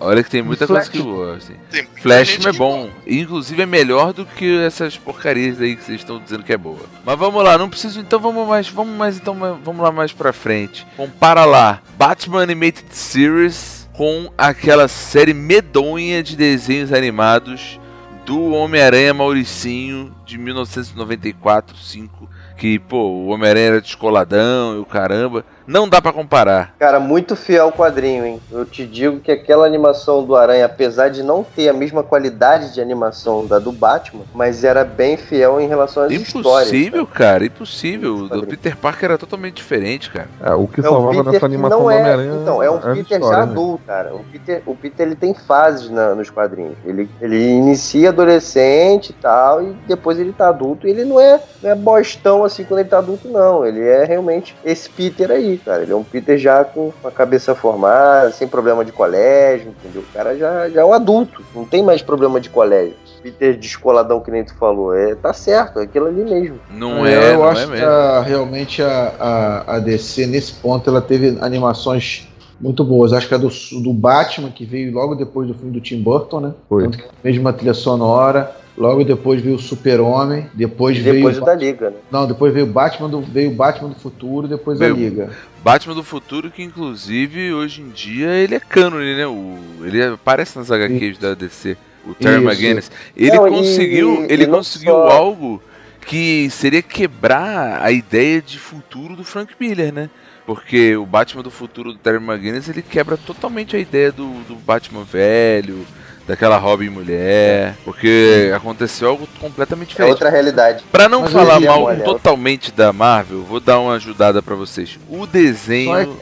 [0.01, 1.07] Olha que tem muita coisa que Flash.
[1.07, 1.55] boa, assim.
[2.03, 2.88] Flash é que bom.
[3.07, 6.80] Inclusive é melhor do que essas porcarias aí que vocês estão dizendo que é boa.
[7.05, 8.01] Mas vamos lá, não preciso.
[8.01, 8.68] Então vamos mais.
[8.68, 10.86] Vamos mais então vamos lá mais pra frente.
[10.97, 11.80] Compara lá.
[11.99, 17.80] Batman Animated Series com aquela série medonha de desenhos animados
[18.26, 22.28] do Homem-Aranha Mauricinho de 1994, 5.
[22.57, 25.45] Que, pô, o Homem-Aranha era descoladão e o caramba.
[25.67, 26.75] Não dá pra comparar.
[26.79, 28.41] Cara, muito fiel ao quadrinho, hein?
[28.53, 32.73] Eu te digo que aquela animação do Aranha, apesar de não ter a mesma qualidade
[32.73, 36.69] de animação da do Batman, mas era bem fiel em relação às histórias.
[36.69, 38.14] Impossível, cara, impossível.
[38.17, 38.47] O do.
[38.47, 40.29] Peter Parker era totalmente diferente, cara.
[40.43, 42.39] É, o que É salvava Peter nessa animação não do é, Homem-Aranha.
[42.43, 43.53] então, é um as Peter já histórias, né?
[43.53, 44.14] adulto, cara.
[44.14, 46.77] O Peter, o Peter ele tem fases na- nos quadrinhos.
[46.85, 50.87] Ele, ele inicia adolescente e tal, e depois ele tá adulto.
[50.87, 53.64] E ele não é, não é bostão assim quando ele tá adulto, não.
[53.67, 55.82] Ele é realmente esse Peter aí, cara.
[55.82, 60.02] Ele é um Peter já com a cabeça formada, sem problema de colégio, entendeu?
[60.02, 62.94] O cara já, já é um adulto, não tem mais problema de colégio.
[63.22, 66.61] Peter descoladão que nem tu falou, é, tá certo, é aquilo ali mesmo.
[66.70, 67.86] Não É, é, eu não acho é que mesmo.
[67.86, 72.28] a- realmente a, a, a DC, nesse ponto, ela teve animações
[72.61, 73.12] muito boas.
[73.12, 73.48] Acho que a do,
[73.82, 76.54] do Batman, que veio logo depois do filme do Tim Burton, né?
[76.68, 76.84] Foi.
[76.84, 78.50] Tanto que mesma trilha sonora.
[78.77, 80.49] Logo depois veio o Super-Homem.
[80.53, 81.16] Depois, E veio.
[81.16, 81.97] depois da Liga, né?
[82.11, 85.31] Não, depois veio o Batman do, veio o Batman do Futuro, depois Veio- a Liga.
[85.64, 89.27] Batman do Futuro, que inclusive hoje em dia ele é cânone, né?
[89.27, 91.77] O, ele aparece nas HQs da DC.
[92.07, 92.45] O Terry.
[92.45, 92.91] McGinnis.
[93.16, 95.61] Ele Não, e- conseguiu, e- ele e não conseguiu só- algo
[96.03, 100.09] que seria quebrar a ideia de futuro do Frank Miller, né?
[100.47, 104.55] Porque o Batman do futuro do Terry McGinnis, ele quebra totalmente a ideia do, do
[104.55, 105.85] Batman velho,
[106.27, 110.11] daquela Robin mulher, porque aconteceu algo completamente É diferente.
[110.12, 110.85] outra realidade.
[110.91, 114.55] Pra não Mas falar é mal olha, totalmente da Marvel, vou dar uma ajudada pra
[114.55, 114.99] vocês.
[115.09, 116.16] O desenho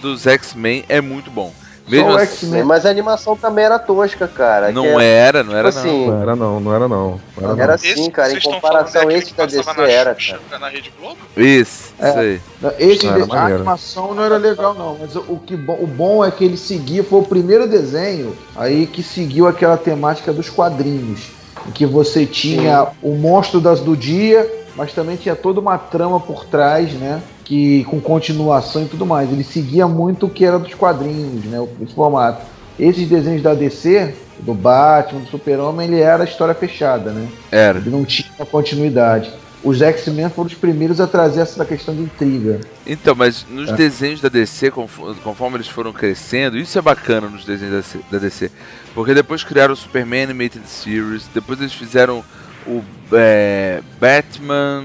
[0.00, 1.52] dos X-Men é muito bom.
[1.86, 2.62] Mesmo assim.
[2.62, 4.70] Mas a animação também era tosca, cara.
[4.70, 5.90] não que era, não era tipo não.
[5.92, 7.20] assim, Não era não, não era não.
[7.36, 7.74] Não era, Era não.
[7.74, 10.58] assim, cara, em comparação, é esse da DC na era, cara.
[10.60, 11.16] Na Rede Globo?
[11.36, 12.08] Isso, É.
[12.08, 12.40] isso aí.
[12.78, 14.96] Esse Era de- a animação não era legal, não.
[15.00, 18.86] Mas o, que, bo- o bom é que ele seguia, foi o primeiro desenho aí
[18.86, 21.20] que seguiu aquela temática dos quadrinhos.
[21.66, 26.18] Em que você tinha o monstro das, do dia, mas também tinha toda uma trama
[26.20, 27.20] por trás, né?
[27.44, 29.30] Que, com continuação e tudo mais.
[29.30, 31.66] Ele seguia muito o que era dos quadrinhos, né?
[31.82, 32.46] Esse formato.
[32.78, 37.28] Esses desenhos da DC, do Batman, do Super-Homem, ele era história fechada, né?
[37.50, 37.78] Era.
[37.78, 39.30] Ele não tinha continuidade.
[39.64, 42.60] Os X-Men foram os primeiros a trazer essa questão de intriga.
[42.84, 43.74] Então, mas nos É.
[43.74, 48.50] desenhos da DC, confo- conforme eles foram crescendo, isso é bacana nos desenhos da DC.
[48.94, 52.24] Porque depois criaram o Superman Animated Series, depois eles fizeram
[52.66, 52.82] o
[53.12, 54.84] é, Batman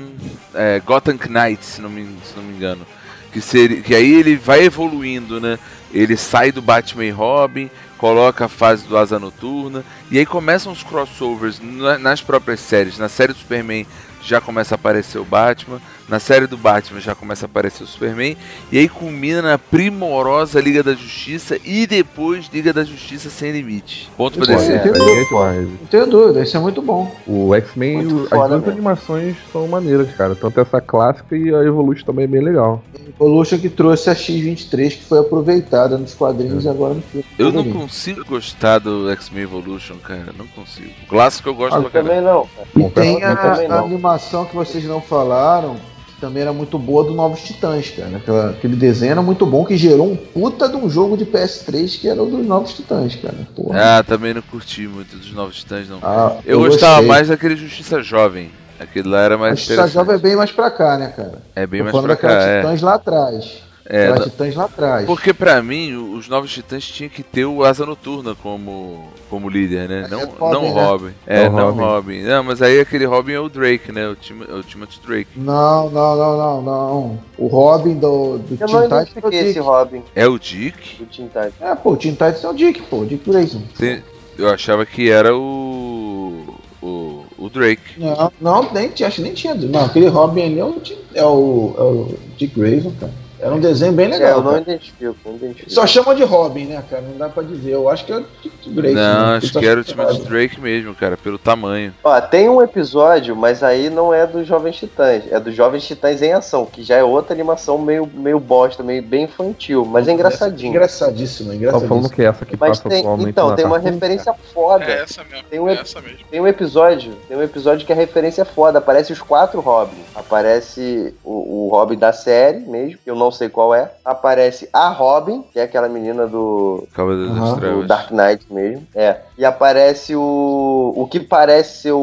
[0.53, 2.85] é, Gotham Knight, se não me, se não me engano.
[3.31, 5.59] Que, seria, que aí ele vai evoluindo, né?
[5.93, 10.71] Ele sai do Batman e Robin, coloca a fase do Asa Noturna, e aí começam
[10.71, 12.97] os crossovers na- nas próprias séries.
[12.97, 13.85] Na série do Superman
[14.27, 15.79] já começa a aparecer o Batman.
[16.09, 18.37] Na série do Batman já começa a aparecer o Superman.
[18.71, 24.09] E aí culmina na primorosa Liga da Justiça e depois Liga da Justiça Sem Limite.
[24.15, 24.81] Ponto pra descer.
[24.85, 24.87] é.
[24.89, 25.61] É.
[25.61, 27.13] Não tenho dúvida, isso é muito bom.
[27.25, 28.71] O X-Men, as duas mesmo.
[28.71, 30.35] animações são maneiras, cara.
[30.35, 32.81] Tanto essa clássica e a Evolution também é bem legal.
[33.19, 37.25] Evolution que trouxe a X-23 que foi aproveitada nos quadrinhos e agora no filme.
[37.37, 40.33] Eu não consigo gostar do X-Men Evolution, cara.
[40.37, 40.89] Não consigo.
[41.03, 42.09] O clássico eu gosto Ah, pra caralho.
[42.09, 42.47] Também não.
[42.75, 43.87] E Bom, tem a, a não.
[44.17, 45.75] Animação que vocês não falaram,
[46.07, 48.17] que também era muito boa do Novos Titãs, cara.
[48.17, 51.95] Aquela- aquele desenho era muito bom que gerou um puta de um jogo de PS3
[51.97, 53.35] que era o dos Novos Titãs, cara.
[53.55, 53.99] Porra.
[53.99, 55.99] Ah, também não curti muito dos Novos Titãs, não.
[56.01, 57.07] Ah, eu gostava gostei.
[57.07, 58.51] mais daquele Justiça Jovem.
[58.79, 59.87] Aquele lá era mais Justiça.
[59.87, 61.33] Jovem é bem mais pra cá, né, cara?
[61.55, 62.61] É bem Tô mais pra cá, é.
[62.61, 63.66] Titãs lá atrás.
[63.89, 65.05] É, não- Titãs lá atrás.
[65.05, 69.87] Porque pra mim, os Novos Titãs tinham que ter o Asa Noturna como, como líder,
[69.87, 70.03] né?
[70.05, 70.85] É Não, Robin, não né?
[70.85, 71.11] Robin.
[71.25, 71.79] É, É o não Robin.
[71.81, 72.21] Robin.
[72.23, 74.07] Não, mas aí aquele Robin é o Drake, né?
[74.09, 75.29] O, Tim, é o Timothy Drake.
[75.37, 77.19] Não, não, não, não, não.
[77.37, 79.59] O Robin do, do Eu Teen não Titans é o esse Dick.
[79.59, 80.95] Robin É o Dick?
[80.99, 81.53] do Teen Titans.
[81.61, 83.61] É, pô, o Teen Titans é o Dick, pô, o Dick Grayson.
[83.77, 84.03] Tem-
[84.37, 86.55] eu achava que era o.
[86.81, 87.81] O, o Drake.
[87.97, 89.55] Não, não, nem, tinha- acho que nem tinha.
[89.55, 93.11] Não, aquele Robin ali é o, Dick- é o, é o Dick Grayson, cara.
[93.39, 94.29] Era um desenho bem É, legal.
[94.31, 94.61] eu não cara.
[94.61, 95.71] identifico, não identifico.
[95.71, 97.03] Só chama de Robin, né, cara?
[97.03, 97.71] Não dá pra dizer.
[97.71, 98.99] Eu acho que é o Dick Grayson.
[98.99, 99.37] Não, né?
[99.37, 101.93] acho que era o Timothy Drake mesmo, cara, pelo tamanho.
[102.03, 106.21] Ó, tem um episódio, mas aí não é dos Jovens Titãs, é dos Jovens Titãs
[106.21, 110.11] em Ação, que já é outra animação meio, meio bosta, meio bem infantil, mas é
[110.11, 110.69] engraçadinho.
[110.69, 111.89] Engraçadíssimo, engraçadíssimo.
[111.89, 114.83] falando que é essa que Mas passa tem, então, tem uma referência foda.
[114.85, 115.45] É essa mesmo.
[115.49, 116.19] Tem um é essa mesmo.
[116.29, 118.79] Tem um episódio, tem um episódio que a referência é foda.
[118.79, 119.97] Aparece os quatro Robin.
[120.15, 123.91] Aparece o, o Robin da série mesmo, que eu não sei qual é.
[124.03, 127.87] Aparece a Robin, que é aquela menina do, Cavaleiro das do.
[127.87, 128.87] Dark Knight mesmo.
[128.93, 129.21] É.
[129.37, 130.93] E aparece o.
[130.95, 131.99] O que parece ser o,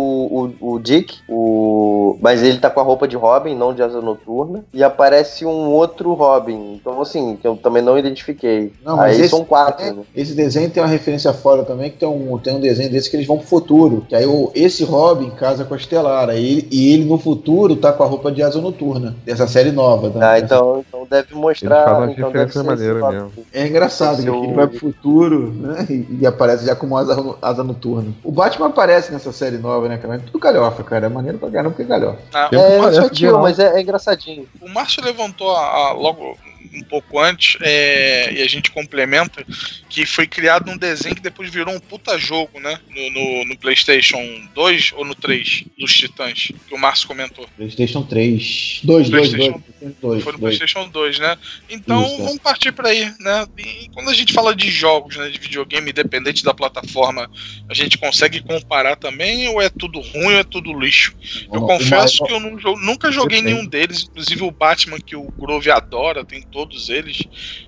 [0.61, 2.17] o, o Dick, o.
[2.21, 4.65] Mas ele tá com a roupa de Robin, não de asa noturna.
[4.73, 6.75] E aparece um outro Robin.
[6.75, 8.73] Então, assim, que eu também não identifiquei.
[8.85, 10.03] Não, mas Aí esse- são quatro, né?
[10.15, 13.17] Esse desenho tem uma referência fora também, que tem um, tem um desenho desse que
[13.17, 14.07] eles vão pro futuro.
[14.09, 16.29] Que aí o, esse Robin casa com a Estelar.
[16.31, 19.17] aí e ele no futuro tá com a roupa de asa noturna.
[19.25, 20.11] Dessa série nova.
[20.11, 20.33] Tá?
[20.33, 21.99] Ah, então, então deve mostrar.
[21.99, 23.33] Uma então deve ser maneira mesmo.
[23.53, 25.87] É engraçado, Esse que é ele vai pro futuro, né?
[25.91, 28.13] E, e aparece já como asa, asa noturna.
[28.23, 30.17] O Batman aparece nessa série nova, né, cara?
[30.17, 31.07] É tudo galhofa, cara.
[31.07, 32.19] É maneiro pra caramba porque é galhofa.
[32.33, 33.43] Ah, É infantil, geral.
[33.43, 34.47] mas é, é engraçadinho.
[34.61, 36.37] O Márcio levantou a- a- logo
[36.75, 39.45] um pouco antes, é, e a gente complementa,
[39.89, 42.79] que foi criado um desenho que depois virou um puta jogo, né?
[42.91, 44.19] No, no- no PlayStation
[44.55, 47.47] 2 ou no 3 dos Titãs, que o Márcio comentou.
[47.57, 48.81] PlayStation 3.
[48.83, 49.31] 2, 2, 2.
[49.31, 49.63] PlayStation-
[50.01, 50.57] 2, Foi no 2.
[50.59, 51.37] PlayStation 2, né?
[51.69, 52.25] Então Isso, é.
[52.25, 53.47] vamos partir pra aí, né?
[53.59, 57.31] E quando a gente fala de jogos, né, de videogame, independente da plataforma,
[57.69, 61.15] a gente consegue comparar também ou é tudo ruim ou é tudo lixo?
[61.53, 65.71] Eu confesso que eu não nunca joguei nenhum deles, inclusive o Batman que o Grove
[65.71, 67.23] adora, tem todos eles.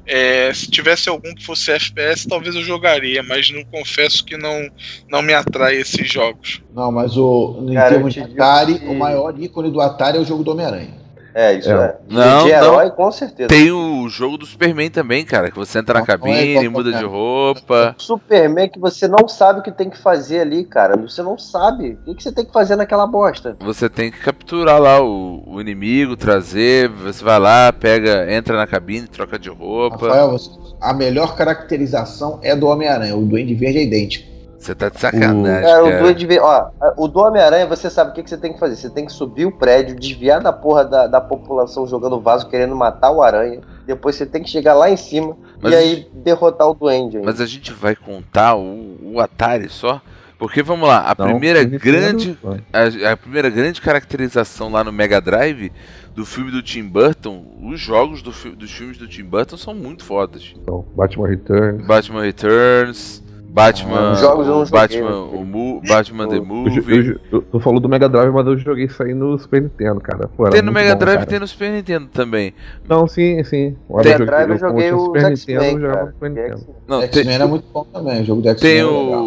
[0.07, 4.69] É, se tivesse algum que fosse FPS, talvez eu jogaria, mas não confesso que não,
[5.09, 6.61] não me atrai esses jogos.
[6.75, 10.21] Não, mas o, em Cara, termos de Atari, que- o maior ícone do Atari é
[10.21, 11.06] o jogo do Homem-Aranha.
[11.39, 11.75] É, isso É.
[11.75, 11.97] é.
[12.09, 12.57] Não, de não.
[12.57, 13.49] herói, com certeza.
[13.51, 16.51] Tem o jogo do Superman também, cara, que você entra na Não, não é cabine,
[16.53, 17.95] igual muda de roupa.
[17.99, 20.97] Superman que você não sabe o que tem que fazer ali, cara.
[20.97, 21.99] Você não sabe.
[22.01, 23.55] O que, que você tem que fazer naquela bosta?
[23.61, 28.67] Você tem que capturar lá o, o inimigo, trazer, você vai lá, pega, entra na
[28.67, 30.09] cabine, troca de roupa.
[30.09, 30.37] Rafael,
[30.81, 33.15] a melhor caracterização é do Homem-Aranha.
[33.15, 34.36] O Duende Verde é idêntico.
[34.59, 36.03] Você tá de sacanagem, Cara, o cara.
[36.03, 38.77] Duende Verde, ó, o do Homem-Aranha, você sabe o que, que você tem que fazer.
[38.77, 42.75] Você tem que subir o prédio, desviar da porra da, da população jogando vaso, querendo
[42.75, 43.61] matar o aranha.
[43.87, 47.17] Depois você tem que chegar lá em cima Mas- e aí derrotar o Duende.
[47.19, 47.27] ainda.
[47.31, 50.01] Mas a gente vai contar o, o Atari só?
[50.39, 52.39] Porque vamos lá, a Não, primeira grande
[52.71, 55.73] a, a primeira grande caracterização lá no Mega Drive
[56.15, 59.75] do filme do Tim Burton, os jogos do fi- dos filmes do Tim Burton são
[59.75, 60.53] muito fodas.
[60.55, 61.87] Então, Batman Returns.
[61.87, 63.23] Batman Returns,
[63.57, 65.17] Batman, Ah, os jogos eu não joguei, Batman, né?
[65.33, 67.09] o Mu- Batman The Eu- Eu, Movie.
[67.09, 69.99] eu, eu, tu falou do Mega Drive, mas eu joguei isso aí no Super Nintendo,
[69.99, 70.29] cara.
[70.29, 71.27] Pô, Tem no Mega bom, Drive, cara.
[71.27, 72.53] tem no Super Nintendo também.
[72.87, 73.75] Não, sim, sim.
[73.89, 76.61] O Tem- Mega Drive eu joguei tinha o Super Nintendo, eu jogava no Super Nintendo.
[76.87, 78.21] Não, tem, X-Men era muito bom também.
[78.21, 79.25] O jogo do X-Men tem o, legal.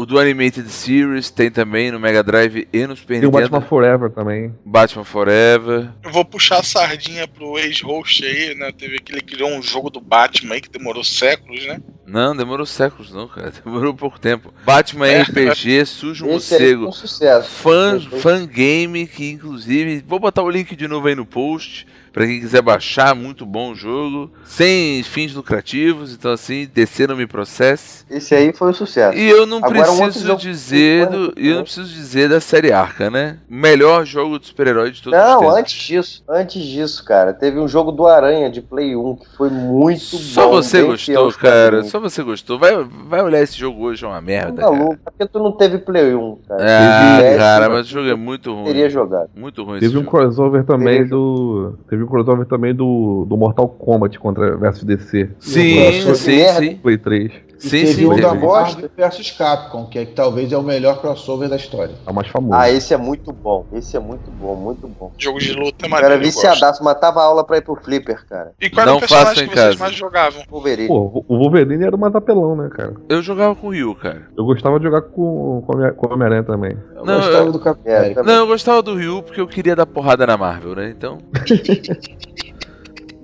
[0.00, 3.30] O, o do Animated Series, tem também no Mega Drive e no Super o Nintendo.
[3.50, 4.54] Batman Forever também.
[4.64, 5.90] Batman Forever.
[6.02, 8.72] Eu vou puxar a sardinha pro ex-host aí, né?
[8.72, 11.80] Teve que ele criou um jogo do Batman aí que demorou séculos, né?
[12.06, 13.52] Não, demorou séculos não, cara.
[13.64, 14.52] Demorou pouco tempo.
[14.64, 15.22] Batman É.
[15.22, 16.88] RPG, Sujo Morcego.
[16.88, 17.48] um sucesso.
[17.48, 22.26] Fã, fan game que inclusive vou botar o link de novo aí no post Pra
[22.26, 24.30] quem quiser baixar, muito bom o jogo.
[24.44, 28.04] Sem fins lucrativos, então assim, DC não me processe.
[28.10, 29.16] Esse aí foi um sucesso.
[29.16, 32.72] E eu não Agora, um preciso jogo- dizer do, eu não preciso dizer da série
[32.72, 33.38] Arca, né?
[33.48, 35.54] Melhor jogo de super-herói de todos os Não, tempos.
[35.56, 39.48] antes disso, antes disso, cara, teve um jogo do Aranha de Play 1 que foi
[39.50, 40.52] muito Só bom.
[40.56, 41.84] você bem fiel gostou, cara.
[41.84, 42.58] Só você gostou.
[42.58, 42.72] Vai,
[43.06, 44.98] vai olhar esse jogo hoje, é uma merda, Tá cara.
[45.04, 46.60] porque tu não teve Play 1, cara.
[46.64, 48.64] Ah, tivesse, cara, mas o jogo é muito ruim.
[48.64, 49.30] Teria jogado.
[49.36, 50.10] Muito ruim esse Teve um jogo.
[50.16, 51.78] crossover também do.
[52.00, 55.30] Teve um crossover também do, do Mortal Kombat contra versus DC.
[55.38, 56.76] Sim, sim, sim.
[56.76, 57.32] Play 3.
[57.60, 58.22] Sim, teve sim, o teve.
[58.22, 61.94] da Marvel vs Capcom, que, é, que talvez é o melhor crossover da história.
[62.06, 62.54] É o mais famoso.
[62.54, 63.66] Ah, esse é muito bom.
[63.72, 65.12] Esse é muito bom, muito bom.
[65.18, 66.14] Jogo de luta é maneiro.
[66.16, 66.26] gosto.
[66.26, 68.52] viciadaço, matava a aula pra ir pro Flipper, cara.
[68.60, 69.78] E qual era o personagem que vocês casa.
[69.78, 70.42] mais jogavam?
[70.50, 70.88] Wolverine.
[70.88, 72.94] Pô, o Wolverine era mais apelão, né, cara?
[73.08, 74.22] Eu jogava com o Ryu, cara.
[74.36, 76.76] Eu gostava de jogar com, com, minha- com o Homem-Aranha também.
[76.96, 78.14] Eu Não, gostava eu- do Capitão É.
[78.22, 80.88] Não, eu gostava do Ryu porque eu queria dar porrada na Marvel, né?
[80.88, 81.18] Então.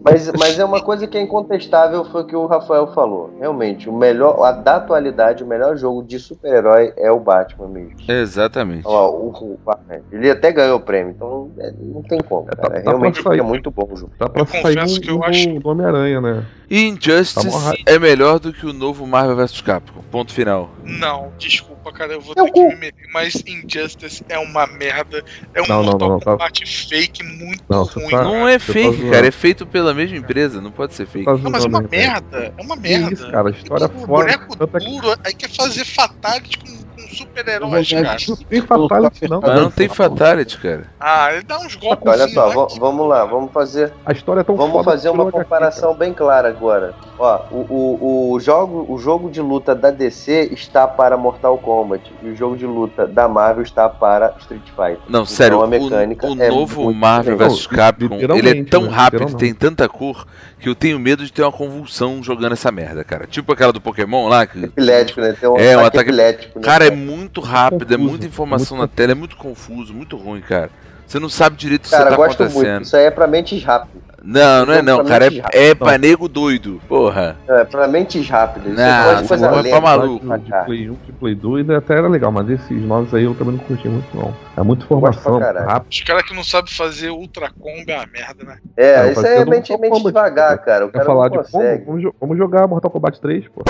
[0.09, 3.35] Mas, mas é uma coisa que é incontestável, foi o que o Rafael falou.
[3.41, 7.91] Realmente, o melhor, a da atualidade, o melhor jogo de super-herói é o Batman mesmo.
[8.09, 8.83] Exatamente.
[8.87, 10.01] Ó, o, o Batman.
[10.13, 12.83] Ele até ganhou o prêmio, então é, não tem como, É, tá- cara.
[12.83, 13.41] tá Realmente pra sair.
[13.41, 14.13] é muito bom o jogo.
[14.19, 16.45] Dá pra Eu sair que eu acho- do Homem-Aranha, né?
[16.69, 20.03] E Injustice Tá é melhor do que o novo Marvel vs Capcom.
[20.11, 20.71] Ponto final.
[20.85, 25.25] Não, desculpa, cara, eu vou Meu ter que me meter, mas Injustice é uma merda.
[25.55, 28.05] É um Não, Mortal não, não, tá- Kombat fake muito Não, ruim.
[28.05, 28.25] tá- cara.
[28.25, 29.11] Não é você tá fake, zoando.
[29.13, 29.27] cara.
[29.27, 30.61] É feito pela mesma empresa.
[30.61, 31.25] Não pode ser fake.
[31.25, 32.55] Tá Não, mas é uma né, merda.
[32.57, 33.13] É uma Que merda.
[33.15, 33.49] isso, cara?
[33.49, 34.07] A história é o foda.
[34.07, 38.17] boneco é que duro, aí quer fazer fatality com, com super-heróis, cara.
[38.29, 39.41] não tem fatality, não.
[39.41, 40.85] Mas não tem fatality, cara.
[40.99, 42.07] Ah, ele dá uns golpes.
[42.07, 45.31] Olha só, va- vamos lá, vamos fazer, A história é tão vamos foda fazer uma
[45.31, 46.95] comparação bem clara agora.
[47.19, 52.13] Ó, o, o, o, jogo, o jogo de luta da DC está para Mortal Kombat
[52.23, 54.99] e o jogo de luta da Marvel está para Street Fighter.
[55.09, 58.83] Não, Então, sério, a o, mecânica o é novo Marvel vs Capcom, ele é tão
[58.83, 58.89] né?
[58.91, 60.27] rápido, tem tanta cor,
[60.59, 63.27] que eu tenho medo de ter uma convulsão jogando essa merda, cara.
[63.27, 64.65] Tipo aquela do Pokémon lá, que...
[64.65, 65.35] Epilético, né?
[65.39, 66.65] Tem um, É, um ataque, ataque- epilético, né?
[66.65, 70.17] Cara, é muito rápido, é confuso, muita informação muito na tela, é muito confuso, muito
[70.17, 70.71] ruim, cara.
[71.07, 72.51] Você não sabe direito o que Cara, você tá gosto muito.
[72.53, 72.83] acontecendo.
[72.83, 74.03] Isso aí é pra mentes rápidas.
[74.27, 75.27] Não, não é não, cara.
[75.53, 75.77] É, é Não.
[75.77, 76.81] pra nego doido.
[76.89, 77.37] Porra.
[77.49, 78.73] É, pra mentes rápidas.
[78.73, 80.27] Isso Não, é coisa de essa coisa porra é pra maluco.
[80.67, 83.61] Play 1, de Play 2 até era legal, mas esses novos aí eu também não
[83.61, 84.35] curti muito, não.
[84.57, 85.67] É muita informação, caralho.
[85.67, 85.93] rápido.
[85.93, 88.57] Os caras que não sabem fazer Ultra Combo é uma merda, né?
[88.77, 90.59] É, Cara, isso pode aí é mente, mente Kombat, devagar, cara.
[90.59, 90.87] cara.
[90.87, 91.85] O Quer cara falar não de consegue.
[91.85, 91.87] como?
[91.87, 93.63] Vamos, jo- vamos jogar Mortal Kombat 3, pô.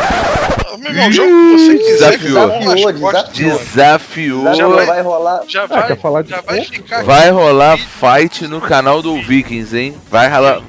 [0.78, 2.48] Meu irmão, jogo que você Desafiou.
[2.58, 4.44] Desafiou, Desafiou.
[4.44, 5.40] Já Já não vai- vai rolar.
[5.48, 9.20] Já Ah, vai, quer falar de já vai ficar Vai rolar fight no canal do
[9.22, 9.94] Vikings, hein?
[10.10, 10.62] Vai rolar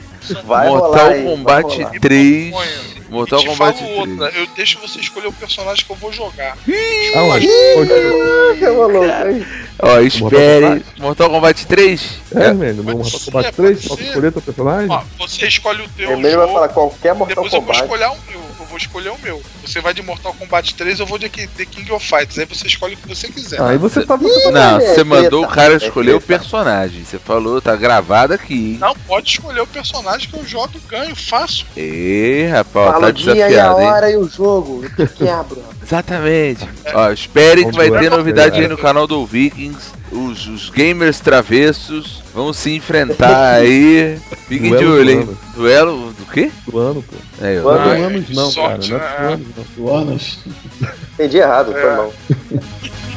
[0.46, 2.00] Vai Mortal rolar Kombat rolar.
[2.00, 2.54] 3.
[3.10, 4.10] Mortal e te Kombat falo 3.
[4.22, 6.58] outra, eu deixo você escolher o personagem que eu vou jogar.
[7.16, 7.48] Aonde?
[7.78, 8.58] Onde?
[8.60, 9.46] Que?
[9.80, 10.66] Ó, espere.
[10.66, 10.86] Kombat?
[11.00, 12.20] Mortal Kombat 3?
[12.36, 14.08] É, velho, no Pode Mortal Kombat pode 3, posso ser.
[14.10, 14.90] escolher teu personagem?
[14.90, 17.84] Ó, você escolhe o teu Primeiro vai jogo, falar qualquer Mortal depois eu vou Kombat.
[17.84, 18.48] escolher o meu.
[18.60, 19.42] Eu vou escolher o meu.
[19.66, 22.40] Você vai de Mortal Kombat 3, eu vou de The King of Fighters.
[22.40, 23.62] Aí você escolhe o que você quiser.
[23.62, 24.16] Aí você tá.
[24.18, 27.04] Você Não, é você mandou o cara é escolher o personagem.
[27.06, 28.72] Você falou, tá gravado aqui.
[28.74, 28.78] hein?
[28.80, 31.66] Não, pode escolher o personagem que eu jogo e ganho, faço.
[31.78, 33.88] Ê, rapaz, Fala tá o dia e a desafiado, hein?
[33.88, 34.84] hora e o jogo.
[35.18, 35.64] Quebro.
[35.84, 36.68] Exatamente.
[36.94, 39.96] Ó, espere que vai ter novidade aí no canal do Vikings.
[40.12, 44.18] Os, os gamers travessos vão se enfrentar aí.
[44.48, 45.20] Fiquem de olho, hein?
[45.26, 45.38] do ano.
[45.56, 46.52] Duelo do quê?
[46.66, 47.16] do ano, pô.
[47.46, 49.02] É, eu- Não é não, sorte, cara.
[49.02, 49.34] Não é né?
[49.34, 49.86] anos não.
[49.86, 50.40] Do Anos.
[51.14, 51.96] Entendi errado, foi É.
[51.96, 52.14] mal.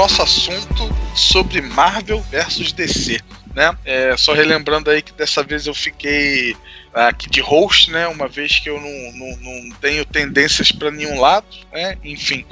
[0.00, 3.20] nosso assunto sobre Marvel versus DC.
[3.54, 3.76] Né?
[3.84, 6.56] É, só relembrando aí que dessa vez eu fiquei
[6.94, 8.06] aqui de host, né?
[8.06, 11.98] Uma vez que eu não, não, não tenho tendências para nenhum lado, né?
[12.02, 12.46] Enfim,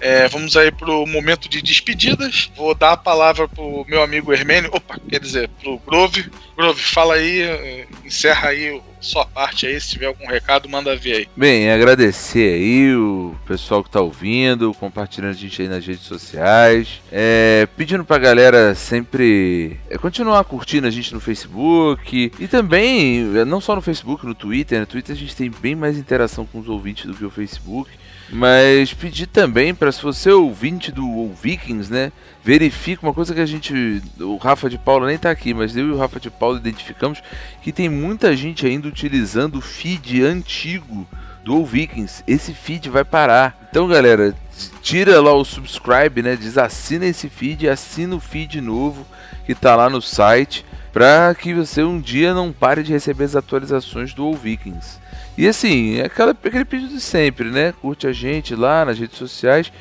[0.00, 2.48] é, vamos aí pro momento de despedidas.
[2.54, 6.30] Vou dar a palavra pro meu amigo Hermênio, opa, quer dizer, pro Grove.
[6.56, 11.12] Grove, fala aí, eh, encerra aí sua parte aí, se tiver algum recado, manda ver
[11.12, 11.28] aí.
[11.36, 17.02] Bem, agradecer aí o pessoal que tá ouvindo, compartilhando a gente aí nas redes sociais.
[17.10, 22.32] É, pedindo pra galera sempre é, continuar curtindo a gente no Facebook.
[22.38, 24.80] E também, é, não só no Facebook, no Twitter.
[24.80, 27.90] No Twitter a gente tem bem mais interação com os ouvintes do que o Facebook.
[28.32, 32.10] Mas pedir também para se você é ouvinte do Vikings, né?
[32.42, 34.02] Verifique uma coisa que a gente.
[34.18, 37.22] O Rafa de Paula nem tá aqui, mas eu e o Rafa de Paula identificamos
[37.62, 41.06] que tem muita gente ainda utilizando o feed antigo
[41.42, 42.22] do Vikings.
[42.26, 43.66] Esse feed vai parar.
[43.70, 44.34] Então, galera,
[44.82, 46.36] tira lá o subscribe, né?
[46.36, 49.06] Desassina esse feed assina o feed novo
[49.44, 53.34] que tá lá no site para que você um dia não pare de receber as
[53.34, 55.00] atualizações do Vikings.
[55.38, 57.72] E assim, é aquela, aquele pedido de sempre, né?
[57.72, 59.72] Curte a gente lá nas redes sociais.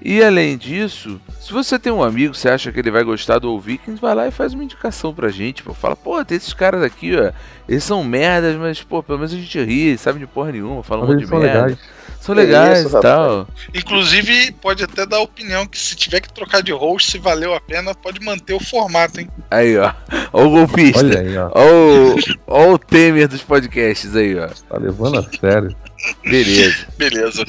[0.00, 3.58] E além disso, se você tem um amigo, você acha que ele vai gostar do
[3.58, 5.62] Vikings, vai lá e faz uma indicação pra gente.
[5.62, 5.74] Pô.
[5.74, 7.32] Fala, pô, tem esses caras aqui, ó.
[7.68, 11.04] Eles são merdas, mas, pô, pelo menos a gente ri, sabe de porra nenhuma, fala
[11.04, 11.66] um monte de merda.
[11.66, 11.78] Legais.
[12.20, 13.46] São legais isso, e tal.
[13.74, 17.54] Inclusive, pode até dar a opinião que se tiver que trocar de host, se valeu
[17.54, 19.28] a pena, pode manter o formato, hein?
[19.50, 19.92] Aí, ó.
[20.32, 21.00] Ó o golpista.
[21.00, 21.50] Olha aí, ó.
[21.54, 22.16] Ó o,
[22.46, 24.48] ó o Temer dos podcasts aí, ó.
[24.68, 25.74] Tá levando a sério.
[26.22, 26.86] Beleza.
[26.96, 27.44] Beleza.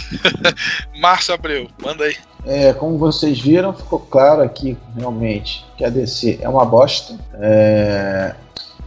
[0.99, 2.15] Márcio Abreu, manda aí.
[2.45, 7.15] É, como vocês viram, ficou claro aqui realmente que a DC é uma bosta.
[7.33, 8.33] É,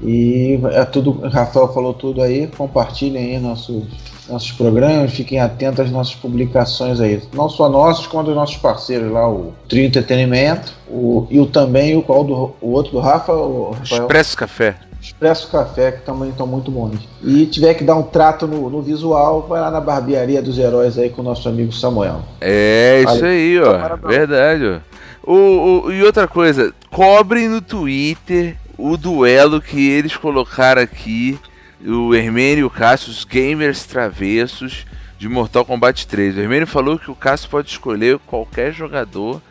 [0.00, 2.46] e é tudo, o Rafael falou tudo aí.
[2.48, 3.84] Compartilhem aí nossos,
[4.28, 7.22] nossos programas, fiquem atentos às nossas publicações aí.
[7.32, 11.96] Não só nossos, quanto os nossos parceiros lá, o Trio Entretenimento, o, e o também
[11.96, 14.02] o qual do o outro do Rafa, o Rafael.
[14.02, 14.76] Expresso Café.
[15.02, 17.08] Expresso Café, que também estão muito bons.
[17.24, 20.96] E tiver que dar um trato no, no, visual, vai lá na barbearia dos heróis
[20.96, 22.22] aí com o nosso amigo Samuel.
[22.40, 23.96] É, isso aí, ó.
[23.96, 24.92] Verdade, ó.
[25.24, 31.36] O, o, e outra coisa, cobrem no Twitter o duelo que eles colocaram aqui,
[31.84, 34.86] o Hermênio e o Cássio, os gamers travessos
[35.18, 36.36] de Mortal Kombat 3.
[36.36, 39.42] O Hermênio falou que o Cássio pode escolher qualquer jogador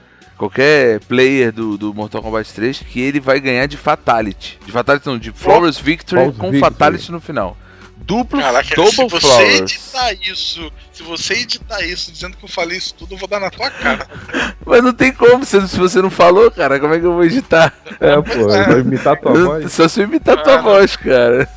[0.42, 4.58] qualquer player do, do Mortal Kombat 3 que ele vai ganhar de Fatality.
[4.66, 6.60] De Fatality não, de Flawless Victory com Victory.
[6.60, 7.56] Fatality no final.
[7.98, 9.60] Duplo Caraca, Double se você Flowers.
[9.60, 13.40] editar isso, se você editar isso dizendo que eu falei isso tudo, eu vou dar
[13.40, 14.08] na tua cara.
[14.66, 17.72] Mas não tem como, se, você não falou, cara, como é que eu vou editar?
[18.00, 19.72] É, pô, vai imitar tua voz.
[19.72, 21.48] Só se eu imitar ah, tua voz, cara.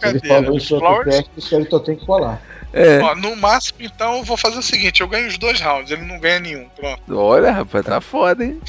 [0.00, 0.18] Cadê?
[0.18, 2.42] Ele falou isso outro teste, isso ele tem que falar.
[2.72, 3.00] É.
[3.00, 6.02] Ó, no máximo, então, eu vou fazer o seguinte: eu ganho os dois rounds, ele
[6.02, 6.68] não ganha nenhum.
[6.70, 7.02] Pronto.
[7.16, 8.60] Olha, rapaz, tá foda, hein?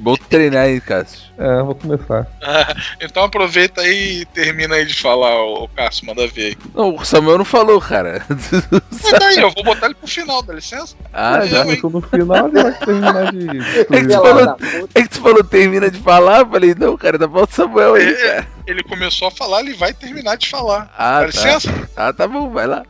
[0.00, 1.20] Bom treinar aí, Cássio.
[1.38, 2.26] É, vou começar.
[3.00, 6.58] então aproveita aí e termina aí de falar, o Cássio, manda ver aí.
[6.74, 8.24] Não, o Samuel não falou, cara.
[8.28, 10.94] Mas daí, eu vou botar ele pro final, dá licença?
[11.12, 13.48] Ah, já eu, no final ele vai terminar de.
[13.80, 14.56] É que, tu falou,
[14.94, 17.94] é que tu falou termina de falar, eu falei, não, cara, dá pra o Samuel
[17.94, 18.48] aí, é, cara.
[18.66, 20.92] Ele começou a falar, ele vai terminar de falar.
[20.96, 21.26] Ah, dá tá.
[21.26, 21.88] licença?
[21.96, 22.84] Ah, tá bom, vai lá.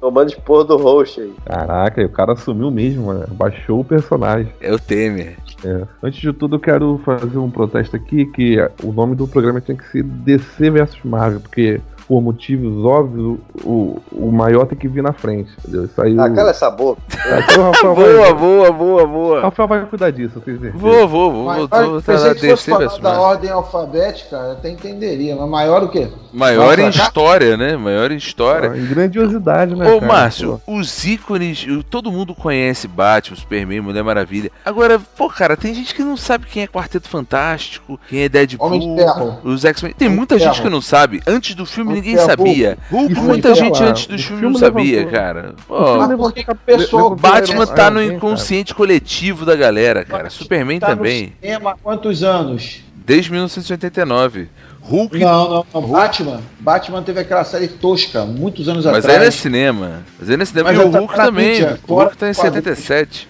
[0.00, 1.32] Tomando de porra do host aí.
[1.44, 3.26] Caraca, o cara sumiu mesmo, mano.
[3.34, 4.52] Baixou o personagem.
[4.60, 5.36] É o Temer.
[5.64, 5.86] É.
[6.02, 9.76] Antes de tudo, eu quero fazer um protesto aqui que o nome do programa tem
[9.76, 15.02] que ser DC versus Marvel, porque por motivos óbvios, o, o maior tem que vir
[15.02, 15.84] na frente, entendeu?
[15.84, 16.18] Isso aí.
[16.18, 17.02] Ah, cala essa boca.
[17.10, 18.32] Então, boa, vai...
[18.32, 19.40] boa, boa, boa.
[19.42, 20.74] Rafael vai cuidar disso, vocês verem.
[20.74, 21.44] Vou, vou, vou.
[21.44, 25.90] Mas, vou, vou que fosse falar da ordem alfabética, eu até entenderia, mas maior o
[25.90, 26.08] quê?
[26.32, 27.76] Maior em história, né?
[27.76, 28.72] Maior em história.
[28.72, 29.86] Ah, em grandiosidade, né?
[29.92, 30.12] Ô, cara?
[30.12, 30.76] Márcio, pô.
[30.76, 34.50] os ícones, todo mundo conhece Batman, Superman, Mulher Maravilha.
[34.64, 38.66] Agora, pô, cara, tem gente que não sabe quem é Quarteto Fantástico, quem é Deadpool,
[38.66, 39.40] Homem de Ferro.
[39.44, 39.92] os X-Men.
[39.92, 41.20] Tem muita gente que não sabe.
[41.26, 42.78] Antes do filme, ninguém sabia.
[42.90, 45.54] Hulk, muita gente antes dos filmes não sabia, cara.
[45.66, 50.30] Pô, Batman tá no inconsciente coletivo da galera, cara.
[50.30, 51.32] Superman tá também.
[51.42, 52.80] há quantos anos?
[52.94, 54.48] Desde 1989.
[54.82, 55.18] Hulk.
[55.18, 55.82] Não, não, não.
[55.82, 56.40] Batman.
[56.60, 59.18] Batman teve aquela série tosca, muitos anos Mas atrás.
[59.18, 60.02] Mas aí é cinema.
[60.18, 60.72] Mas aí é cinema.
[60.72, 61.50] Mas e o tá Hulk tá também.
[61.52, 63.28] Mídia, o Hulk tá em 77.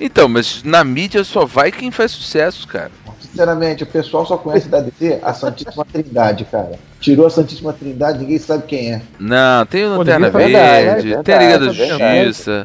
[0.00, 2.90] Então, mas na mídia só vai quem faz sucesso, cara.
[3.30, 6.72] Sinceramente, o pessoal só conhece da DC a Santíssima Trindade, cara.
[7.00, 9.02] Tirou a Santíssima Trindade, ninguém sabe quem é.
[9.18, 12.64] Não, tem o Lanterna Verde, é tem a Liga da Justiça.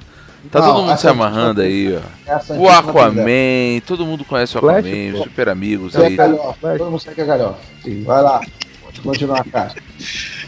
[0.52, 2.32] Tá não, todo mundo se amarrando aí, ó.
[2.32, 6.16] É o Aquaman, todo mundo conhece o Aquaman, Flash, super amigos aí.
[6.16, 7.60] todo mundo sabe que é galhofa.
[8.04, 8.42] Vai lá,
[8.84, 9.74] pode continuar, cara.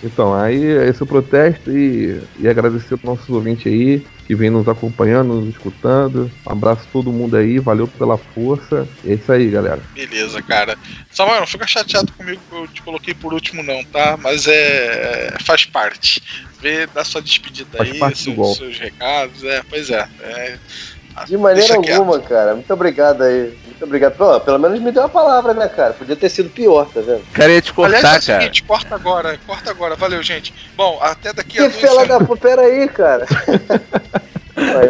[0.04, 4.50] Então, aí esse é o protesto e, e agradecer aos nossos ouvintes aí que vem
[4.50, 6.30] nos acompanhando, nos escutando.
[6.46, 8.86] Um abraço a todo mundo aí, valeu pela força.
[9.06, 9.82] É isso aí, galera.
[9.94, 10.78] Beleza, cara.
[11.10, 14.18] Samuel, não fica chateado comigo que eu te coloquei por último, não, tá?
[14.22, 15.34] Mas é.
[15.38, 16.22] é faz parte.
[16.60, 19.44] Vê da sua despedida faz aí, seus, seus, recados.
[19.46, 20.10] É, pois é.
[20.20, 20.60] é
[21.26, 22.54] de maneira alguma, cara.
[22.54, 23.58] Muito obrigado aí.
[23.66, 24.16] Muito obrigado.
[24.16, 25.94] Pô, pelo menos me deu a palavra, né, cara?
[25.94, 27.24] Podia ter sido pior, tá vendo?
[27.34, 29.96] Cara, ia te cortar, Aliás, é o seguinte, corta agora, corta agora.
[29.96, 30.54] Valeu, gente.
[30.76, 32.20] Bom, até daqui que a dois fela da...
[32.38, 33.26] Pera aí, cara.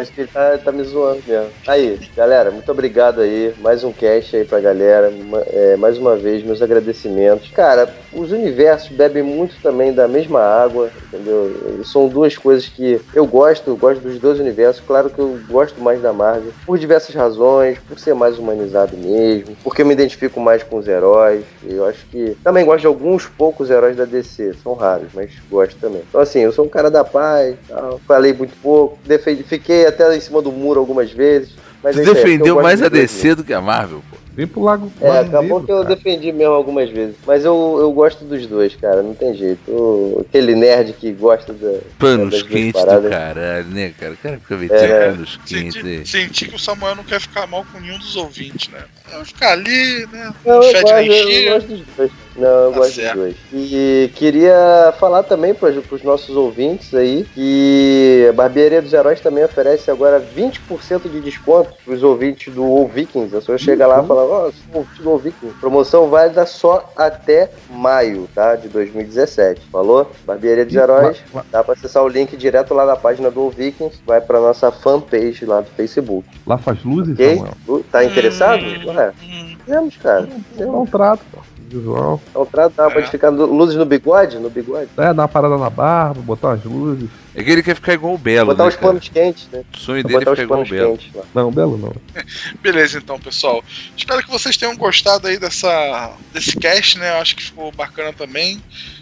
[0.02, 1.50] acho que ele tá, tá me zoando mesmo.
[1.68, 3.54] Aí, galera, muito obrigado aí.
[3.60, 5.12] Mais um cast aí pra galera.
[5.48, 7.50] É, mais uma vez, meus agradecimentos.
[7.52, 11.84] Cara, os universos bebem muito também da mesma água, entendeu?
[11.84, 14.84] São duas coisas que eu gosto, gosto dos dois universos.
[14.86, 19.56] Claro que eu gosto mais da Marvel por diversas razões, por ser mais humanizado mesmo,
[19.64, 21.44] porque eu me identifico mais com os heróis.
[21.68, 25.78] Eu acho que também gosto de alguns poucos heróis da DC, são raros, mas gosto
[25.80, 26.02] também.
[26.08, 30.16] Então assim, eu sou um cara da paz, tal, falei muito pouco, defendi, fiquei até
[30.16, 31.50] em cima do muro algumas vezes.
[31.84, 34.18] Mas Tu é defendeu eu gosto mais a DC do que a Marvel, pô.
[34.36, 34.92] Vem pro Lago.
[35.02, 35.96] é, Lago acabou Negro, que eu cara.
[35.96, 37.16] defendi mesmo algumas vezes.
[37.26, 39.02] Mas eu, eu gosto dos dois, cara.
[39.02, 39.72] Não tem jeito.
[39.72, 44.14] O- aquele nerd que gosta da, Panos quentes do caralho, né, cara?
[44.14, 45.10] O cara fica metendo É.
[45.12, 46.06] panos quentes Senti, aí.
[46.06, 48.80] senti que o Samuel não quer ficar mal com nenhum dos ouvintes, né?
[49.12, 50.32] Eu ficar ali, né?
[50.46, 51.54] Não, eu gosto, eu, cheio.
[51.54, 52.12] gosto dos dois.
[52.38, 53.14] Não, eu Tá gosto certo.
[53.16, 53.36] dos dois.
[53.54, 59.44] E queria falar também para os nossos ouvintes aí que a Barbearia dos Heróis também
[59.44, 63.36] oferece agora 20% de desconto para os ouvintes do All Vikings.
[63.36, 65.56] É só chegar lá e falar, ó, sou ouvinte do All Vikings.
[65.60, 68.56] Promoção válida só até maio, tá?
[68.56, 69.62] De 2017.
[69.72, 70.12] Falou?
[70.26, 71.18] Barbearia dos Heróis.
[71.52, 74.00] Dá para acessar o link direto lá na página do All Vikings.
[74.06, 76.28] Vai para nossa fanpage lá do Facebook.
[76.46, 77.36] Lá faz luzes, Ok?
[77.36, 77.84] Samuel.
[77.92, 78.64] Tá interessado?
[78.64, 79.56] Hum, Ué, hum.
[79.66, 80.28] temos, cara.
[80.56, 81.40] Dá um trato, pô.
[81.70, 82.22] Visual.
[82.30, 82.94] Então, tra- dá, É.
[82.94, 84.40] pode ficar luzes no bigode?
[84.40, 84.90] No bigode.
[84.98, 87.10] É, dar uma parada na barba, botar umas luzes.
[87.36, 88.88] É que ele quer ficar igual o Belo, Botar né, os cara?
[88.88, 89.64] panos quentes, né?
[89.74, 90.98] O sonho dele é ficar igual o Belo.
[90.98, 91.12] quentes.
[91.36, 91.96] Não, belo não.
[92.64, 93.64] Beleza, então, pessoal.
[93.96, 97.12] Espero que vocês tenham gostado aí dessa, desse cast, né?
[97.12, 98.62] Eu acho que ficou bacana também.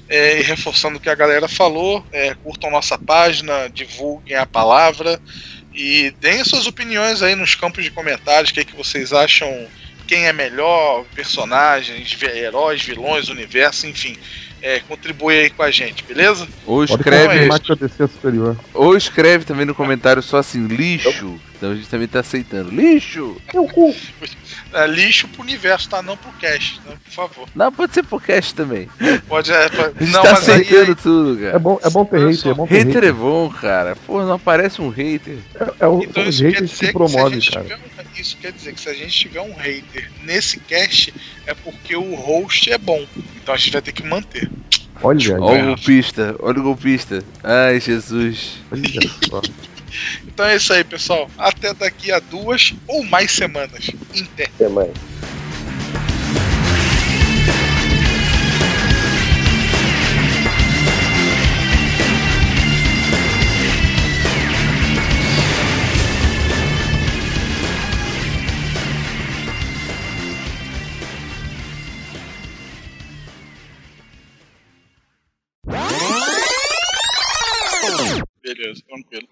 [0.09, 5.19] É, e reforçando o que a galera falou, é, curtam nossa página, divulguem a palavra
[5.73, 8.49] e deem as suas opiniões aí nos campos de comentários.
[8.49, 9.47] O que, é que vocês acham?
[10.07, 11.03] Quem é melhor?
[11.15, 14.15] Personagens, heróis, vilões, universo, enfim.
[14.61, 16.47] É, contribui aí com a gente, beleza?
[16.65, 18.57] Ou escreve, é superior.
[18.73, 21.39] ou escreve também no comentário só assim, lixo.
[21.55, 22.71] Então a gente também tá aceitando.
[22.71, 23.37] Lixo!
[23.53, 23.93] Meu cu.
[24.73, 26.01] É, lixo pro universo, tá?
[26.01, 26.95] Não pro cast, né?
[27.05, 27.47] Por favor.
[27.53, 28.89] Não, pode ser podcast também.
[29.27, 29.51] Pode.
[29.51, 31.59] É, pode- A gente não, tá mas aí, aceitando tudo, É cara.
[31.59, 33.09] bom, é bom ter hater, só, é bom ter Hater hater.
[33.09, 33.95] é bom, cara.
[34.07, 35.37] Pô, não aparece um hater.
[35.53, 37.63] É, é o, Então são os haters que que, promove, se a gente cara.
[37.65, 41.13] tiver um, isso quer dizer que se a gente tiver um hater nesse cast
[41.45, 43.05] é porque o host é bom.
[43.35, 44.49] Então a gente vai ter que manter.
[45.01, 47.23] Olha, Olha o golpista, olha o golpista.
[47.43, 48.63] Ai, Jesus.
[50.27, 51.29] Então é isso aí, pessoal.
[51.37, 53.89] Até daqui a duas ou mais semanas.
[54.13, 54.49] Inter.
[54.55, 54.91] Até mais.
[78.81, 79.27] Beleza, tranquilo.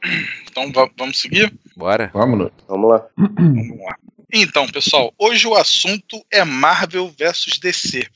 [0.49, 1.53] Então va- vamos seguir?
[1.75, 2.09] Bora.
[2.13, 2.51] Vamos.
[2.67, 3.07] Vamos lá.
[3.17, 3.95] Vamos lá.
[4.35, 8.07] Então, pessoal, hoje o assunto é Marvel versus DC.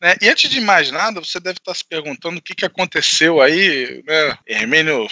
[0.00, 0.14] né?
[0.22, 4.02] E antes de mais nada, você deve estar se perguntando o que, que aconteceu aí,
[4.06, 4.38] né?
[4.46, 5.06] Hermênio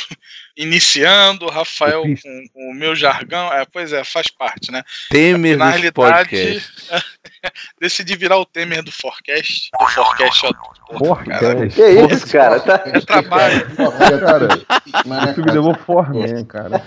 [0.56, 3.52] iniciando, Rafael com, com o meu jargão.
[3.52, 4.82] É, pois é, faz parte, né?
[5.10, 6.62] Temer Na realidade.
[7.80, 9.70] Decidi virar o Temer do Forecast.
[9.78, 11.14] Do Forecast, ó.
[11.16, 11.66] Cara.
[11.68, 11.82] Que
[12.12, 12.60] isso, cara?
[12.60, 12.82] Tá...
[12.94, 13.66] É trabalho.
[14.20, 14.48] Cara,
[15.06, 16.82] Mas, Você me levou Forman, cara.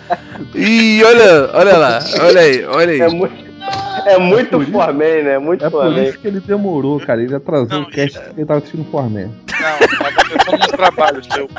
[0.56, 3.02] Ih, olha, olha lá, olha aí, olha aí.
[3.02, 3.36] É muito,
[4.06, 5.38] é muito por isso- Forman, né?
[5.38, 6.08] Muito É por Forman.
[6.08, 7.22] isso que ele demorou, cara.
[7.22, 9.32] Ele atrasou Não, o cast porque ele tava assistindo Forman.
[9.60, 11.50] Não, tava pensando no trabalho, seu.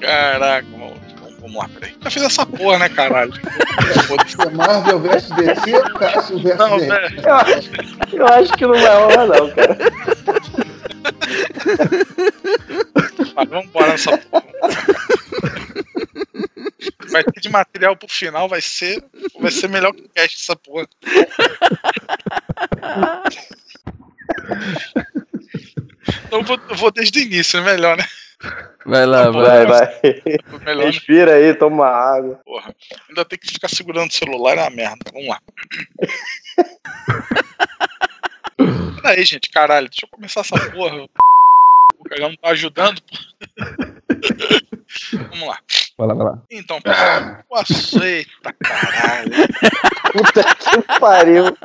[0.00, 1.00] Caraca, mano.
[1.40, 1.94] Vamos, lá, peraí.
[2.00, 3.32] Já fiz essa porra, né, caralho?
[3.34, 6.78] É Marvel versus DC, Cássio versus Não.
[6.78, 7.70] Eu acho,
[8.12, 9.76] eu acho que não vai rolar, não, cara.
[13.34, 14.44] Mas vamos embora nessa porra.
[17.12, 19.04] Vai ter de material pro final, vai ser,
[19.38, 20.88] vai ser melhor que o cast essa porra.
[26.26, 28.04] Então eu vou, eu vou desde o início, é melhor, né?
[28.84, 29.66] Vai lá, Vai, vai.
[29.66, 30.00] vai.
[30.64, 30.90] Melhor, né?
[30.90, 32.40] Respira aí, toma água.
[32.44, 32.74] Porra.
[33.08, 35.04] Ainda tem que ficar segurando o celular, é uma merda.
[35.12, 35.40] Vamos lá.
[39.02, 41.06] Peraí, gente, caralho, deixa eu começar essa porra.
[41.98, 43.00] O cara não tá ajudando.
[43.02, 43.16] pô.
[45.30, 45.58] Vamos lá.
[46.02, 46.42] Vai lá, vai lá.
[46.50, 49.30] Então, pessoal, o aceita, caralho.
[50.12, 51.56] Puta que pariu.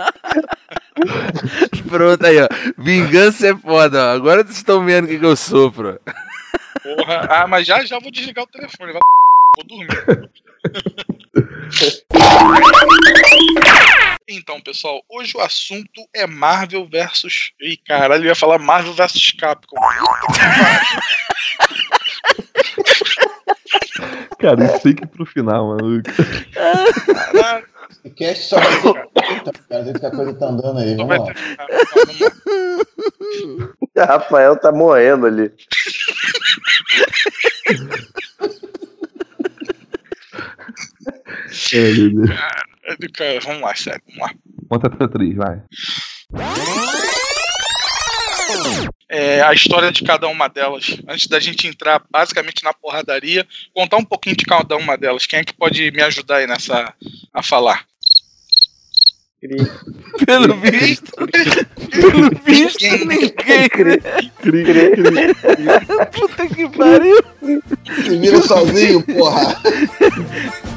[1.89, 2.47] Pronto aí, ó.
[2.77, 4.13] Vingança é foda, ó.
[4.13, 5.99] Agora vocês estão vendo o que, que eu sofro.
[6.83, 7.27] Porra.
[7.31, 8.93] Ah, mas já já vou desligar o telefone.
[8.93, 9.01] Vai...
[9.55, 10.29] Vou dormir.
[14.29, 17.53] Então, pessoal, hoje o assunto é Marvel versus.
[17.59, 19.77] Ih, caralho, eu ia falar Marvel versus Capcom.
[24.39, 26.01] Cara, isso fica pro final, mano.
[26.53, 27.65] Caralho.
[28.15, 29.09] cast só vai ter.
[29.33, 30.95] Eita, cara, jeito que a coisa tá andando aí.
[30.95, 31.33] Vamos lá.
[33.57, 34.05] vamos lá.
[34.05, 35.51] Rafael tá morrendo ali.
[41.73, 42.29] É, meu Deus.
[43.13, 44.31] Cara, vamos lá, sério, vamos lá.
[44.69, 45.61] Conta até três, vai.
[49.09, 50.97] É, a história de cada uma delas.
[51.07, 55.25] Antes da gente entrar basicamente na porradaria, contar um pouquinho de cada uma delas.
[55.25, 56.93] Quem é que pode me ajudar aí nessa
[57.33, 57.85] a falar?
[60.25, 61.11] Pelo visto.
[61.91, 63.31] Pelo visto, ninguém.
[66.11, 67.23] Puta que pariu.
[68.19, 69.61] Vira sozinho, porra.